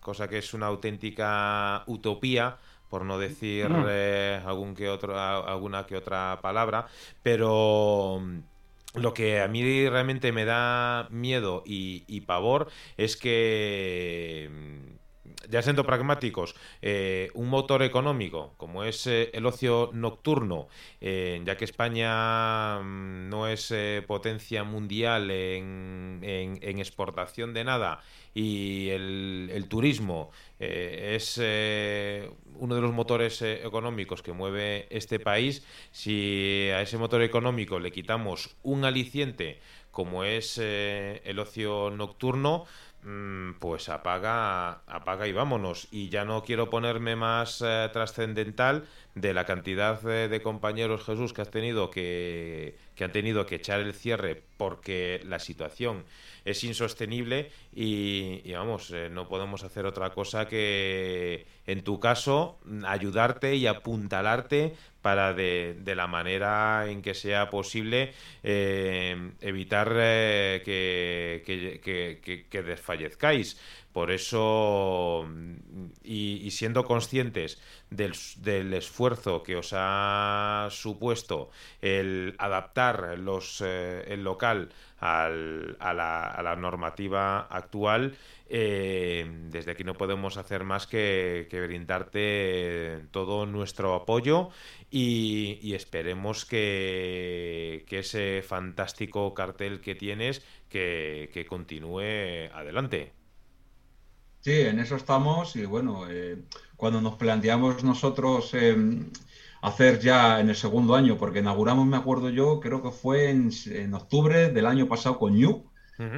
[0.00, 2.56] cosa que es una auténtica utopía
[2.88, 3.84] por no decir mm.
[3.88, 6.86] eh, algún que otro, alguna que otra palabra,
[7.22, 8.22] pero
[8.94, 14.95] lo que a mí realmente me da miedo y, pavor es que mm,
[15.48, 20.68] ya siendo pragmáticos, eh, un motor económico como es eh, el ocio nocturno,
[21.00, 23.72] eh, ya que España mm, no es
[24.06, 26.20] potencia mundial en,
[26.78, 28.02] exportación de nada
[28.34, 36.82] y el turismo es uno de los motores económicos que mueve este país, si a
[36.82, 39.60] ese motor económico le quitamos un aliciente
[39.90, 42.66] como es el ocio nocturno,
[43.60, 45.88] pues apaga, apaga y vámonos.
[45.90, 48.86] Y ya no quiero ponerme más eh, trascendental
[49.16, 53.80] de la cantidad de compañeros Jesús que has tenido que, que han tenido que echar
[53.80, 56.04] el cierre porque la situación
[56.46, 63.56] es insostenible y, vamos, eh, no podemos hacer otra cosa que, en tu caso, ayudarte
[63.56, 68.12] y apuntalarte para de, la manera en que sea posible
[68.44, 73.60] eh, evitar eh, que, que, desfallezcáis.
[73.96, 75.26] Por eso,
[76.04, 77.58] y, siendo conscientes
[77.88, 81.48] del, esfuerzo que os ha supuesto
[81.80, 84.68] el adaptar los, el local
[84.98, 88.18] al, a, la, a, la, normativa actual,
[88.50, 94.50] eh, desde aquí no podemos hacer más que, brindarte todo nuestro apoyo
[94.90, 103.15] y, esperemos que, que, ese fantástico cartel que tienes que, continúe adelante.
[104.46, 106.36] Sí, en eso estamos y bueno, eh,
[106.76, 109.10] cuando nos planteamos nosotros em,
[109.60, 113.50] hacer ya en el segundo año, porque inauguramos, me acuerdo yo, creo que fue en,
[113.92, 115.64] octubre del año pasado con New.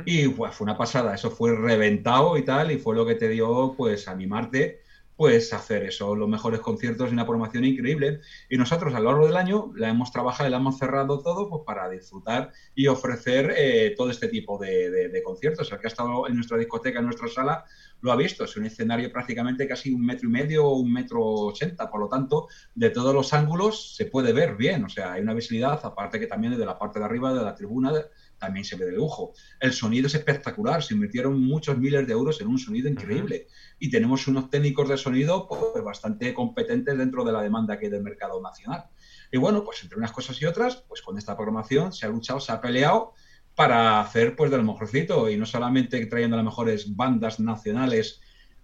[0.05, 3.73] Y fue una pasada, eso fue reventado y tal, y fue lo que te dio,
[3.79, 4.83] pues, animarte,
[5.19, 8.21] pues, hacer eso, los mejores conciertos y una programación increíble.
[8.49, 11.51] Y nosotros a lo largo del año la hemos trabajado y la hemos cerrado todo,
[11.51, 15.73] pues, para disfrutar y ofrecer eh, todo este tipo de, de conciertos.
[15.73, 17.65] El que ha estado en nuestra discoteca, en nuestra sala,
[18.01, 18.45] lo ha visto.
[18.45, 21.91] Es un escenario prácticamente casi un metro y medio o un metro ochenta.
[21.91, 22.47] Por lo tanto,
[22.77, 24.85] de todos los ángulos se puede ver bien.
[24.85, 27.57] O sea, hay una visibilidad, aparte que también desde la parte de arriba de la
[27.57, 27.93] tribuna
[28.39, 29.33] también se ve de lujo.
[29.61, 30.83] El sonido es espectacular.
[30.83, 33.47] Se invirtieron muchos miles de euros en un sonido increíble.
[33.79, 37.91] Y tenemos unos técnicos de sonido pues, bastante competentes dentro de la demanda que hay
[37.91, 38.85] del mercado nacional.
[39.31, 42.41] Y bueno, pues entre unas cosas y otras, pues con esta programación se ha luchado,
[42.41, 43.15] se ha peleado
[43.55, 48.21] para hacer pues del mejorcito y no solamente trayendo las mejores bandas nacionales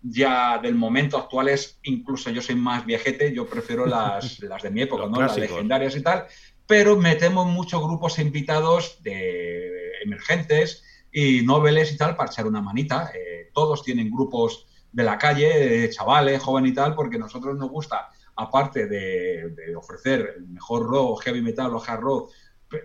[0.06, 4.82] ya del momento actuales, incluso yo soy más viejete, yo prefiero las, las de mi
[4.82, 5.20] época, ¿no?
[5.20, 6.26] las legendarias y tal,
[6.66, 10.82] pero metemos muchos grupos invitados de emergentes
[11.12, 13.10] y noveles y tal para echar una manita.
[13.14, 17.68] Eh, todos tienen grupos de la calle, chavales, jóvenes y tal, porque a nosotros nos
[17.68, 22.32] gusta, aparte de, de ofrecer el mejor rock, heavy metal o hard rock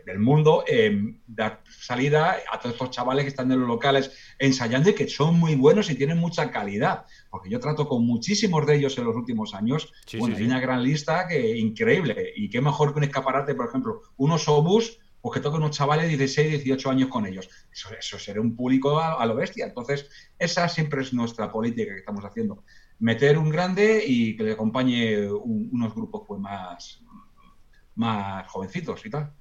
[0.06, 4.90] del mundo, eh, dar salida a todos estos chavales que están en los locales ensayando
[4.90, 7.06] y que son muy buenos y tienen mucha calidad.
[7.30, 9.92] Porque yo trato con muchísimos de ellos en los últimos años.
[10.18, 12.34] bueno, hay una gran lista que increíble.
[12.36, 16.06] Y qué mejor que un escaparate, por ejemplo, unos obús, pues que toquen unos chavales
[16.06, 17.50] de 16, 18 años con ellos.
[17.72, 19.66] Eso, eso sería un público a, lo bestia.
[19.66, 22.64] Entonces, esa siempre es nuestra política que estamos haciendo.
[23.00, 27.02] Meter un grande y que le acompañe unos grupos pues más,
[27.96, 29.34] más jovencitos y tal.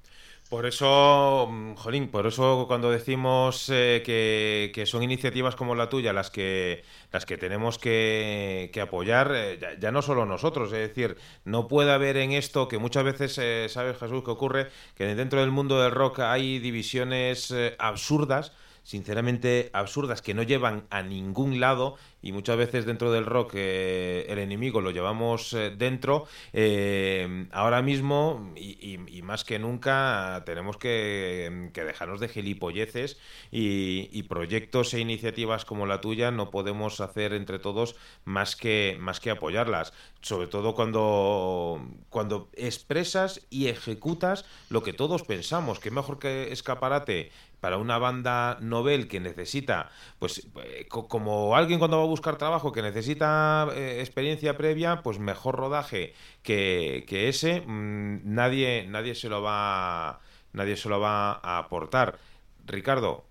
[0.49, 6.11] Por eso, mm, Jolín, por eso cuando decimos eh, que, son iniciativas como la tuya
[6.11, 11.67] las que las que tenemos que, apoyar, eh, ya, no solo nosotros, es decir, no
[11.67, 15.51] puede haber en esto que muchas veces, eh, sabes Jesús, que ocurre que dentro del
[15.51, 18.51] mundo del rock hay divisiones absurdas
[18.89, 24.25] sinceramente absurdas que no llevan a ningún lado y muchas veces dentro del rock eh,
[24.29, 26.25] el enemigo lo llevamos eh, dentro.
[26.53, 33.19] Eh, ahora mismo y, más que nunca tenemos que, dejarnos de gilipolleces
[33.51, 37.95] y, proyectos e iniciativas como la tuya no podemos hacer entre todos
[38.25, 39.93] más que, más que apoyarlas.
[40.21, 41.79] Sobre todo cuando,
[42.09, 48.57] cuando expresas y ejecutas lo que todos pensamos, que mejor que escaparate para una banda
[48.61, 53.97] novel que necesita, pues eh, como alguien cuando va a buscar trabajo que necesita eh,
[53.99, 56.13] experiencia previa, pues mejor rodaje
[56.43, 60.19] que, que ese, mm, nadie, nadie se lo va
[60.53, 62.19] nadie se lo va a aportar.
[62.65, 63.25] Ricardo,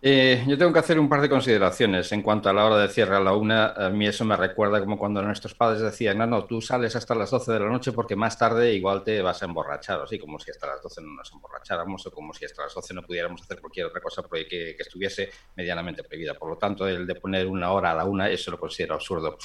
[0.00, 2.88] eh, yo tengo que hacer un par de consideraciones en cuanto a la hora de
[2.88, 3.70] cierre a la una.
[3.70, 7.16] A mí eso me recuerda como cuando nuestros padres decían, no, no, tú sales hasta
[7.16, 10.38] las 12 de la noche porque más tarde igual te vas a emborrachar, así como
[10.38, 13.42] si hasta las 12 no nos emborracháramos o como si hasta las 12 no pudiéramos
[13.42, 16.34] hacer cualquier otra cosa que, estuviese medianamente prohibida.
[16.34, 19.36] Por lo tanto, el de poner una hora a la una, eso lo considero absurdo.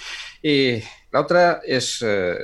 [0.42, 0.80] Y
[1.12, 2.38] la otra es, eh,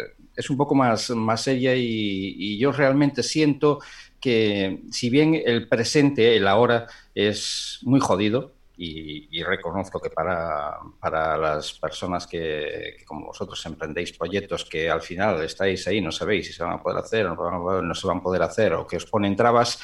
[0.50, 3.80] un poco más, seria y yo realmente siento
[4.20, 6.88] que si bien el presente, el ahora,
[7.28, 14.64] es muy jodido, y, reconozco que para, para las personas que, como vosotros emprendéis proyectos
[14.64, 17.94] que al final estáis ahí, no sabéis si se van a poder hacer o no,
[17.94, 19.82] se van a poder hacer o que os ponen trabas,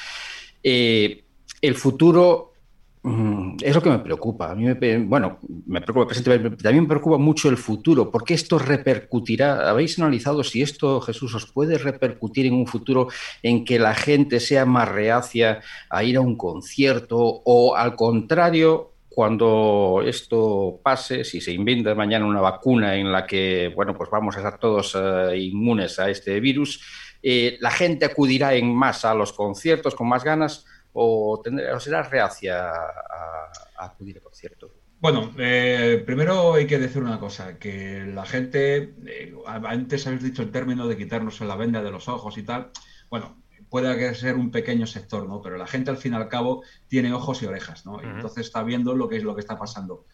[0.62, 1.24] eh,
[1.60, 2.54] el futuro
[3.62, 4.50] es lo que me preocupa.
[4.50, 8.34] A mí me, bueno, me preocupa el presente, también me preocupa mucho el futuro, porque
[8.34, 9.70] esto repercutirá.
[9.70, 13.08] ¿Habéis analizado si esto, Jesús, os puede repercutir en un futuro
[13.42, 18.92] en que la gente sea más reacia a ir a un concierto o al contrario,
[19.08, 24.34] cuando esto pase, si se inventa mañana una vacuna en la que, bueno, pues vamos
[24.34, 26.82] a estar todos eh, inmunes a este virus,
[27.22, 30.66] eh, la gente acudirá en masa a los conciertos con más ganas
[30.98, 31.42] o,
[31.78, 34.70] será reacia a, acudir al concierto?
[34.98, 40.42] Bueno, eh, primero hay que decir una cosa, que la gente, eh, antes habéis dicho
[40.42, 42.70] el término de quitarnos la venda de los ojos y tal,
[43.10, 43.36] bueno,
[43.68, 45.42] puede ser un pequeño sector, ¿no?
[45.42, 48.00] Pero la gente al fin y al cabo tiene ojos y orejas, ¿no?
[48.02, 50.06] Entonces está viendo lo que es lo que está pasando.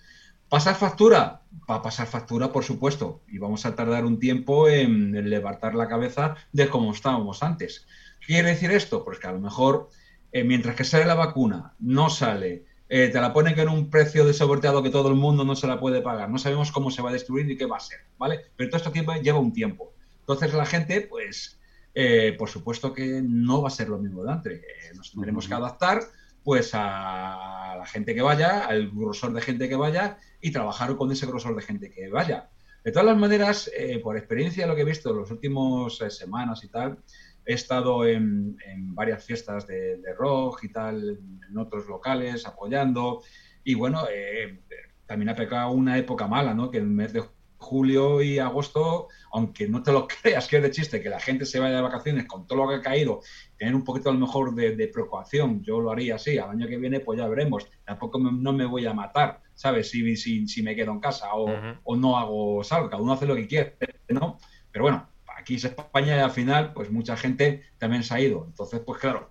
[0.49, 1.43] ¿Pasar factura?
[1.71, 5.89] Va a pasar factura, por supuesto, y vamos a tardar un tiempo en levantar la
[5.89, 7.87] cabeza de cómo estábamos antes.
[8.21, 9.05] ¿Qué quiere decir esto?
[9.05, 9.89] Pues que a lo mejor
[10.33, 14.25] eh, mientras que sale la vacuna, no sale, eh, te la ponen en un precio
[14.25, 17.11] desoberteado que todo el mundo no se la puede pagar, no sabemos cómo se va
[17.11, 18.41] a destruir ni qué va a ser, ¿vale?
[18.57, 19.93] Pero todo esto tiempo, lleva un tiempo.
[20.21, 21.59] Entonces la gente, pues,
[21.95, 24.63] eh, por supuesto que no va a ser lo mismo de antes.
[24.97, 26.01] nos tendremos que adaptar,
[26.43, 31.13] pues, a la gente que vaya, al grosor de gente que vaya y trabajar con
[31.13, 32.49] ese grosor de gente que vaya.
[32.83, 33.71] De todas las maneras,
[34.03, 36.99] por experiencia, lo que he visto en las últimas semanas y tal,
[37.44, 38.56] He estado en,
[38.94, 43.23] varias fiestas de, rock y tal, en otros locales, apoyando.
[43.64, 44.60] Y bueno, eh,
[45.06, 46.70] también ha pecado una época mala, ¿no?
[46.70, 47.23] Que el mes de
[47.62, 51.47] julio y agosto, aunque no te lo creas que es de chiste, que la gente
[51.47, 53.20] se vaya de vacaciones con todo lo que ha caído,
[53.56, 56.77] tener un poquito a lo mejor de, preocupación, yo lo haría así, al año que
[56.77, 59.89] viene pues ya veremos, tampoco no me voy a matar, ¿sabes?
[59.89, 61.48] Si, si, si me quedo en casa o,
[61.85, 63.77] o no hago salgo, cada uno hace lo que quiere,
[64.09, 64.39] ¿no?
[64.70, 65.09] Pero bueno,
[65.43, 68.44] aquí es España y al final, pues mucha gente también se ha ido.
[68.47, 69.31] Entonces, pues claro,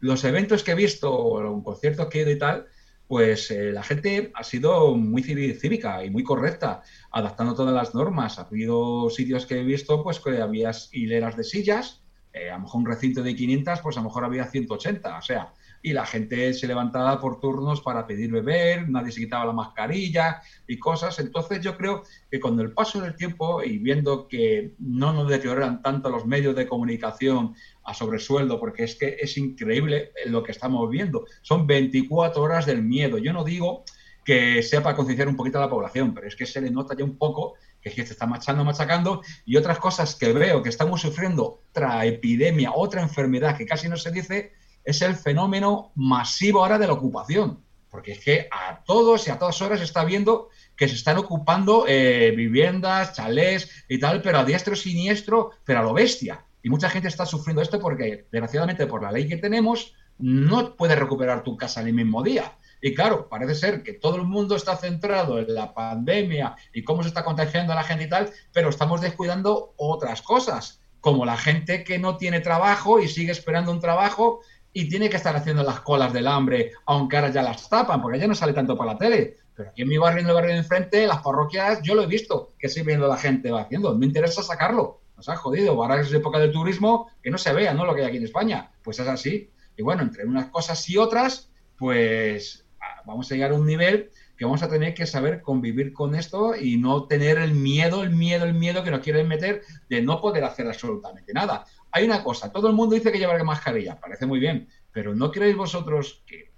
[0.00, 2.66] los eventos que he visto, o conciertos que he ido y tal,
[3.06, 8.38] pues eh, la gente ha sido muy cívica y muy correcta, adaptando todas las normas.
[8.38, 12.02] Ha habido sitios que he visto, pues que había hileras de sillas,
[12.32, 15.18] eh, a lo mejor un recinto de 500, pues a lo mejor había 180.
[15.18, 15.52] O sea,
[15.82, 20.42] y la gente se levantaba por turnos para pedir beber, nadie se quitaba la mascarilla
[20.66, 21.18] y cosas.
[21.18, 25.82] Entonces yo creo que con el paso del tiempo y viendo que no nos deterioran
[25.82, 27.54] tanto los medios de comunicación
[27.84, 31.24] a sobresueldo, porque es que es increíble lo que estamos viendo.
[31.42, 33.18] Son 24 horas del miedo.
[33.18, 33.84] Yo no digo
[34.24, 36.94] que sea para concienciar un poquito a la población, pero es que se le nota
[36.96, 41.00] ya un poco que se está machando, machacando, y otras cosas que veo que estamos
[41.00, 44.52] sufriendo otra epidemia, otra enfermedad que casi no se dice,
[44.84, 47.62] es el fenómeno masivo ahora de la ocupación.
[47.90, 51.18] Porque es que a todos y a todas horas se está viendo que se están
[51.18, 56.44] ocupando eh, viviendas, chalés y tal, pero a diestro siniestro, pero a lo bestia.
[56.62, 60.98] Y mucha gente está sufriendo esto porque, desgraciadamente, por la ley que tenemos, no puedes
[60.98, 62.56] recuperar tu casa en el mismo día.
[62.82, 67.02] Y claro, parece ser que todo el mundo está centrado en la pandemia y cómo
[67.02, 71.36] se está contagiando a la gente y tal, pero estamos descuidando otras cosas como la
[71.36, 74.40] gente que no tiene trabajo y sigue esperando un trabajo
[74.72, 78.18] y tiene que estar haciendo las colas del hambre, aunque ahora ya las tapan, porque
[78.18, 79.36] ya no sale tanto para la tele.
[79.54, 82.06] Pero aquí en mi barrio, en el barrio de enfrente, las parroquias, yo lo he
[82.06, 83.96] visto que sigue viendo la gente va haciendo.
[83.96, 85.00] Me interesa sacarlo.
[85.16, 85.72] Nos ha jodido.
[85.72, 87.84] Ahora es época del turismo, que no se vea, ¿no?
[87.84, 88.70] Lo que hay aquí en España.
[88.82, 89.50] Pues es así.
[89.76, 94.10] Y bueno, entre unas cosas y otras, pues ah, vamos a llegar a un nivel
[94.40, 98.08] que vamos a tener que saber convivir con esto y no tener el miedo, el
[98.08, 99.60] miedo, el miedo que nos quieren meter
[99.90, 101.66] de no poder hacer absolutamente nada.
[101.92, 105.30] Hay una cosa, todo el mundo dice que llevar mascarilla, parece muy bien, pero ¿no
[105.30, 106.52] creéis vosotros que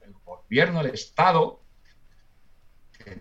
[0.00, 1.60] el gobierno, el Estado,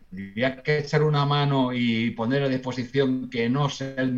[0.09, 4.17] tendría que echar una mano y poner a disposición que no sea el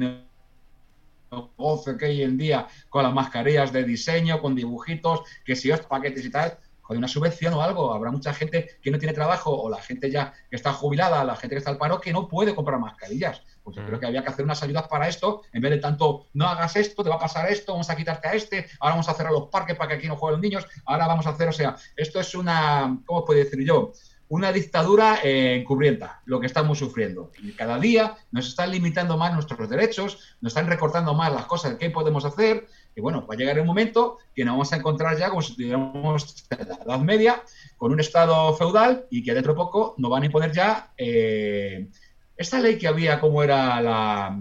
[1.30, 5.81] negocio que hay en día con las mascarillas de diseño, con dibujitos, que si os
[5.81, 7.93] paquetes y tal, con una subvención o algo.
[7.93, 11.35] Habrá mucha gente que no tiene trabajo o la gente ya que está jubilada, la
[11.35, 13.43] gente que está al paro, que no puede comprar mascarillas.
[13.68, 16.27] Pues yo creo que había que hacer unas ayudas para esto, en vez de tanto,
[16.31, 19.10] no hagas esto, te va a pasar esto, vamos a quitarte a este, ahora vamos
[19.10, 21.49] a cerrar los parques para que aquí no jueguen los niños, ahora vamos a hacer,
[21.49, 23.91] o sea, esto es una, ¿cómo puedo decir yo?
[24.30, 27.31] una dictadura eh, encubrienta, lo que estamos sufriendo.
[27.41, 31.76] Y cada día nos están limitando más nuestros derechos, nos están recortando más las cosas
[31.76, 32.68] que podemos hacer.
[32.94, 35.52] Y bueno, va a llegar el momento que nos vamos a encontrar ya como si
[35.52, 37.44] estuviéramos en la Edad Media,
[37.77, 41.88] con un Estado feudal y que dentro de poco nos van a imponer ya eh,
[42.38, 44.39] esta ley que había, como era la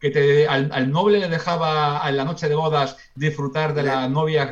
[0.00, 4.50] que te, al, noble le dejaba en la noche de bodas disfrutar de la novia.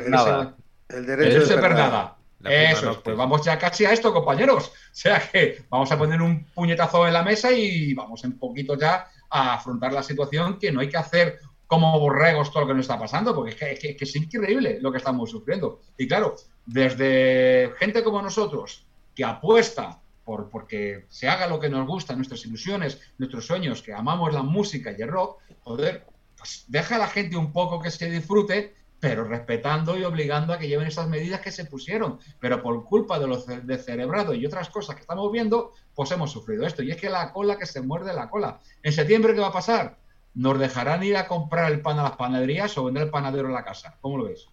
[0.87, 2.17] El derecho, de nada.
[2.43, 4.71] Eso, pues vamos ya casi a esto, compañeros.
[4.89, 8.77] O sea que vamos a poner un puñetazo en la mesa y vamos en poquito
[8.77, 12.73] ya a afrontar la situación que no hay que hacer como borregos todo lo que
[12.73, 15.79] nos está pasando, porque es que, es increíble lo que estamos sufriendo.
[15.97, 16.35] Y claro,
[16.65, 18.85] desde gente como nosotros,
[19.15, 23.95] que apuesta por porque se haga lo que nos gusta, nuestras ilusiones, nuestros sueños, que
[23.95, 26.05] amamos la música y el rock, poder,
[26.37, 30.59] pues deja a la gente un poco que se disfrute pero respetando y obligando a
[30.59, 32.19] que lleven esas medidas que se pusieron.
[32.39, 33.45] Pero por culpa de los
[33.83, 36.83] cerebrado y otras cosas que estamos viendo, pues hemos sufrido esto.
[36.83, 38.59] Y es que la cola que se muerde la cola.
[38.83, 39.97] ¿En septiembre qué va a pasar?
[40.35, 43.55] ¿Nos dejarán ir a comprar el pan a las panaderías o vender el panadero en
[43.55, 43.97] la casa?
[44.01, 44.47] ¿Cómo lo ves?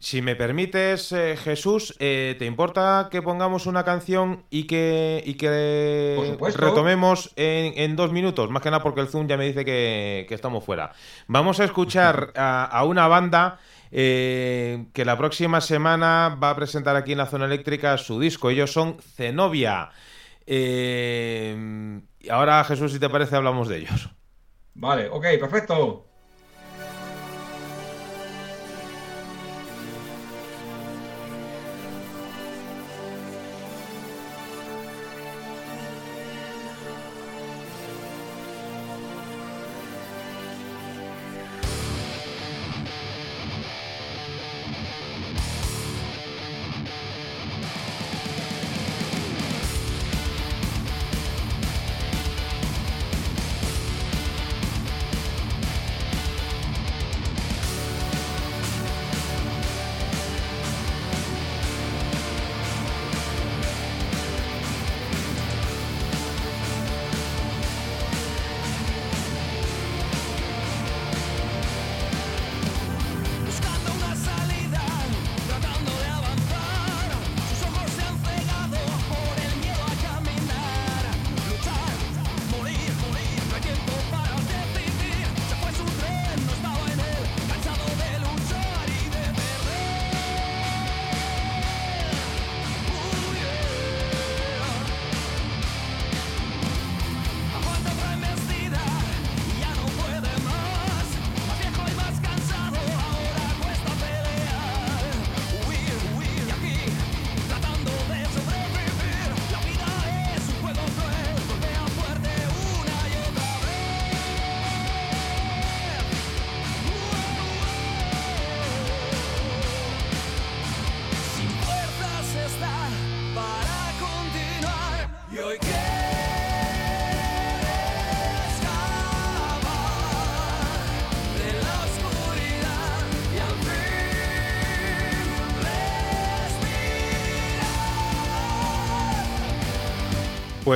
[0.00, 5.34] Si me permites, eh, Jesús, eh, ¿te importa que pongamos una canción y que, y
[5.34, 8.48] que retomemos en, dos minutos?
[8.48, 10.92] Más que nada porque el Zoom ya me dice que, estamos fuera.
[11.26, 13.58] Vamos a escuchar a, una banda
[13.90, 18.50] eh, que la próxima semana va a presentar aquí en la zona eléctrica su disco.
[18.50, 19.90] Ellos son Zenobia.
[22.30, 24.10] ahora, Jesús, si te parece, hablamos de ellos.
[24.74, 26.07] Vale, ok, perfecto.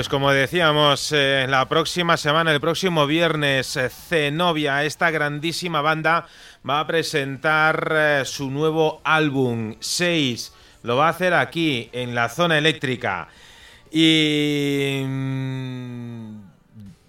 [0.03, 6.27] Pues como decíamos, eh, la próxima semana, el próximo viernes, eh, Zenobia, esta grandísima banda,
[6.69, 10.55] va a presentar eh, su nuevo álbum, 6.
[10.83, 13.29] Lo va a hacer aquí, en la zona eléctrica.
[13.93, 15.05] Y...
[15.07, 16.53] Mm,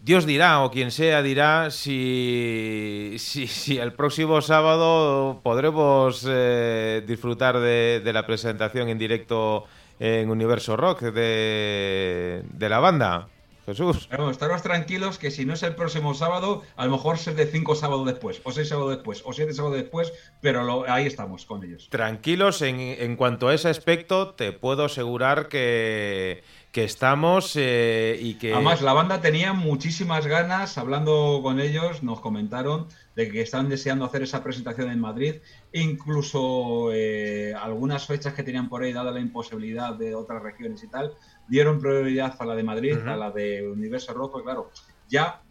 [0.04, 8.02] Dios dirá, o quien sea dirá, si, si, el próximo sábado podremos eh, disfrutar de,
[8.14, 9.66] la presentación en directo
[10.04, 13.30] en Universo Rock de, de la banda.
[13.66, 14.08] Jesús.
[14.12, 17.46] Pero estaros tranquilos que si no es el próximo sábado, a lo mejor es de
[17.46, 20.12] cinco sábados después, o seis sábados después, o siete sábados después,
[20.42, 21.88] pero ahí estamos con ellos.
[21.90, 26.44] Tranquilos, en, en cuanto a ese aspecto, te puedo asegurar que
[26.74, 28.52] que estamos eh, y que...
[28.52, 34.06] Además, la banda tenía muchísimas ganas, hablando con ellos, nos comentaron de que estaban deseando
[34.06, 35.36] hacer esa presentación en Madrid,
[35.74, 40.88] incluso eh, algunas fechas que tenían por ahí, dada la imposibilidad de otras regiones y
[40.88, 41.14] tal,
[41.48, 44.72] dieron prioridad a la de Madrid, a la de Universo Rojo, claro,
[45.10, 45.42] ya,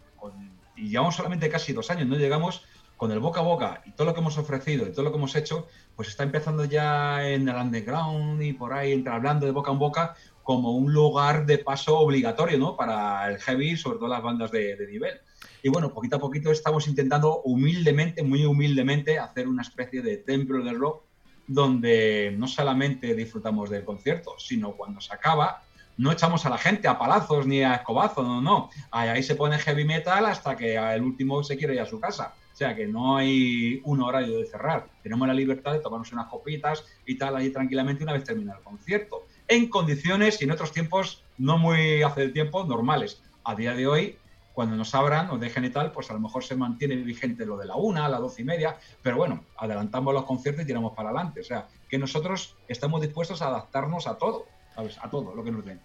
[0.77, 2.65] y llevamos solamente casi dos años, no llegamos
[2.97, 5.19] con el boca a boca y todo lo que hemos ofrecido y todo lo que
[5.19, 5.67] hemos hecho,
[5.97, 9.81] pues está empezando ya en el underground y por ahí, entre hablando de boca en
[9.81, 12.77] boca, como un lugar de paso obligatorio ¿no?
[12.77, 15.21] para el heavy, sobre todo las bandas de, nivel.
[15.63, 20.63] Y bueno, poquito a poquito estamos intentando humildemente, muy humildemente, hacer una especie de templo
[20.65, 21.05] del rock
[21.47, 25.63] donde no solamente disfrutamos del concierto, sino cuando se acaba,
[25.97, 28.71] no echamos a la gente a palazos ni a escobazos, no, no.
[28.91, 32.35] Ahí se pone heavy metal hasta que el último se quiere ir a su casa.
[32.53, 34.89] O sea que no hay un horario de cerrar.
[35.03, 38.65] Tenemos la libertad de tomarnos unas copitas y tal ahí tranquilamente una vez terminado el
[38.65, 43.23] concierto en condiciones y en otros tiempos no muy hace el tiempo normales.
[43.45, 44.17] A día de hoy,
[44.53, 47.57] cuando nos abran o dejen y tal, pues a lo mejor se mantiene vigente lo
[47.57, 51.11] de la una, la doce y media, pero bueno, adelantamos los conciertos y tiramos para
[51.11, 51.41] adelante.
[51.41, 54.99] O sea, que nosotros estamos dispuestos a adaptarnos a todo, ¿sabes?
[55.03, 55.81] A todo lo que nos den.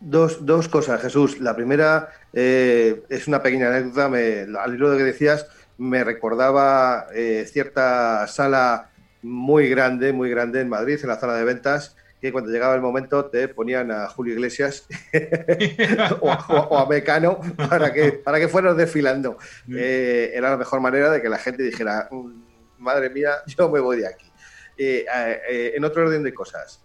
[0.00, 1.40] Dos, dos cosas, Jesús.
[1.40, 4.08] La primera eh, es una pequeña anécdota.
[4.08, 5.46] Me, al hilo de que decías,
[5.78, 8.90] me recordaba eh, cierta sala
[9.22, 12.80] muy grande, muy grande en Madrid, en la sala de ventas, que cuando llegaba el
[12.80, 14.86] momento te ponían a Julio Iglesias
[16.20, 19.38] o, a Mecano para que, para que fueran desfilando.
[19.68, 22.30] Eh, era la mejor manera de que la gente dijera, mm,
[22.78, 24.30] madre mía, yo me voy de aquí.
[24.78, 25.04] Eh,
[25.50, 26.80] eh, en otro orden de cosas,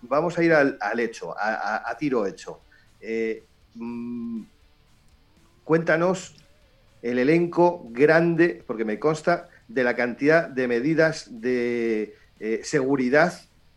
[0.00, 2.62] vamos a ir al, hecho, a, tiro hecho.
[3.74, 4.44] Mm,
[5.64, 6.34] cuéntanos
[7.02, 12.16] el elenco grande, porque me consta, de la cantidad de medidas de
[12.62, 13.34] seguridad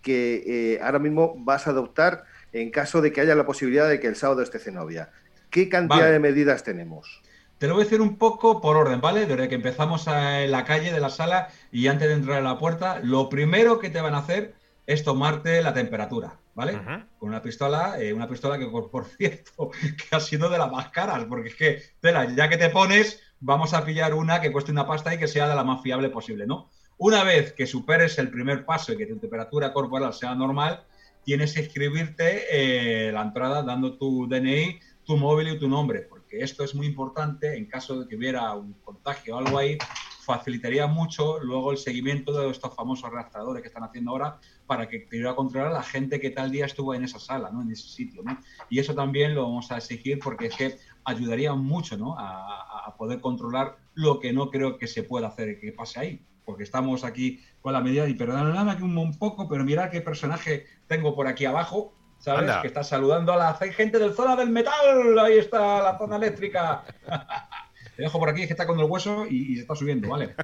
[0.08, 2.24] que eh, ahora mismo vas a adoptar
[2.54, 5.10] en caso de que haya la posibilidad de que el sábado esté Zenobia.
[5.50, 7.22] ¿Qué cantidad de medidas tenemos?
[7.58, 9.26] Te lo voy a decir un poco por orden, ¿vale?
[9.26, 12.58] Desde que empezamos en la calle de la sala y antes de entrar a la
[12.58, 14.54] puerta, lo primero que te van a hacer
[14.86, 16.80] es tomarte la temperatura, ¿vale?
[17.20, 20.88] Con una pistola, eh, una pistola que por, cierto, que ha sido de las más
[20.88, 24.72] caras, porque es que, tela, ya que te pones, vamos a pillar una que cueste
[24.72, 26.70] una pasta y que sea de la más fiable posible, ¿no?
[26.99, 30.84] Una vez que superes el primer paso y que tu temperatura corporal sea normal,
[31.24, 36.40] tienes que escribirte eh, la entrada dando tu DNI, tu móvil y tu nombre, porque
[36.40, 39.78] esto es muy importante en caso de que hubiera un contagio o algo ahí,
[40.26, 45.02] facilitaría mucho luego el seguimiento de estos famosos rastreadores que están haciendo ahora para que
[45.02, 47.61] pudiera controlar a la gente que tal día estuvo en esa sala, ¿no?
[47.61, 48.24] en ese sitio.
[48.24, 48.40] ¿no?
[48.72, 52.18] Y eso también lo vamos a exigir porque es que ayudaría mucho ¿no?
[52.18, 56.26] a, a poder controlar lo que no creo que se pueda hacer que pase ahí
[56.48, 59.99] porque estamos aquí con la medida y perdonadme aquí un, un poco, pero mira qué
[59.99, 62.49] personaje tengo por aquí abajo, ¿sabes?
[62.61, 66.86] Que está saludando a la gente del zona del metal, ahí está la zona eléctrica.
[67.98, 70.36] Te dejo por aquí, que está con el hueso y, se está subiendo, ¿vale?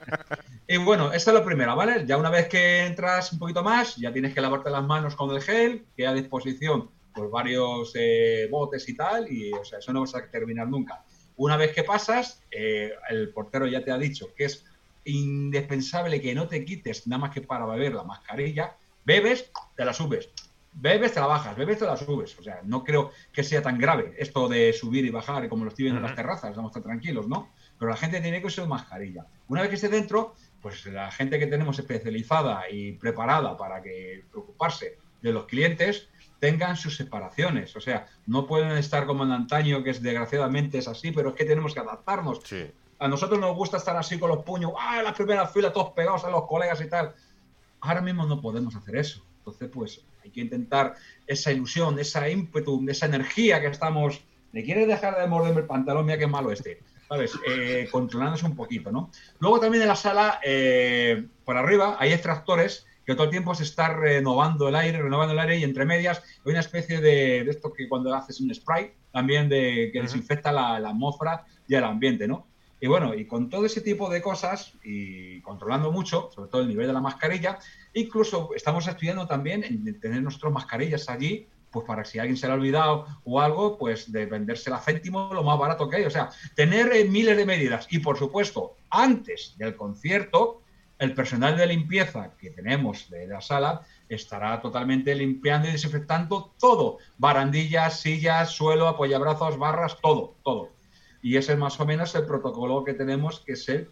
[0.68, 2.04] y bueno, esta es la primera, ¿vale?
[2.06, 5.34] Ya una vez que entras un poquito más, ya tienes que lavarte las manos con
[5.34, 9.94] el gel, que a disposición pues varios eh, botes y tal, y o sea, eso
[9.94, 11.06] no vas a terminar nunca.
[11.38, 14.66] Una vez que pasas, eh, el portero ya te ha dicho que es
[15.06, 18.76] indispensable que no te quites nada más que para beber la mascarilla.
[19.06, 20.30] Bebes, te la subes.
[20.74, 21.56] Bebes, te la bajas.
[21.56, 22.38] Bebes, te la subes.
[22.40, 25.70] O sea, no creo que sea tan grave esto de subir y bajar como lo
[25.70, 26.52] estoy viendo en las terrazas.
[26.52, 27.50] Estamos tan tranquilos, ¿no?
[27.78, 29.26] Pero la gente tiene que usar mascarilla.
[29.48, 34.24] Una vez que esté dentro, pues la gente que tenemos especializada y preparada para que
[34.32, 36.10] preocuparse de los clientes
[36.40, 37.76] tengan sus separaciones.
[37.76, 41.36] O sea, no pueden estar como en antaño, que es desgraciadamente es así, pero es
[41.36, 42.42] que tenemos que adaptarnos.
[42.44, 42.72] Sí.
[43.04, 45.00] A nosotros nos gusta estar así con los puños, ¡ah!
[45.00, 47.14] En la primera fila, todos pegados a los colegas y tal.
[47.82, 49.22] Ahora mismo no podemos hacer eso.
[49.40, 50.96] Entonces, pues hay que intentar
[51.28, 54.24] esa ilusión, esa ímpetu, esa energía que estamos.
[54.54, 56.06] ¿Me quieres dejar de morderme el pantalón?
[56.06, 56.80] Mira qué malo este.
[57.10, 57.38] ¿Sabes?
[57.46, 59.12] Eh, controlándose un poquito, ¿no?
[59.40, 63.64] Luego también en la sala, eh, por arriba, hay extractores que todo el tiempo se
[63.64, 67.74] está renovando el aire, renovando el aire y entre medias hay una especie de, esto
[67.74, 72.30] que cuando haces un spray también de que desinfecta la, la atmósfera y el ambiente,
[72.30, 72.48] ¿no?
[72.84, 76.68] Y bueno, y con todo ese tipo de cosas y controlando mucho, sobre todo el
[76.68, 77.58] nivel de la mascarilla,
[77.94, 82.52] incluso estamos estudiando también en tener nuestras mascarillas allí pues para si alguien se le
[82.52, 86.04] ha olvidado o algo, pues de venderse la céntimo lo más barato que hay.
[86.04, 87.88] O sea, tener eh, miles de medidas.
[87.90, 90.62] Y por supuesto, antes del concierto,
[91.00, 96.98] el personal de limpieza que tenemos de la sala estará totalmente limpiando y desinfectando todo.
[97.18, 100.83] Barandillas, sillas, suelo, apoyabrazos, barras, todo, todo.
[101.24, 103.90] Y ese es más o menos el protocolo que tenemos, que es el,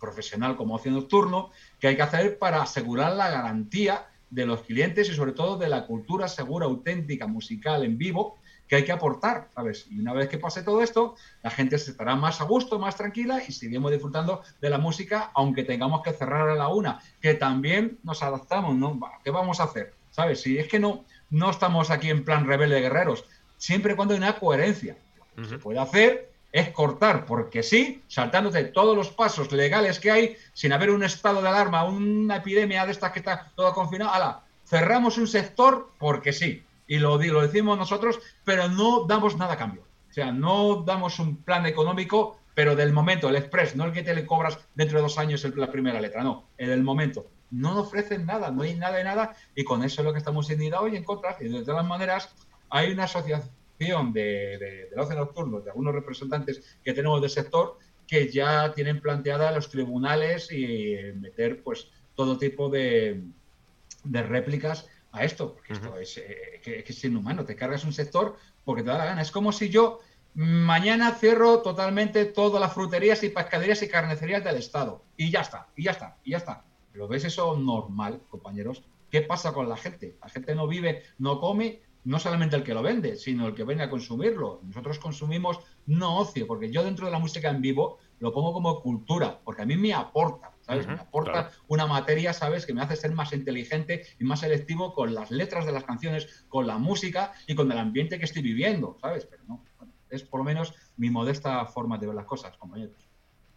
[0.00, 5.08] profesional como ocio nocturno, que hay que hacer para asegurar la garantía de los clientes
[5.08, 9.50] y sobre todo de la cultura segura, auténtica, musical, en vivo, que hay que aportar,
[9.54, 9.86] ¿sabes?
[9.90, 12.96] Y una vez que pase todo esto, la gente se estará más a gusto, más
[12.96, 17.34] tranquila y seguimos disfrutando de la música, aunque tengamos que cerrar a la una, que
[17.34, 18.98] también nos adaptamos, ¿no?
[19.22, 19.94] ¿Qué vamos a hacer?
[20.10, 20.40] ¿Sabes?
[20.40, 23.26] Si es que no, no estamos aquí en plan rebelde guerreros,
[23.58, 24.96] siempre y cuando hay una coherencia.
[25.36, 30.10] Lo que se puede hacer es cortar, porque sí, saltándote todos los pasos legales que
[30.10, 34.12] hay, sin haber un estado de alarma, una epidemia de estas que está todo confinado,
[34.12, 39.54] ala, cerramos un sector porque sí, y lo, lo decimos nosotros, pero no damos nada
[39.54, 39.82] a cambio.
[40.10, 44.02] O sea, no damos un plan económico, pero del momento, el express, no el que
[44.02, 47.26] te le cobras dentro de dos años la primera letra, no, el del momento.
[47.50, 50.50] No ofrecen nada, no hay nada de nada, y con eso es lo que estamos
[50.50, 51.36] en hoy en contra.
[51.40, 52.28] Y de todas maneras,
[52.68, 53.50] hay una asociación
[54.12, 59.00] de, de, del ocio nocturno, de algunos representantes que tenemos del sector, que ya tienen
[59.00, 63.22] planteada los tribunales y meter pues todo tipo de,
[64.04, 67.92] de réplicas a esto, porque esto es, eh, que, que, es inhumano, te cargas un
[67.92, 69.22] sector porque te da la gana.
[69.22, 70.00] Es como si yo
[70.34, 75.02] mañana cierro totalmente todas las fruterías y pescaderías y carnicerías del Estado.
[75.16, 76.64] Y ya está, y ya está, y ya está.
[76.94, 78.82] ¿Lo ves eso normal, compañeros?
[79.10, 80.16] ¿Qué pasa con la gente?
[80.22, 83.64] La gente no vive, no come, no solamente el que lo vende, sino el que
[83.64, 84.60] venga a consumirlo.
[84.64, 88.80] Nosotros consumimos no ocio, porque yo dentro de la música en vivo lo pongo como
[88.80, 90.86] cultura, porque a mí me aporta, ¿sabes?
[90.86, 91.50] me aporta claro.
[91.68, 92.66] una materia, ¿sabes?
[92.66, 96.44] Que me hace ser más inteligente y más selectivo con las letras de las canciones,
[96.48, 99.26] con la música y con el ambiente que estoy viviendo, ¿sabes?
[99.26, 103.01] Pero no, bueno, es por lo menos mi modesta forma de ver las cosas, compañeros.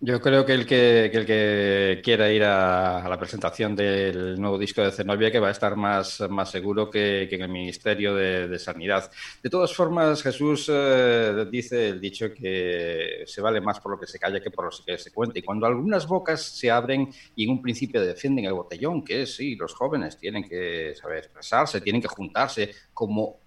[0.08, 4.84] Yo creo que el que, el que quiera ir a, la presentación del nuevo disco
[4.84, 8.48] de Zenobia que va a estar más, más seguro que, que en el Ministerio de,
[8.48, 9.10] de, Sanidad.
[9.42, 14.06] De todas formas, Jesús eh, dice el dicho que se vale más por lo que
[14.06, 15.40] se calla que por lo que se cuenta.
[15.40, 19.36] Y cuando algunas bocas se abren y en un principio defienden el botellón, que es,
[19.36, 23.40] sí, los jóvenes tienen que saber expresarse, tienen que juntarse, como,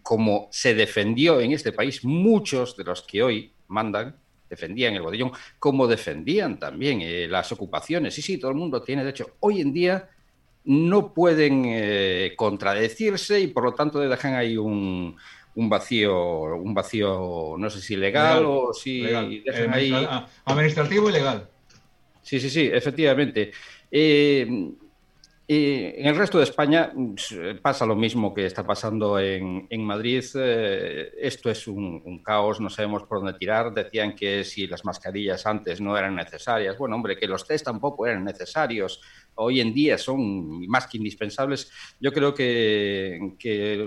[0.00, 4.14] como se defendió en este país muchos de los que hoy mandan,
[4.48, 8.14] defendían el botellón, como defendían también eh, las ocupaciones.
[8.14, 9.36] Sí, sí, todo el mundo tiene derecho.
[9.40, 10.08] Hoy en día
[10.64, 15.16] no pueden eh, contradecirse y por lo tanto dejan ahí un,
[15.54, 19.42] un vacío, un vacío, no sé si legal, legal o si legal.
[19.44, 20.08] Dejan ahí...
[20.44, 21.48] administrativo y legal.
[22.22, 23.52] Sí, sí, sí, efectivamente.
[23.90, 24.72] Eh,
[25.46, 26.90] y en el resto de España
[27.60, 30.24] pasa lo mismo que está pasando en, en Madrid.
[30.36, 33.74] Eh, esto es un, un, caos, no sabemos por dónde tirar.
[33.74, 38.06] Decían que si las mascarillas antes no eran necesarias, bueno, hombre, que los test tampoco
[38.06, 39.02] eran necesarios.
[39.36, 41.70] Hoy en día son más que indispensables.
[42.00, 43.18] Yo creo que,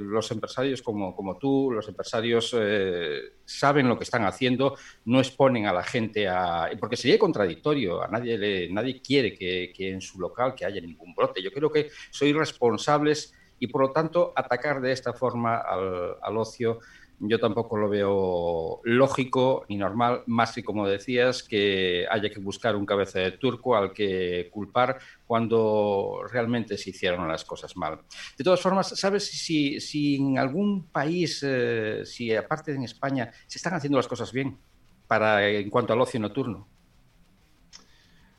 [0.02, 4.76] los empresarios como, como, tú, los empresarios eh, saben lo que están haciendo,
[5.06, 6.70] no exponen a la gente a...
[6.80, 10.82] Porque sería contradictorio, a nadie, le, nadie quiere que, que en su local que haya
[10.82, 11.42] ningún brote.
[11.42, 16.38] Yo creo que soy responsables y por lo tanto atacar de esta forma al, al
[16.38, 16.80] ocio
[17.20, 22.76] yo tampoco lo veo lógico ni normal, más que como decías, que haya que buscar
[22.76, 28.02] un cabeza de turco al que culpar cuando realmente se hicieron las cosas mal.
[28.38, 33.74] De todas formas, ¿sabes si, en algún país, eh, si aparte en España, se están
[33.74, 34.58] haciendo las cosas bien
[35.08, 36.68] para en cuanto al ocio nocturno?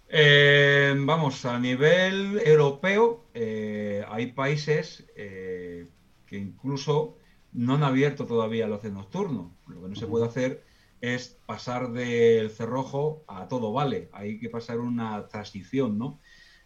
[0.09, 7.18] Eh, vamos, a nivel europeo, eh, hay países que incluso
[7.59, 9.53] no han abierto todavía el ocio nocturno.
[9.67, 10.65] Lo que no se puede hacer
[11.01, 14.09] es pasar del cerrojo a todo vale.
[14.13, 16.21] Hay que pasar una transición, ¿no?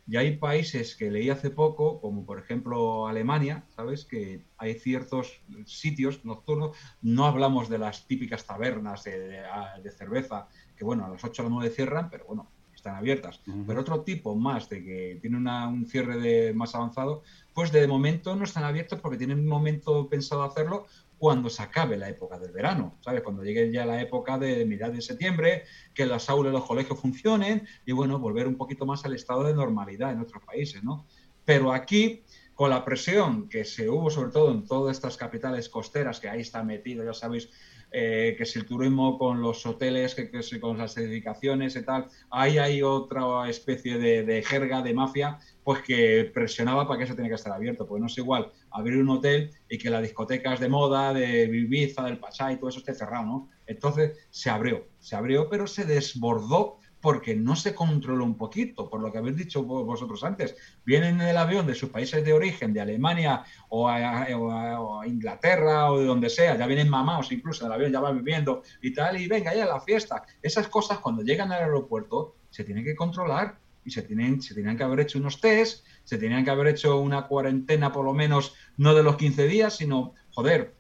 [0.07, 4.05] Y hay países que leí hace poco, como por ejemplo Alemania, ¿sabes?
[4.05, 9.43] Que hay ciertos sitios nocturnos, no hablamos de las típicas tabernas de, de,
[9.83, 12.52] de cerveza, que bueno, a las 8 o las 9 cierran, pero bueno,
[12.83, 13.41] están abiertas.
[13.47, 13.65] Uh -huh.
[13.67, 17.23] Pero otro tipo más de que tiene una, un cierre de más avanzado,
[17.55, 20.87] pues de momento no están abiertos porque tienen un momento pensado hacerlo
[21.17, 23.23] cuando se acabe la época del verano, ¿sabes?
[23.23, 25.63] Cuando llegue ya la época de mitad de septiembre,
[25.95, 29.45] que las aulas y los colegios funcionen y bueno, volver un poquito más al estado
[29.45, 31.07] de normalidad en otros países, ¿no?
[31.45, 36.19] Pero aquí con la presión que se hubo sobre todo en todas estas capitales costeras,
[36.19, 37.49] que ahí está metido, ya sabéis,
[37.93, 42.59] eh, que si el turismo con los hoteles, que, con las certificaciones y tal, ahí
[42.59, 47.37] hay otra especie de, jerga de mafia, pues que presionaba para que eso tenía que
[47.37, 51.13] estar abierto, porque no es igual abrir un hotel y que las discotecas de moda,
[51.13, 53.51] de Ibiza, del Pachá y todo eso esté cerrado, ¿no?
[53.67, 59.01] Entonces se abrió, se abrió, pero se desbordó porque no se controla un poquito, por
[59.01, 60.57] lo que habéis dicho vosotros antes.
[60.85, 65.99] Vienen en el avión de sus países de origen, de Alemania o a, Inglaterra o
[65.99, 69.27] de donde sea, ya vienen mamados incluso del avión, ya van viviendo y tal, y
[69.27, 70.25] venga, ya la fiesta.
[70.41, 74.77] Esas cosas cuando llegan al aeropuerto se tienen que controlar y se tienen, se tenían
[74.77, 78.55] que haber hecho unos test, se tenían que haber hecho una cuarentena por lo menos
[78.77, 80.77] no de los 15 días, sino, joder,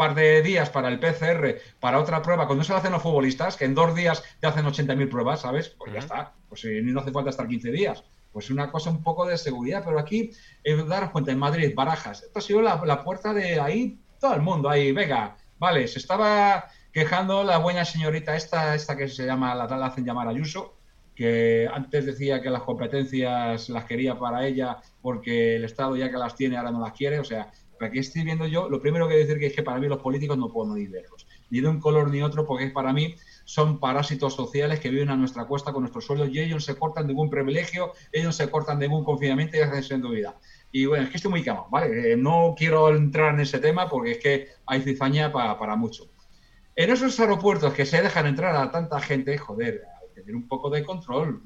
[0.00, 3.58] par de días para el PCR, para otra prueba, cuando se lo hacen los futbolistas,
[3.58, 5.76] que en dos días te hacen 80.000 pruebas, ¿sabes?
[5.76, 8.02] Pues ya está, pues eh, no hace falta estar 15 días.
[8.32, 10.30] Pues una cosa un poco de seguridad, pero aquí,
[10.64, 14.40] eh, daros cuenta, en Madrid, Barajas, esto ha sido la, puerta de ahí, todo el
[14.40, 19.54] mundo ahí, venga, vale, se estaba quejando la buena señorita esta, esta que se llama,
[19.54, 20.78] la tal hacen llamar Ayuso,
[21.14, 26.16] que antes decía que las competencias las quería para ella porque el Estado ya que
[26.16, 27.52] las tiene ahora no las quiere, o sea,
[27.86, 30.36] aquí estoy viendo yo, lo primero que decir que es que para mí los políticos
[30.36, 34.34] no puedo ni verlos, ni de un color ni otro, porque para mí son parásitos
[34.34, 37.30] sociales que viven a nuestra cuesta con nuestros sueldos y ellos se cortan de ningún
[37.30, 40.36] privilegio, ellos se cortan de ningún confinamiento y hacen su vida.
[40.72, 42.12] Y bueno, es que estoy muy quemado, ¿vale?
[42.12, 46.04] Eh, no quiero entrar en ese tema porque es que hay cizaña para, para mucho.
[46.76, 50.70] En esos aeropuertos que se dejan entrar a tanta gente, joder, hay tener un poco
[50.70, 51.42] de control,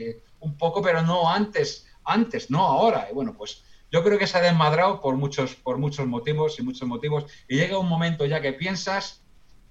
[0.00, 3.08] eh, un poco, pero no antes, antes, no ahora.
[3.12, 3.64] Bueno, pues
[3.94, 7.26] yo creo que se ha desmadrado por muchos, por muchos motivos y muchos motivos.
[7.46, 9.22] Y llega un momento ya que piensas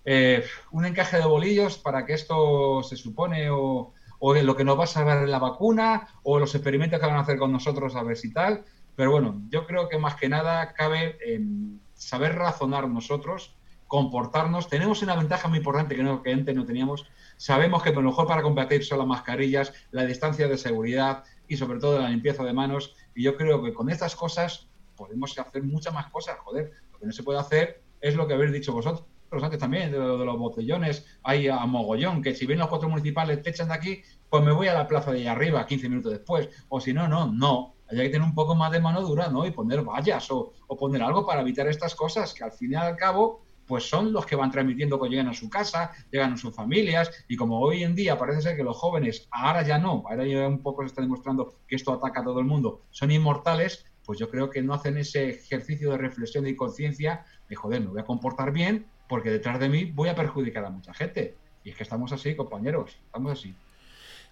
[0.05, 4.79] eh, un encaje de bolillos para que esto se supone o, o lo que nos
[4.79, 8.03] va a saber la vacuna o los experimentos que van a hacer con nosotros a
[8.03, 8.63] ver si tal.
[8.95, 14.69] Pero bueno, yo creo que más que nada cabe en saber razonar nosotros, comportarnos.
[14.69, 17.05] Tenemos una ventaja muy importante que, no, que antes no teníamos.
[17.35, 21.79] Sabemos que lo mejor para combatir son las mascarillas, la distancia de seguridad y sobre
[21.79, 25.93] todo la limpieza de manos y yo creo que con estas cosas podemos hacer muchas
[25.93, 26.37] más cosas.
[26.39, 29.07] Joder, lo que no se puede hacer es lo que habéis dicho vosotros
[29.41, 33.41] antes también, de, de los botellones, hay a mogollón, que si ven los cuatro municipales
[33.41, 36.11] te echan de aquí, pues me voy a la plaza de allá arriba 15 minutos
[36.11, 36.49] después.
[36.69, 37.75] O si no, no, no.
[37.89, 39.45] Hay que tener un poco más de mano dura, ¿no?
[39.45, 42.75] Y poner vallas o, o poner algo para evitar estas cosas que al fin y
[42.75, 46.37] al cabo pues son los que van transmitiendo cuando llegan a su casa, llegan a
[46.37, 50.03] sus familias, y como hoy en día parece ser que los jóvenes, ahora ya no,
[50.07, 53.11] ahora ya un poco se está demostrando que esto ataca a todo el mundo, son
[53.11, 57.81] inmortales, pues yo creo que no hacen ese ejercicio de reflexión y conciencia de, joder,
[57.81, 61.35] me voy a comportar bien, porque detrás de mí voy a perjudicar a mucha gente.
[61.63, 63.55] Y es que estamos así, compañeros, estamos así.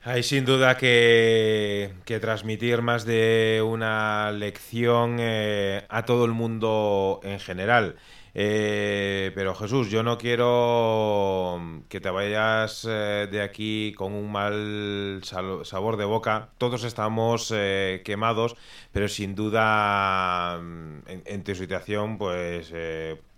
[0.04, 7.40] Hay sin duda que, transmitir más de una lección eh, a todo el mundo en
[7.40, 7.98] general.
[8.34, 11.60] Eh, pero Jesús, yo no quiero
[11.90, 16.50] que te vayas eh, de aquí con un mal sabor de boca.
[16.58, 18.56] Todos estamos eh, quemados,
[18.92, 22.74] pero sin duda mm, en, tu situación, pues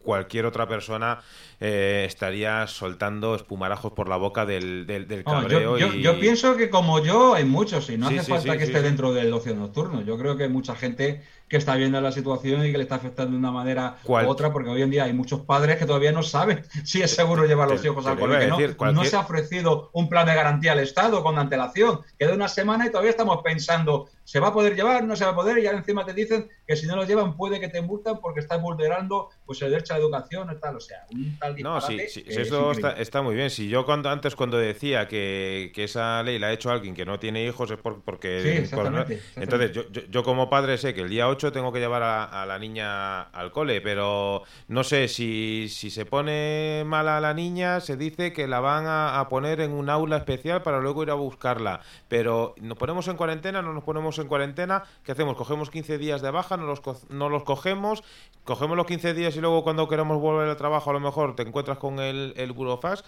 [0.04, 1.20] cualquier otra persona
[1.60, 5.78] eh, estaría soltando espumarajos por la boca del, del, cabreo.
[5.78, 9.34] yo, pienso que como yo hay muchos y no hace falta que esté dentro del
[9.34, 10.02] ocio nocturno.
[10.02, 12.96] Yo creo que hay mucha gente que está viendo la situación y que le está
[12.96, 16.12] afectando de una manera u otra, porque hoy en día hay muchos padres que todavía
[16.12, 18.58] no saben si es seguro llevar los hijos al colegio.
[18.80, 22.00] No, no se ha ofrecido un plan de garantía al Estado con antelación.
[22.18, 25.04] Queda una semana y todavía estamos pensando, ¿se va a poder llevar?
[25.04, 25.60] ¿No se va a poder?
[25.60, 28.40] Y ahora encima te dicen que si no lo llevan puede que te multan porque
[28.40, 30.78] estás vulnerando pues, el derecho a la educación y tal.
[30.78, 33.52] O sea, un tal No, sí, sí eso está, muy bien.
[33.52, 37.20] Si yo cuando, antes cuando decía que, esa ley la ha hecho alguien que no
[37.20, 38.66] tiene hijos es porque...
[39.36, 42.60] Entonces, yo, yo, como padre sé que el día 8 tengo que llevar a, la
[42.60, 48.34] niña al cole, pero no sé, si, si se pone mala la niña, se dice
[48.34, 51.82] que la van a, poner en un aula especial para luego ir a buscarla.
[52.08, 55.36] Pero nos ponemos en cuarentena, no nos ponemos en cuarentena, ¿qué hacemos?
[55.36, 58.04] Cogemos 15 días de baja, no los, no los cogemos,
[58.44, 61.44] cogemos los 15 días y luego cuando queremos volver al trabajo a lo mejor te
[61.44, 63.04] encuentras con el, el burofax.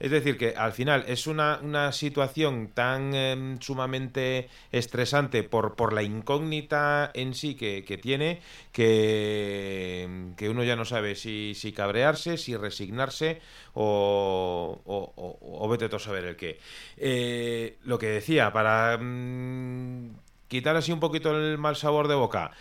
[0.00, 5.92] Es decir, que al final es una, una situación tan em, sumamente estresante por, por
[5.92, 8.40] la incógnita en sí que, tiene
[8.72, 13.42] que, que, uno ya no sabe si, si cabrearse, si resignarse
[13.74, 16.58] o, o, vete a saber el qué.
[16.96, 20.16] Eh, lo que decía, para mm,
[20.48, 22.52] quitar así un poquito el mal sabor de boca.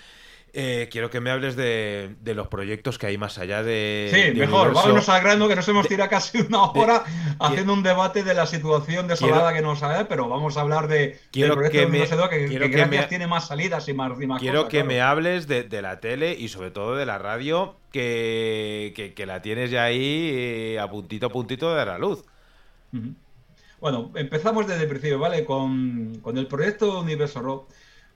[0.54, 4.10] Eh, quiero que me hables de, los proyectos que hay más allá de.
[4.12, 7.04] Sí, mejor, vámonos al grano, que nos hemos tirado casi una hora
[7.40, 11.20] haciendo un debate de la situación desolada que nos hay, pero vamos a hablar de.
[11.32, 14.12] Quiero que me, que, tiene más salidas y más.
[14.40, 19.42] quiero que me hables de, la tele y sobre todo de la radio, que, la
[19.42, 22.24] tienes ya ahí eh, a puntito a puntito de la luz.
[23.80, 25.46] Bueno, empezamos desde el principio, ¿vale?
[25.46, 27.70] Con, con el proyecto Universo Rock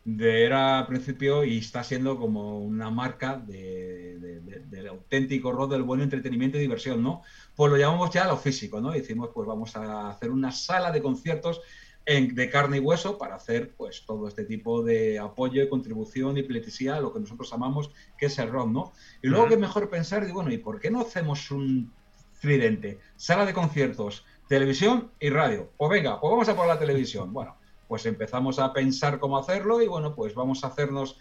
[0.05, 6.57] de era principio y está siendo como una marca del auténtico rol del buen entretenimiento
[6.57, 7.21] y diversión, ¿no?
[7.55, 8.91] Pues lo llamamos ya lo físico, ¿no?
[8.91, 11.61] decimos, pues vamos a hacer una sala de conciertos
[12.05, 16.97] de carne y hueso para hacer pues todo este tipo de apoyo, contribución y pletisía
[16.97, 18.91] a lo que nosotros llamamos que es el rock, ¿no?
[19.21, 21.93] Y luego que es mejor pensar, y bueno, ¿y por qué no hacemos un
[22.41, 22.99] tridente?
[23.15, 25.71] Sala de conciertos, televisión y radio.
[25.77, 27.31] Pues venga, pues vamos a por la televisión.
[27.31, 27.55] Bueno,
[27.87, 31.17] pues empezamos a pensar cómo hacerlo y bueno, pues vamos a hacernos...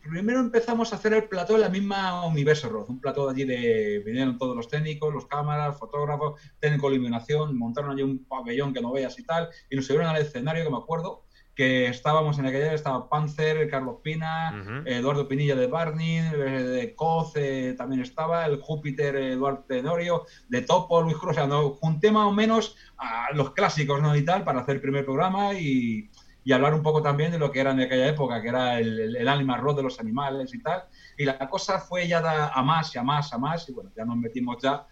[0.00, 4.00] Primero empezamos a hacer el plató de la misma Universo Roth, un plató allí de...
[4.04, 8.80] Vinieron todos los técnicos, los cámaras, fotógrafos, técnico de iluminación, montaron allí un pabellón que
[8.80, 11.24] no veas y tal, y nos subieron al escenario, que me acuerdo,
[11.54, 17.32] que estábamos en aquella estaba Panzer, Carlos Pina, Eduardo Pinilla de Barney, eh, de Coz
[17.36, 22.10] eh, también estaba, el Júpiter Eduardo Tenorio, de Topo, Luis Cruz, o sea, no, junté
[22.10, 24.16] más o menos a los clásicos ¿no?
[24.16, 26.10] y tal para hacer el primer programa y,
[26.42, 28.98] y hablar un poco también de lo que era en aquella época, que era el,
[28.98, 30.84] el, el animal rock de los animales y tal.
[31.18, 34.04] Y la cosa fue ya a más y a más, a más, y bueno, ya
[34.04, 34.86] nos metimos ya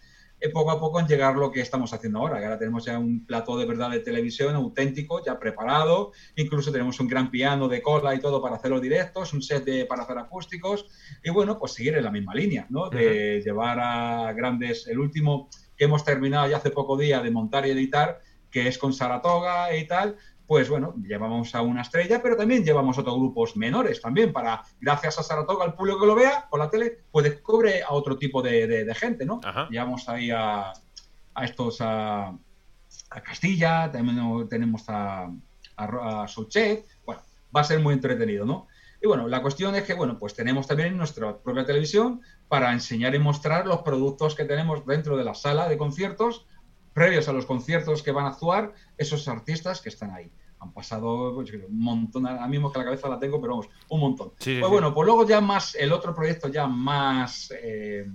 [0.49, 3.25] poco a poco en llegar lo que estamos haciendo ahora, que ahora tenemos ya un
[3.25, 8.15] plató de verdad de televisión auténtico, ya preparado, incluso tenemos un gran piano de cola
[8.15, 10.87] y todo para hacer los directos, un set de, para hacer acústicos,
[11.23, 12.89] y bueno, pues seguir en la misma línea, ¿no?
[12.89, 17.65] De llevar a grandes, el último que hemos terminado ya hace poco día de montar
[17.65, 18.19] y editar,
[18.51, 20.17] que es con Saratoga y tal,
[20.51, 25.17] pues bueno, llevamos a una estrella, pero también llevamos otros grupos menores también para, gracias
[25.17, 28.41] a Saratoga, al público que lo vea por la tele, pues descubre a otro tipo
[28.41, 29.39] de, gente, ¿no?
[29.69, 30.73] Llevamos ahí a,
[31.41, 32.37] estos, a,
[33.23, 35.31] Castilla, también tenemos a,
[35.77, 37.21] a, Souchet, bueno,
[37.55, 38.67] va a ser muy entretenido, ¿no?
[39.01, 42.19] Y bueno, la cuestión es que, bueno, pues tenemos también nuestra propia televisión
[42.49, 46.45] para enseñar y mostrar los productos que tenemos dentro de la sala de conciertos,
[46.91, 50.29] previos a los conciertos que van a actuar esos artistas que están ahí
[50.61, 53.99] han pasado pues, un montón, ahora mismo que la cabeza la tengo, pero vamos, un
[53.99, 54.31] montón.
[54.37, 58.05] pues bueno, pues luego ya más, el otro proyecto ya más, eh,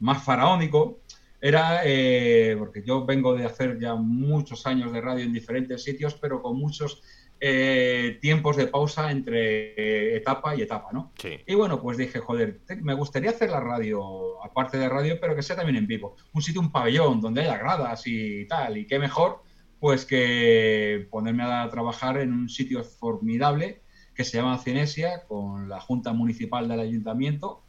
[0.00, 0.98] más faraónico
[1.40, 6.14] era, eh, porque yo vengo de hacer ya muchos años de radio en diferentes sitios,
[6.14, 7.00] pero con muchos
[7.38, 11.12] eh, tiempos de pausa entre etapa y etapa, ¿no?
[11.46, 15.42] Y bueno, pues dije, joder, me gustaría hacer la radio, aparte de radio, pero que
[15.42, 16.16] sea también en vivo.
[16.32, 19.44] Un sitio, un pabellón, donde haya gradas y tal, y qué mejor
[19.80, 23.82] pues que ponerme a trabajar en un sitio formidable
[24.14, 27.62] que se llama Cinesia, con la Junta Municipal del Ayuntamiento.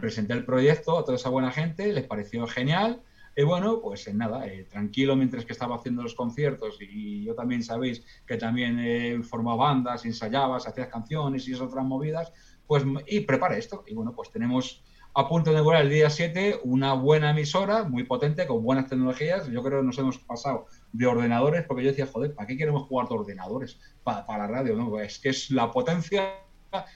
[0.00, 3.02] Presenté el proyecto a toda esa buena gente, les pareció genial.
[3.36, 7.34] Y bueno, pues en nada, eh, tranquilo mientras que estaba haciendo los conciertos y yo
[7.34, 12.32] también sabéis que también he formado bandas, ensayabas, hacías canciones y esas otras movidas,
[12.66, 13.84] pues y preparé esto.
[13.86, 14.82] Y bueno, pues tenemos
[15.14, 19.46] a punto de inaugurar el día 7 una buena emisora, muy potente, con buenas tecnologías.
[19.48, 22.86] Yo creo que nos hemos pasado de ordenadores, porque yo decía, joder, ¿para qué queremos
[22.86, 23.80] jugar de ordenadores?
[24.02, 25.00] Para, la radio, ¿no?
[25.00, 26.34] Es que es la potencia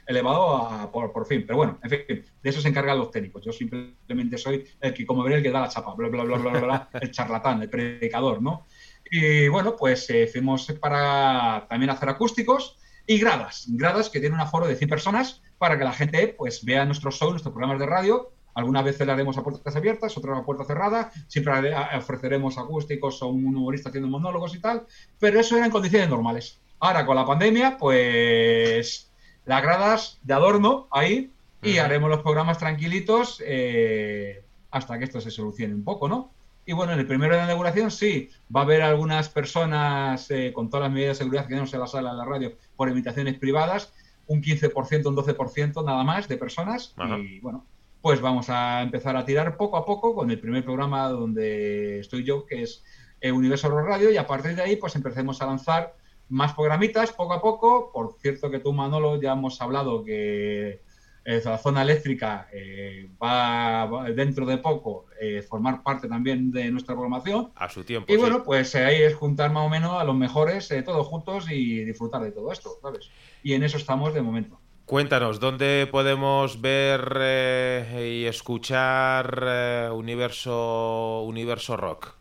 [0.07, 1.45] elevado a, por, fin.
[1.47, 3.45] Pero bueno, en fin, de eso se encargan los técnicos.
[3.45, 6.39] Yo simplemente soy el que, como veré, el que da la chapa, bla, bla, bla,
[6.39, 8.67] bla, bla, el charlatán, el predicador, ¿no?
[9.11, 14.41] Y bueno, pues eh, fuimos para también hacer acústicos y gradas, gradas que tienen un
[14.41, 17.87] aforo de 100 personas para que la gente pues vea nuestro show, nuestros programas de
[17.87, 18.33] radio.
[18.57, 21.13] Algunas veces le haremos a puertas abiertas, otras a puerta cerrada.
[21.29, 24.87] Siempre ofreceremos acústicos o un humorista haciendo monólogos y tal.
[25.21, 26.59] Pero eso era en condiciones normales.
[26.81, 29.13] Ahora, con la pandemia, pues
[29.45, 31.31] las gradas de adorno ahí
[31.63, 36.31] y haremos los programas tranquilitos eh, hasta que esto se solucione un poco, ¿no?
[36.65, 40.53] Y bueno, en el primero de la inauguración sí, va a haber algunas personas eh,
[40.55, 42.89] con todas las medidas de seguridad que tenemos en la sala de la radio por
[42.89, 43.93] invitaciones privadas,
[44.27, 46.95] un 15%, un 12% nada más de personas.
[47.21, 47.67] Y bueno,
[48.07, 52.23] pues vamos a empezar a tirar poco a poco con el primer programa donde estoy
[52.23, 52.85] yo, que es
[53.21, 55.97] el Universo Radio, y a partir de ahí pues empecemos a lanzar
[56.29, 57.91] más programitas poco a poco.
[57.93, 60.83] Por cierto que tú, Manolo, ya hemos hablado que
[61.25, 66.95] eh, la zona eléctrica eh, va, dentro de poco eh, formar parte también de nuestra
[66.95, 67.51] programación.
[67.57, 68.13] A su tiempo.
[68.13, 71.85] Y bueno, pues ahí es juntar más o menos a los mejores todos juntos y
[71.85, 73.11] disfrutar de todo esto, ¿sabes?
[73.43, 74.61] Y en eso estamos de momento.
[74.87, 82.15] Cuéntanos, ¿dónde podemos ver y escuchar Universo, Universo Rock?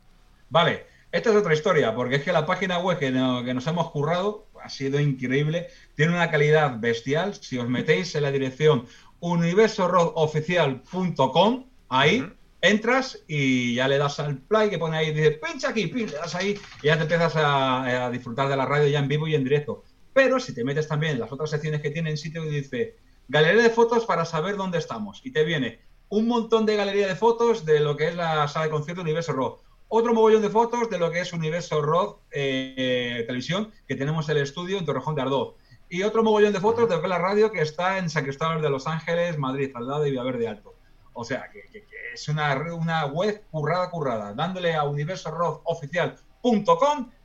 [0.50, 3.92] Vale, esta es otra historia, porque es que la página web que, que nos hemos
[3.92, 7.36] currado ha sido increíble, tiene una calidad bestial.
[7.36, 8.88] Si os metéis en la dirección
[9.20, 12.28] universorockoficial.com, ahí
[12.62, 16.18] entras y ya le das al play que pone ahí, dice, pincha aquí, pincha, le
[16.18, 19.28] das ahí y ya te empiezas a, a, disfrutar de la radio ya en vivo
[19.28, 19.84] y en directo.
[20.16, 22.96] Pero si te metes también en las otras secciones que tiene en sitio y dice,
[23.28, 25.20] galería de fotos para saber dónde estamos.
[25.26, 28.68] Y te viene un montón de galería de fotos de lo que es la sala
[28.68, 29.60] de concierto Universo Rock.
[29.90, 34.38] Otro mogollón de fotos de lo que es Universo Rock eh, Televisión, que tenemos el
[34.38, 35.56] estudio en Torrejón de Ardoz.
[35.90, 38.24] Y otro mogollón de fotos de lo que es la radio que está en San
[38.24, 40.76] Cristóbal de Los Ángeles, Madrid, al lado de Villaverde Alto.
[41.12, 44.34] O sea, que, que, que es una, una, web currada, currada.
[44.34, 44.84] Dándole a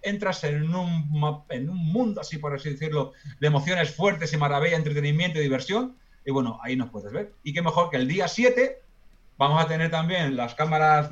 [0.02, 4.76] entras en un, en un mundo, así por así decirlo, de emociones fuertes y maravilla,
[4.76, 5.96] entretenimiento y diversión.
[6.24, 7.32] Y bueno, ahí nos puedes ver.
[7.42, 8.82] Y qué mejor que el día 7
[9.38, 11.08] vamos a tener también las cámaras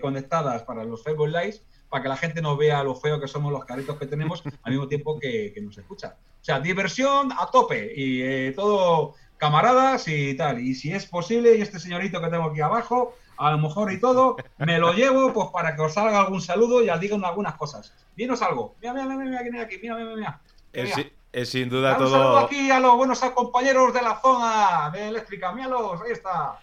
[0.00, 3.52] conectadas para los Facebook Lives para que la gente nos vea lo feo que somos
[3.52, 6.16] los caritos que tenemos al mismo tiempo que, que nos escucha.
[6.40, 10.60] O sea, diversión a tope y eh, todo camaradas y tal.
[10.60, 14.00] Y si es posible, y este señorito que tengo aquí abajo, a lo mejor y
[14.00, 17.54] todo, me lo llevo pues para que os salga algún saludo y os digan algunas
[17.54, 17.92] cosas.
[18.16, 18.74] Dinos algo.
[18.80, 20.40] Mira, mira, mira, mira, mira aquí, mira, mira, mira.
[20.72, 20.94] Es,
[21.32, 22.06] es, sin duda todo.
[22.06, 25.52] Un saludo aquí a los buenos compañeros de la zona de eléctrica.
[25.52, 26.58] Míralos, ahí está.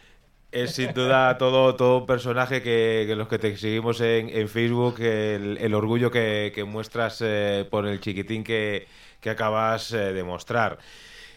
[0.51, 4.49] Es sin duda todo, todo un personaje que, que los que te seguimos en, en
[4.49, 8.87] Facebook, el, el, orgullo que, que muestras eh, por el chiquitín que,
[9.21, 10.79] que acabas eh, de mostrar.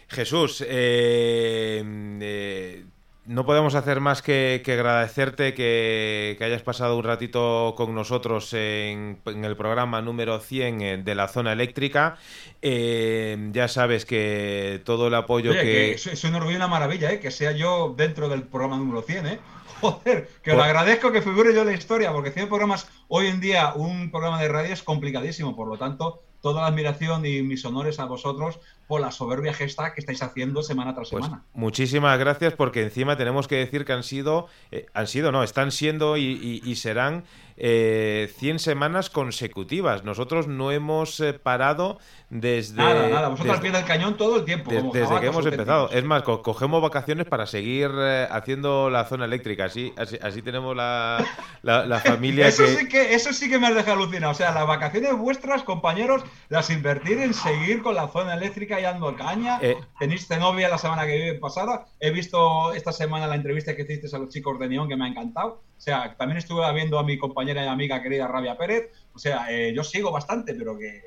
[0.07, 1.83] Jesús, eh,
[2.21, 2.85] eh,
[3.25, 8.53] no podemos hacer más que, que agradecerte que, que, hayas pasado un ratito con nosotros
[8.53, 12.17] en, en el programa número 100 eh, de la zona eléctrica.
[12.61, 15.65] Eh, ya sabes que todo el apoyo Oye, que...
[15.65, 17.19] que es, es, un orgullo y una maravilla, ¿eh?
[17.19, 19.27] que sea yo dentro del programa número 100.
[19.27, 19.39] ¿eh?
[19.81, 23.39] Joder, que os agradezco que figure yo en la historia, porque 100 programas, hoy en
[23.39, 27.63] día un programa de radio es complicadísimo, por lo tanto, toda la admiración y mis
[27.63, 31.45] honores a vosotros por la soberbia gesta que estáis haciendo semana tras pues semana.
[31.53, 35.71] Muchísimas gracias porque encima tenemos que decir que han sido, eh, han sido, no, están
[35.71, 37.23] siendo y, y, y serán
[37.55, 40.03] eh, 100 semanas consecutivas.
[40.03, 41.97] Nosotros no hemos eh, parado
[42.33, 42.77] desde...
[42.77, 44.71] Nada, nada, vosotros al pie del cañón todo el tiempo.
[44.71, 45.89] De, desde que hemos empezado.
[45.91, 49.65] Es más, co cogemos vacaciones para seguir eh, haciendo la zona eléctrica.
[49.65, 51.23] Así, así, así tenemos la,
[51.61, 52.75] la, la familia eso que...
[52.75, 53.13] Sí que...
[53.13, 54.31] Eso sí que me has dejado alucinado.
[54.31, 58.83] O sea, las vacaciones vuestras, compañeros, las invertir en seguir con la zona eléctrica y
[58.83, 59.59] dando caña.
[59.61, 61.85] Eh, Tenéis novia la semana que viene pasada.
[61.99, 65.05] He visto esta semana la entrevista que hiciste a los chicos de Neon que me
[65.05, 65.61] ha encantado.
[65.77, 68.89] O sea, también estuve viendo a mi compañera y amiga querida Rabia Pérez.
[69.13, 71.01] O sea, eh, yo sigo bastante, pero que,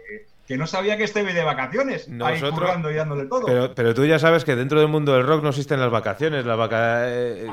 [0.47, 2.09] que, no sabía que estéis de vacaciones.
[2.09, 3.47] Nosotros, ahí y dándole todo.
[3.47, 6.45] Pero, pero, tú ya sabes que dentro del mundo del rock no existen las vacaciones.
[6.47, 7.49] Las, vaca eh,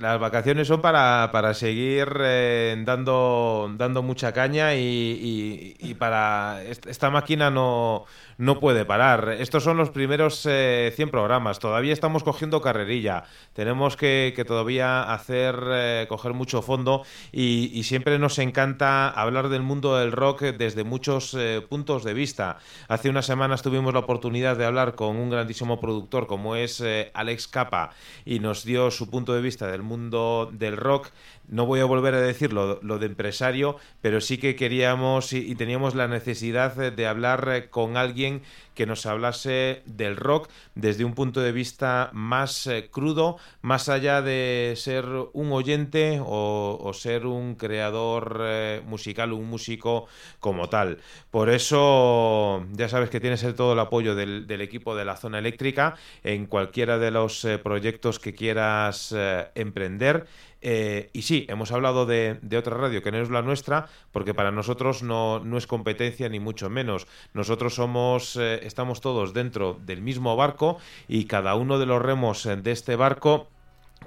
[0.00, 6.62] las vacaciones son para, para seguir eh, dando, dando mucha caña y, y, para...
[6.64, 8.06] Esta máquina no
[8.40, 9.36] no puede parar.
[9.38, 11.58] Estos son los primeros eh, 100 programas.
[11.58, 13.24] Todavía estamos cogiendo carrerilla.
[13.52, 19.50] Tenemos que, que todavía hacer, eh, coger mucho fondo y, y, siempre nos encanta hablar
[19.50, 22.56] del mundo del rock desde muchos eh, puntos de vista.
[22.88, 26.82] Hace unas semanas tuvimos la oportunidad de hablar con un grandísimo productor como es
[27.12, 27.90] Alex Capa
[28.24, 31.12] y nos dio su punto de vista del del rock
[31.50, 35.94] no voy a volver a decir lo, de empresario, pero sí que queríamos y, teníamos
[35.94, 38.42] la necesidad de, de hablar eh, con alguien
[38.74, 44.22] que nos hablase del rock desde un punto de vista más eh, crudo, más allá
[44.22, 45.04] de ser
[45.34, 50.06] un oyente o, ser un creador eh, musical, un músico
[50.38, 50.98] como tal.
[51.30, 55.96] Por eso ya sabes que tienes todo el apoyo del, equipo de la zona eléctrica
[56.24, 60.26] en cualquiera de los eh, proyectos que quieras eh, emprender.
[60.62, 64.34] Eh, y sí, hemos hablado de, de, otra radio que no es la nuestra, porque
[64.34, 67.06] para nosotros no, no es competencia ni mucho menos.
[67.32, 70.78] Nosotros somos, eh, estamos todos dentro del mismo barco
[71.08, 73.48] y cada uno de los remos de este barco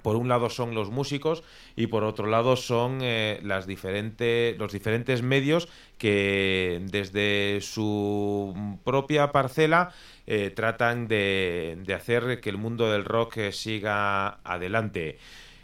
[0.02, 1.44] por un lado son los músicos
[1.76, 9.32] y por otro lado son eh, las diferentes, los diferentes medios que desde su propia
[9.32, 9.92] parcela
[10.26, 15.20] eh, tratan de, de, hacer que el mundo del rock siga adelante.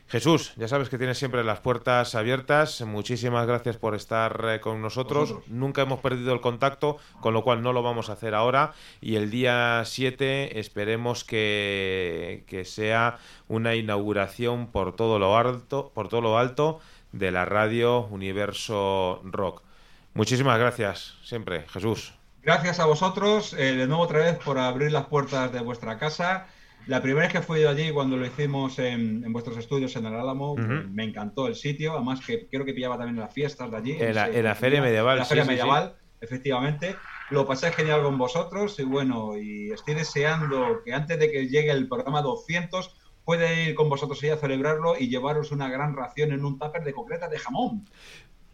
[0.09, 2.81] Jesús, ya sabes que tienes siempre las puertas abiertas.
[2.81, 5.35] Muchísimas gracias por estar eh, con nosotros.
[5.45, 8.73] Nunca hemos perdido el contacto, con lo cual no lo vamos a hacer ahora.
[9.01, 16.09] Y el día 7 esperemos que, que sea una inauguración por todo lo alto, por
[16.09, 16.79] todo lo alto
[17.11, 19.61] de la radio Universo Rock.
[20.15, 22.15] Muchísimas gracias, siempre, Jesús.
[22.41, 26.47] Gracias a vosotros, eh, de nuevo otra vez, por abrir las puertas de vuestra casa
[26.89, 30.07] la primera vez que fui yo allí, cuando lo hicimos en, en vuestros estudios en
[30.07, 30.89] el Álamo, uh -huh.
[30.89, 31.93] me encantó el sitio.
[31.93, 33.91] Además, que creo que pillaba también las fiestas de allí.
[33.99, 35.13] En la, en la Feria Medieval.
[35.13, 36.95] En la Feria sí, Medieval, sí, efectivamente.
[37.29, 41.69] Lo pasé genial con vosotros y bueno, y estoy deseando que antes de que llegue
[41.69, 46.31] el programa 200 puede ir con vosotros ahí a celebrarlo y llevaros una gran ración
[46.31, 47.85] en un tupper de concretas de jamón.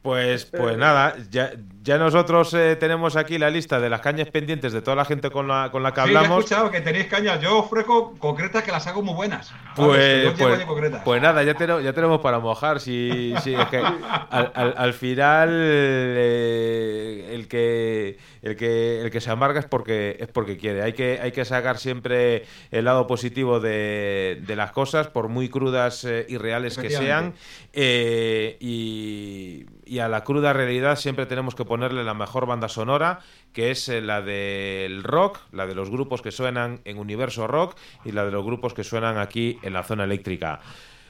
[0.06, 1.50] Pues, pues nada, ya,
[1.82, 5.32] ya nosotros eh, tenemos aquí la lista de las cañas pendientes de toda la gente
[5.32, 6.40] con la, con la que Sí, ya he hablamos.
[6.44, 7.42] escuchado que tenéis cañas.
[7.42, 9.52] Yo ofrezco concretas que las hago muy buenas.
[9.76, 10.62] Pues, Yo pues,
[11.04, 12.80] pues nada, ya, tenemos, ya tenemos para mojar.
[12.80, 19.22] Si, si es que al, al- al final eh, el, que, el, que, el que
[19.22, 20.84] se amarga es porque, es porque quiere.
[20.84, 25.50] Hay que, hay que sacar siempre el lado positivo de, de las cosas, por muy
[25.50, 27.34] crudas eh, y reales que sean.
[27.74, 33.20] Eh, y, y a la cruda realidad siempre tenemos que ponerle la mejor banda sonora,
[33.54, 37.78] que es eh, la del rock, la de los grupos que suenan en Universo Rock
[38.04, 40.60] y la de los grupos que suenan aquí en la zona eléctrica.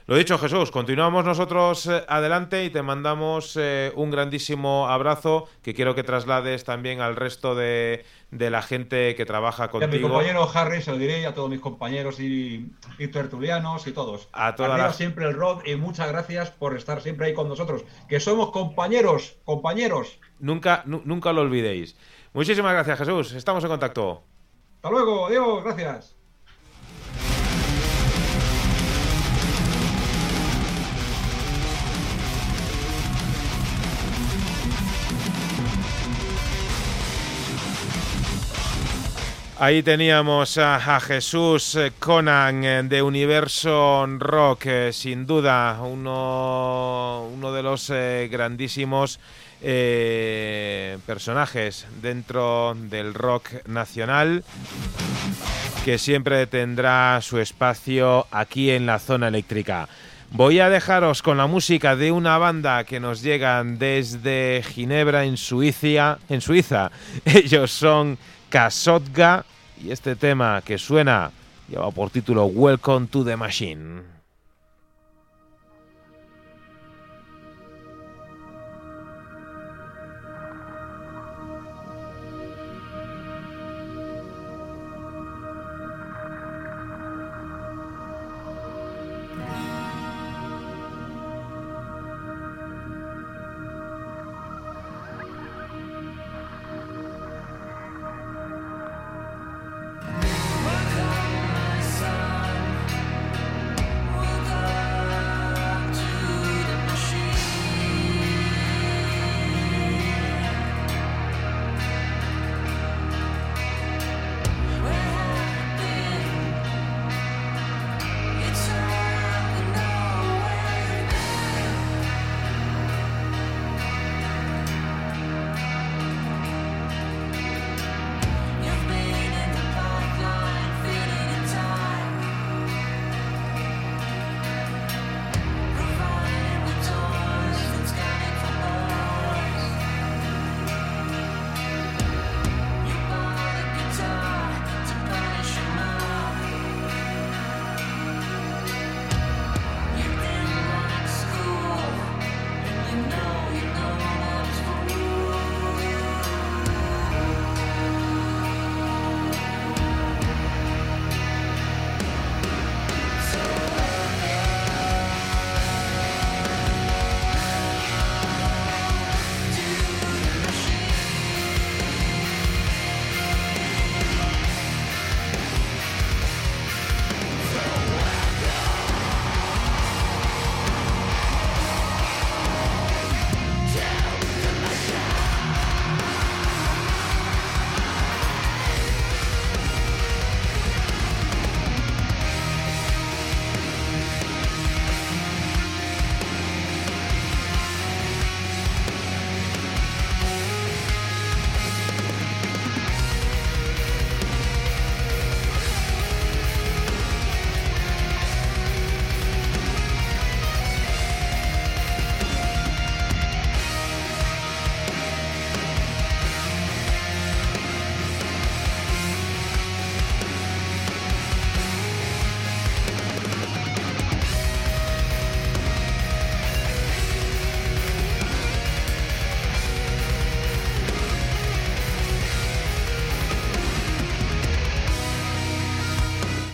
[0.07, 5.74] Lo dicho, Jesús, continuamos nosotros eh, adelante y te mandamos eh, un grandísimo abrazo que
[5.74, 9.80] quiero que traslades también al resto de, de la gente que trabaja Y a mi
[9.80, 10.09] contigo.
[10.09, 14.30] compañero Harry se lo diré y a todos mis compañeros y, y tertulianos y todos.
[14.32, 17.84] A todas las- siempre el rock y muchas gracias por estar siempre ahí con nosotros.
[18.08, 20.19] Que somos compañeros, compañeros.
[20.40, 21.98] Nunca, nu- nunca lo olvidéis.
[22.32, 23.32] Muchísimas gracias, Jesús.
[23.34, 24.22] Estamos en contacto.
[24.75, 26.15] Hasta luego, adiós, gracias.
[39.58, 47.53] Ahí teníamos a, Jesús eh, Conan eh, de Universo Rock, eh, sin duda uno, uno
[47.53, 47.90] de los
[48.30, 49.17] grandísimos
[51.06, 54.43] personajes dentro del rock nacional
[55.85, 59.88] que siempre tendrá su espacio aquí en la zona eléctrica.
[60.32, 65.38] Voy a dejaros con la música de una banda que nos llegan desde Ginebra en
[65.38, 66.92] Suiza, en Suiza.
[67.25, 68.17] Ellos son
[69.84, 71.30] Y este tema que suena
[71.67, 74.15] lleva por título Welcome to the Machine.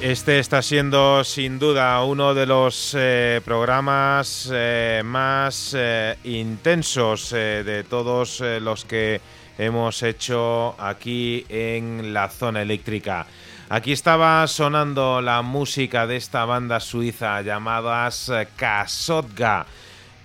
[0.01, 7.85] Este está siendo sin duda uno de los eh, programas eh, más eh, intensos de
[7.87, 9.21] todos los que
[9.59, 13.27] hemos hecho aquí en la zona eléctrica.
[13.69, 19.67] Aquí estaba sonando la música de esta banda suiza llamadas Kasotga.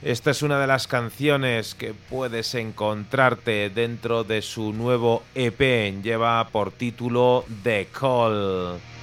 [0.01, 6.03] Esta es una de las canciones que puedes encontrarte dentro de su nuevo EP.
[6.03, 8.96] Lleva por título The Call.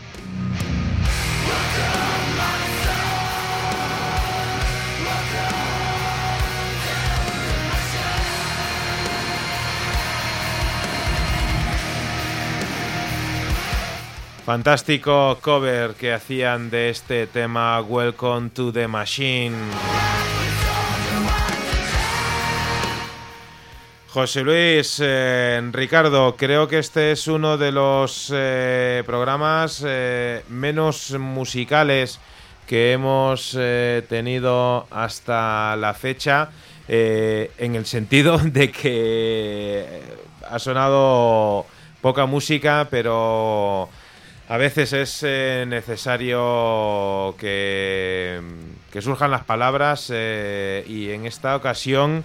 [14.46, 19.56] Fantástico cover que hacían de este tema Welcome to the Machine.
[24.10, 31.12] José Luis, eh, Ricardo, creo que este es uno de los eh, programas eh, menos
[31.18, 32.20] musicales
[32.68, 33.58] que hemos
[34.10, 36.50] tenido hasta la fecha,
[36.88, 40.02] en el sentido de que
[40.50, 41.66] ha sonado
[42.02, 43.90] poca música, pero
[44.50, 48.42] a veces es eh, necesario que,
[49.00, 52.24] surjan las palabras eh, y en esta ocasión,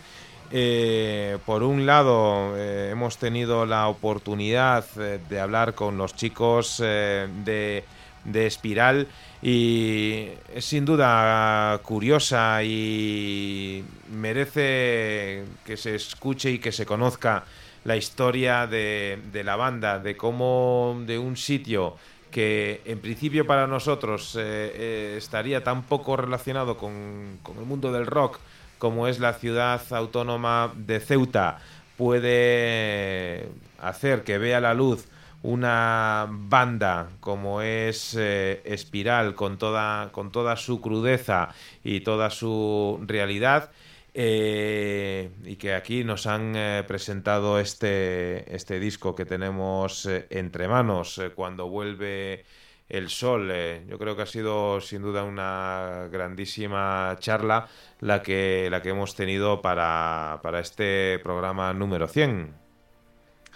[0.50, 7.84] eh, por un lado, hemos tenido la oportunidad de hablar con los chicos de,
[8.24, 9.06] de Espiral
[9.40, 17.44] y es sin duda curiosa y merece que se escuche y que se conozca
[17.84, 21.96] la historia de, de la banda, de cómo de un sitio
[22.30, 28.06] que en principio para nosotros eh, eh, estaría tan poco relacionado con, el mundo del
[28.06, 28.38] rock
[28.78, 31.58] como es la ciudad autónoma de Ceuta,
[31.96, 33.48] puede
[33.80, 35.08] hacer que vea la luz
[35.42, 41.48] una banda como es eh, Espiral con toda, con toda su crudeza
[41.82, 43.70] y toda su realidad
[44.14, 50.66] eh, y que aquí nos han eh, presentado este, este disco que tenemos eh, entre
[50.66, 52.44] manos cuando vuelve
[52.88, 53.52] el sol.
[53.86, 57.68] yo creo que ha sido sin duda una grandísima charla
[58.00, 62.54] la que, la que hemos tenido para, para este programa número 100.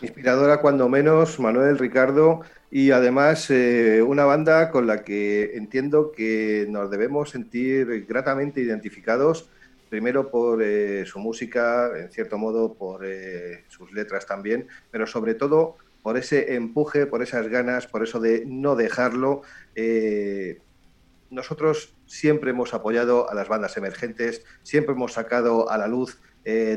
[0.03, 3.51] Inspiradora cuando menos, Manuel, Ricardo, y además
[4.07, 9.49] una banda con la que entiendo que nos debemos sentir gratamente identificados
[9.93, 15.35] primero por eh, su música, en cierto modo por eh, sus letras también, pero sobre
[15.35, 19.43] todo por ese empuje, por esas ganas, por eso de no dejarlo.
[19.75, 20.63] Eh,
[21.29, 26.19] nosotros siempre hemos apoyado a las bandas emergentes, siempre hemos sacado a la luz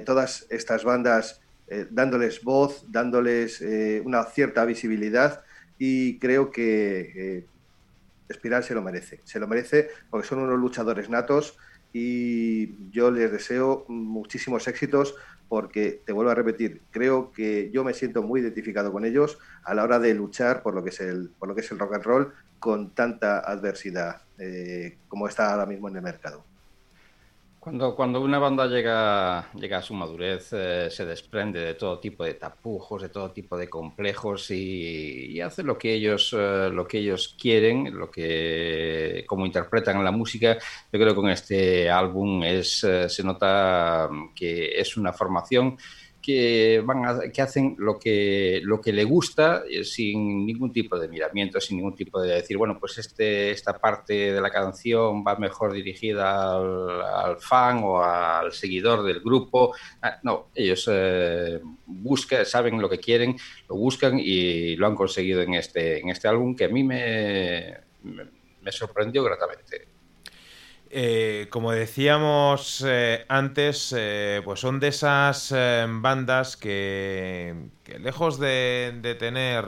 [0.05, 1.41] todas estas bandas
[1.89, 3.63] dándoles voz, dándoles
[4.03, 5.43] una cierta visibilidad
[5.79, 7.45] y creo que
[8.29, 11.57] Espiral se lo merece, se lo merece porque son unos luchadores natos
[11.97, 15.15] y yo les deseo muchísimos éxitos
[15.47, 19.73] porque, te vuelvo a repetir, creo que yo me siento muy identificado con ellos a
[19.73, 21.93] la hora de luchar por lo que es el, por lo que es el rock
[21.93, 26.43] and roll con tanta adversidad eh, como está ahora mismo en el mercado.
[27.65, 32.23] Cuando, cuando una banda llega, llega a su madurez, eh, se desprende de todo tipo
[32.23, 36.99] de tapujos, de todo tipo de complejos y, hace lo que ellos, eh, lo que
[36.99, 40.59] ellos quieren, lo que como interpretan la música.
[40.93, 45.75] Yo creo que con este álbum es, eh, se nota que es una formación
[46.25, 51.07] que, van que hacen lo que, lo que le gusta eh, sin ningún tipo de
[51.07, 55.35] miramiento, sin ningún tipo de decir, bueno, pues este, esta parte de la canción va
[55.35, 59.75] mejor dirigida al, fan o al seguidor del grupo.
[60.01, 63.35] Ah, no, ellos eh, buscan, saben lo que quieren,
[63.69, 67.77] lo buscan y lo han conseguido en este, en este álbum que a mí me,
[68.01, 69.94] me sorprendió gratamente.
[70.97, 75.53] Eh, como decíamos eh, antes, eh, pues son de esas
[75.89, 77.53] bandas que,
[77.99, 79.65] lejos de, tener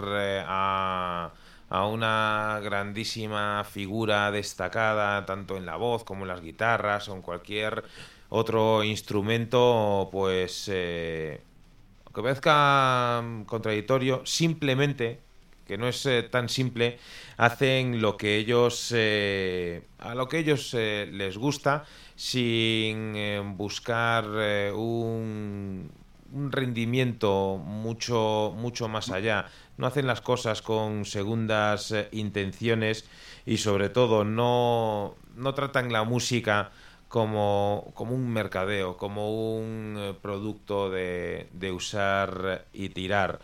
[0.48, 1.34] a,
[1.70, 7.84] una grandísima figura destacada, tanto en la voz como en las guitarras o en cualquier
[8.30, 15.27] otro instrumento, pues, aunque parezca contradictorio, simplemente
[15.68, 16.98] que no es eh, tan simple,
[17.36, 21.84] hacen lo que ellos eh, a lo que ellos eh, les gusta
[22.16, 23.14] sin
[23.58, 24.26] buscar
[24.74, 25.92] un,
[26.34, 29.46] un, rendimiento mucho mucho más allá.
[29.78, 33.06] No hacen las cosas con segundas intenciones
[33.46, 36.72] y sobre todo no, no tratan la música
[37.08, 43.40] como, como un mercadeo, como un producto de, de usar y tirar.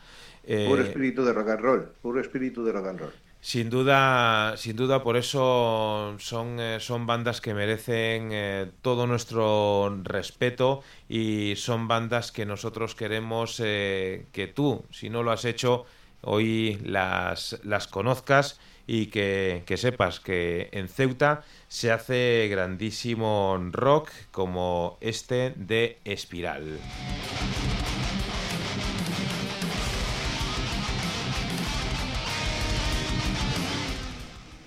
[0.46, 3.14] Puro eh, espíritu de rock and roll, puro espíritu de rock and roll.
[3.40, 10.00] Sin duda, sin duda, por eso son, eh, son bandas que merecen eh, todo nuestro
[10.04, 15.86] respeto y son bandas que nosotros queremos que tú, si no lo has hecho,
[16.22, 24.10] hoy las, las conozcas y que, que, sepas que en Ceuta se hace grandísimo rock
[24.32, 26.80] como este de Espiral.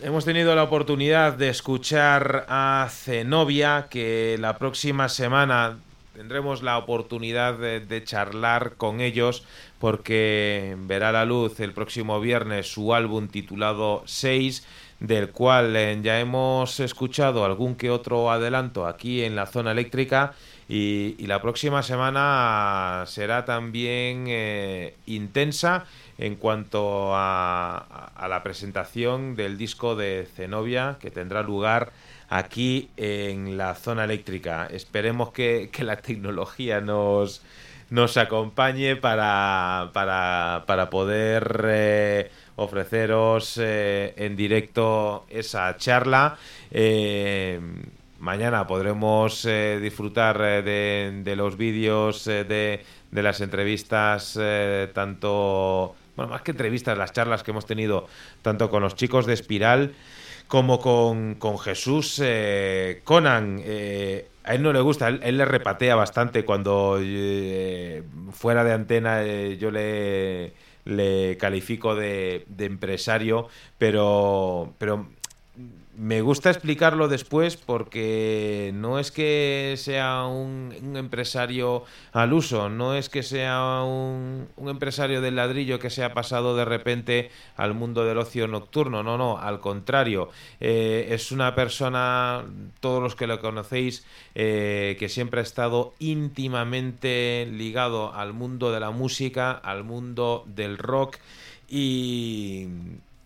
[0.02, 5.78] Hemos tenido la oportunidad de escuchar a Zenobia, que la próxima semana
[6.14, 9.42] tendremos la oportunidad de, charlar con ellos
[9.78, 14.66] porque verá la luz el próximo viernes su álbum titulado 6
[15.00, 20.34] del cual eh, ya hemos escuchado algún que otro adelanto aquí en la zona eléctrica
[20.68, 25.84] y, la próxima semana será también eh, intensa
[26.18, 31.92] en cuanto a, la presentación del disco de Zenobia que tendrá lugar
[32.28, 34.66] aquí en la zona eléctrica.
[34.66, 37.42] Esperemos que, la tecnología nos,
[37.90, 46.36] nos acompañe para, para, poder eh, ofreceros eh, en directo esa charla.
[48.18, 49.46] Mañana podremos
[49.80, 54.38] disfrutar de, de, los vídeos de, de, las entrevistas
[54.94, 58.06] tanto bueno, más que entrevistas, las charlas que hemos tenido
[58.42, 59.94] tanto con los chicos de Espiral
[60.48, 63.60] como con, Jesús eh, Conan.
[63.62, 69.24] Eh, a él no le gusta, él, le repatea bastante cuando eh, fuera de antena
[69.24, 70.52] yo le,
[70.84, 75.08] le califico de, de, empresario, pero, pero
[75.96, 83.08] me gusta explicarlo después porque no es que sea un, empresario al uso, no es
[83.08, 88.18] que sea un, empresario del ladrillo que se ha pasado de repente al mundo del
[88.18, 90.28] ocio nocturno, no, no, al contrario,
[90.60, 92.44] eh, es una persona,
[92.80, 98.80] todos los que lo conocéis, eh, que siempre ha estado íntimamente ligado al mundo de
[98.80, 101.16] la música, al mundo del rock
[101.68, 102.68] y,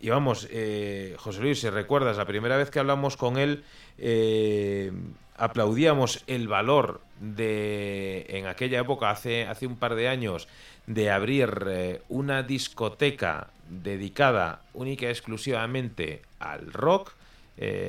[0.01, 3.65] y vamos, eh, José Luis, si recuerdas, la primera vez que hablamos con él,
[3.99, 4.93] eh,
[5.37, 10.49] aplaudíamos el valor de, en aquella época, hace, hace un par de años,
[10.87, 17.13] de abrir eh, una discoteca dedicada única y exclusivamente al rock,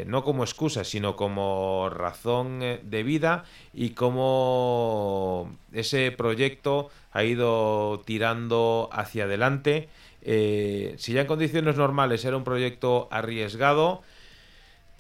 [0.06, 8.90] no como excusa, sino como razón de vida y como ese proyecto ha ido tirando
[8.92, 9.90] hacia adelante.
[10.24, 14.04] Eh, si ya en condiciones normales era un proyecto arriesgado,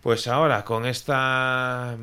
[0.01, 1.95] pues ahora con esta,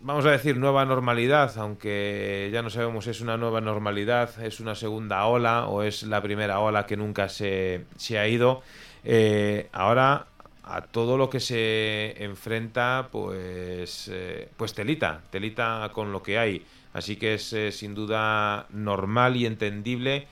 [0.00, 4.60] vamos a decir, nueva normalidad, aunque ya no sabemos si es una nueva normalidad, es
[4.60, 8.62] una segunda ola o es la primera ola que nunca se, se ha ido,
[9.04, 10.26] eh, ahora
[10.68, 16.64] a todo lo que se enfrenta, pues, eh, pues telita, telita con lo que hay.
[16.92, 20.26] Así que es sin duda normal y entendible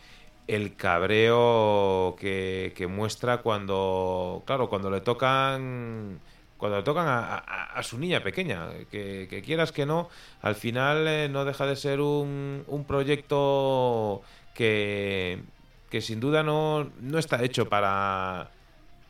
[0.46, 6.20] el cabreo que, muestra cuando, claro, cuando le tocan
[6.56, 10.08] cuando le tocan a, su niña pequeña, que, quieras que no,
[10.40, 14.22] al final eh, no deja de ser un, un proyecto
[14.54, 15.42] que,
[15.90, 18.50] que sin duda no, no está hecho para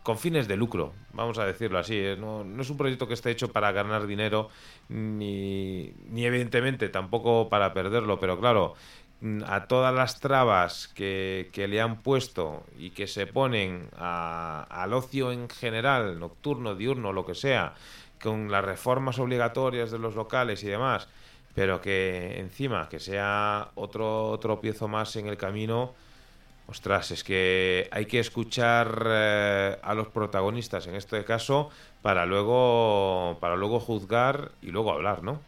[0.06, 1.96] con fines de lucro, vamos a decirlo así.
[1.98, 2.16] ¿eh?
[2.16, 4.50] No, es un proyecto que esté hecho para ganar dinero,
[4.88, 8.76] ni, ni evidentemente tampoco para perderlo, pero claro,
[9.20, 15.32] Mm, a todas las trabas que, le han puesto y que se ponen al ocio
[15.32, 17.74] en general, nocturno, diurno, lo que sea,
[18.22, 21.08] con las reformas obligatorias de los locales y demás,
[21.54, 25.94] pero que encima que sea otro tropiezo más en el camino,
[26.66, 31.70] ostras, es que hay que escuchar eh, a los protagonistas en este caso
[32.02, 35.40] para luego para luego juzgar y luego hablar, ¿no?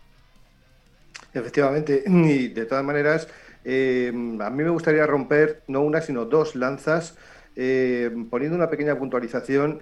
[1.35, 3.29] Efectivamente, y de todas maneras,
[3.65, 7.17] eh, a mí me gustaría romper no una, sino dos lanzas,
[7.57, 9.81] eh, poniendo una pequeña puntualización.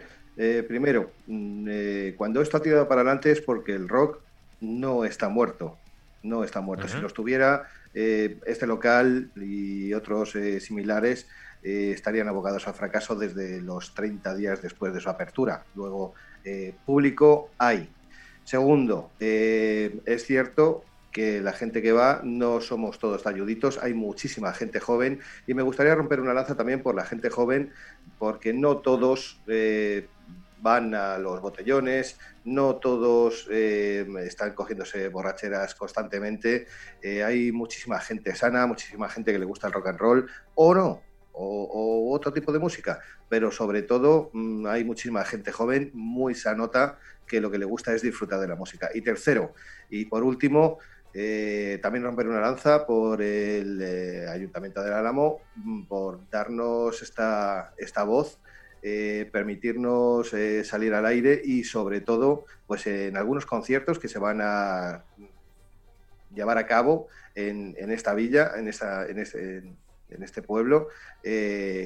[0.68, 4.20] Primero, mm, cuando esto ha tirado para adelante es porque el rock
[4.60, 5.78] no está muerto.
[6.22, 6.88] No está muerto.
[6.88, 11.26] Si lo estuviera, este local y otros similares
[11.62, 15.64] estarían abocados al fracaso desde los 30 días después de su apertura.
[15.74, 16.12] Luego,
[16.84, 17.88] público hay.
[18.44, 20.84] Segundo, es cierto
[21.16, 25.62] que la gente que va no somos todos talluditos, hay muchísima gente joven y me
[25.62, 27.72] gustaría romper una lanza también por la gente joven
[28.18, 30.08] porque no todos eh,
[30.66, 36.66] van a los botellones, no todos eh, están cogiéndose borracheras constantemente,
[37.00, 40.74] eh, hay muchísima gente sana, muchísima gente que le gusta el rock and roll o
[40.74, 41.02] no,
[41.34, 46.98] o, otro tipo de música, pero sobre todo mm, hay muchísima gente joven, muy sanota,
[47.28, 48.88] que lo que le gusta es disfrutar de la música.
[48.92, 49.54] Y tercero,
[49.88, 50.78] y por último,
[51.18, 53.80] Eh, también romper una lanza por el
[54.28, 58.38] Ayuntamiento del Álamo, mm, por darnos esta, esta voz,
[58.82, 64.40] eh, permitirnos salir al aire y sobre todo, pues en algunos conciertos que se van
[64.42, 65.04] a
[66.34, 69.58] llevar a cabo en, esta villa, en, esta, en, este,
[70.10, 70.88] en este pueblo,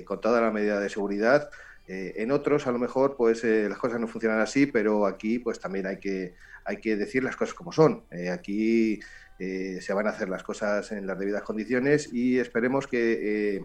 [0.04, 1.50] con toda la medida de seguridad.
[1.86, 5.86] en otros, a lo mejor, pues las cosas no funcionan así, pero aquí, pues también
[5.86, 8.04] hay que, hay que decir las cosas como son.
[8.32, 9.00] aquí
[9.42, 13.64] eh, se van a hacer las cosas en las debidas condiciones y esperemos que eh,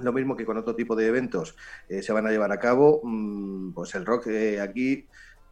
[0.00, 1.56] lo mismo que con otro tipo de eventos
[1.88, 4.28] eh, se van a llevar a cabo, mm, pues el rock
[4.62, 5.08] aquí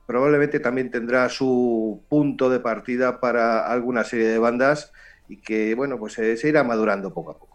[0.07, 4.93] probablemente también tendrá su punto de partida para alguna serie de bandas
[5.29, 7.50] y que bueno pues se irá madurando poco a poco.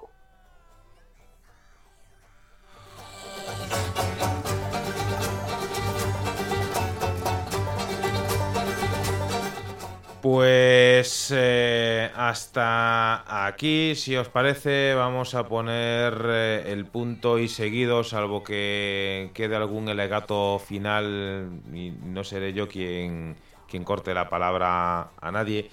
[10.25, 18.03] Pues eh, hasta aquí, si os parece, vamos a poner eh, el punto y seguido,
[18.03, 23.35] salvo que quede algún alegato final y no seré yo quien,
[23.69, 25.69] quien corte la palabra a nadie.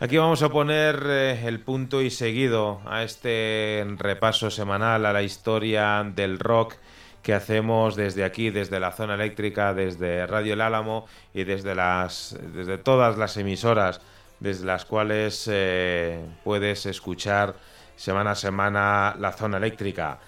[0.00, 5.22] Aquí vamos a poner eh, el punto y seguido a este repaso semanal a la
[5.22, 6.74] historia del rock
[7.28, 12.34] que hacemos desde aquí, desde la zona eléctrica, desde Radio El Álamo y desde, las,
[12.54, 14.00] desde todas las emisoras
[14.40, 17.54] desde las cuales eh, puedes escuchar
[17.96, 20.20] semana a semana la zona eléctrica.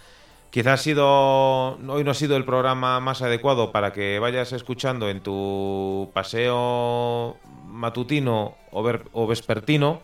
[0.51, 5.09] Quizás ha sido, hoy no ha sido el programa más adecuado para que vayas escuchando
[5.09, 10.03] en tu paseo matutino o, o vespertino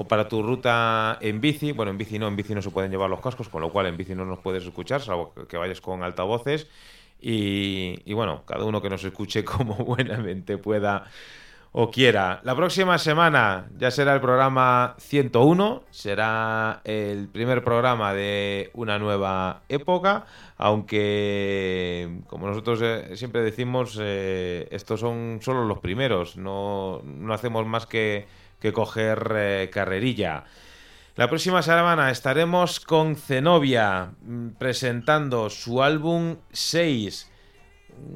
[0.00, 1.72] o para tu ruta en bici.
[1.72, 3.86] Bueno, en bici no, en bici no se pueden llevar los cascos, con lo cual
[3.86, 6.68] en bici no nos puedes escuchar, salvo que vayas con altavoces.
[7.20, 11.06] Y, y bueno, cada uno que nos escuche como buenamente pueda
[11.72, 12.40] o quiera.
[12.44, 19.62] La próxima semana ya será el programa 101, será el primer programa de una nueva
[19.68, 20.26] época,
[20.58, 27.66] aunque como nosotros eh, siempre decimos, eh, estos son solo los primeros, no, no hacemos
[27.66, 28.26] más que
[28.60, 30.44] que coger eh, carrerilla.
[31.18, 37.32] La próxima semana estaremos con Zenobia mm, presentando su álbum 6.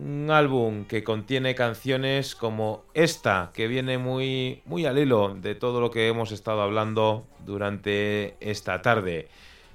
[0.01, 5.81] Un álbum que contiene canciones como esta, que viene muy, muy al hilo de todo
[5.81, 9.29] lo que hemos estado hablando durante esta tarde.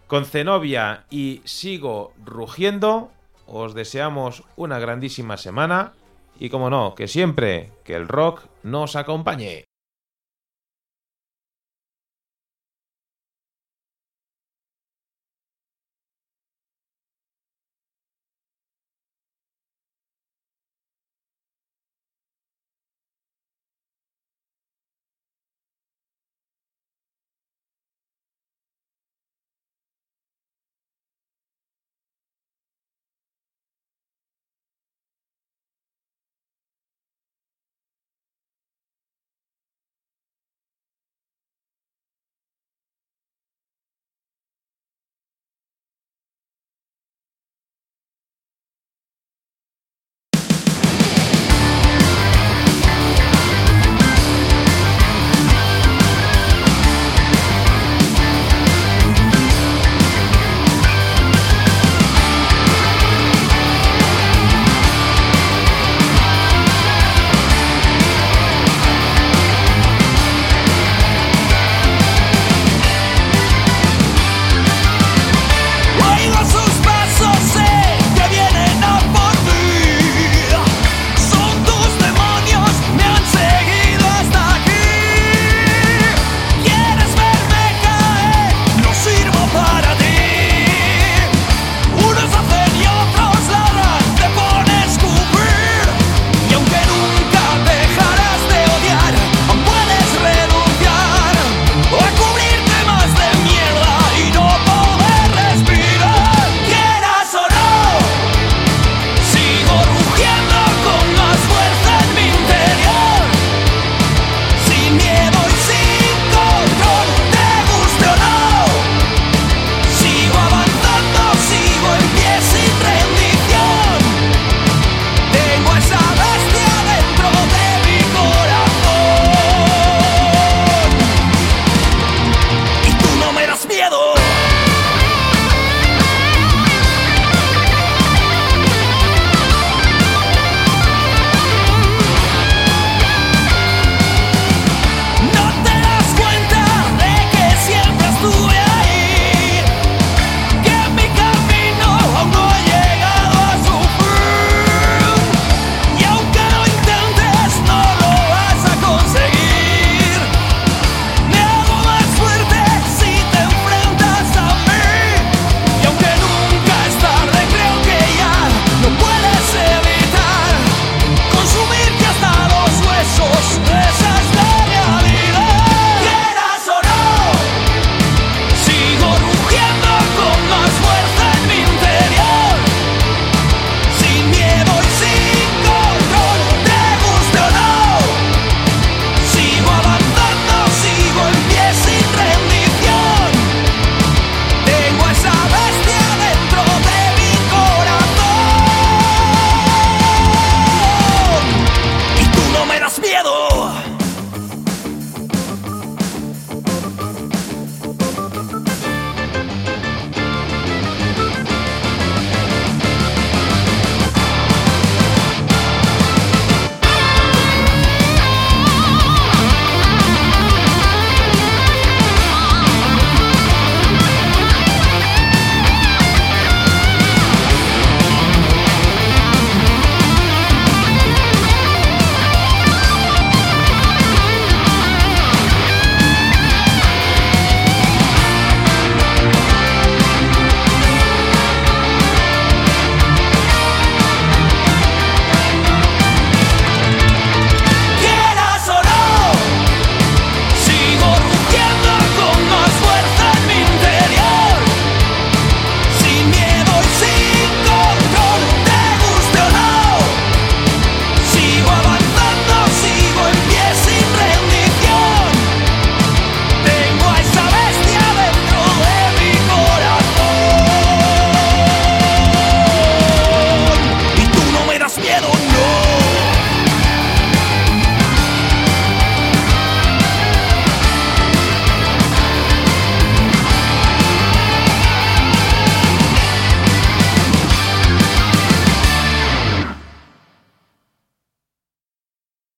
[0.07, 3.11] Con Zenobia y Sigo Rugiendo,
[3.45, 5.91] os deseamos una grandísima semana
[6.39, 9.66] y como no, que siempre que el rock nos acompañe.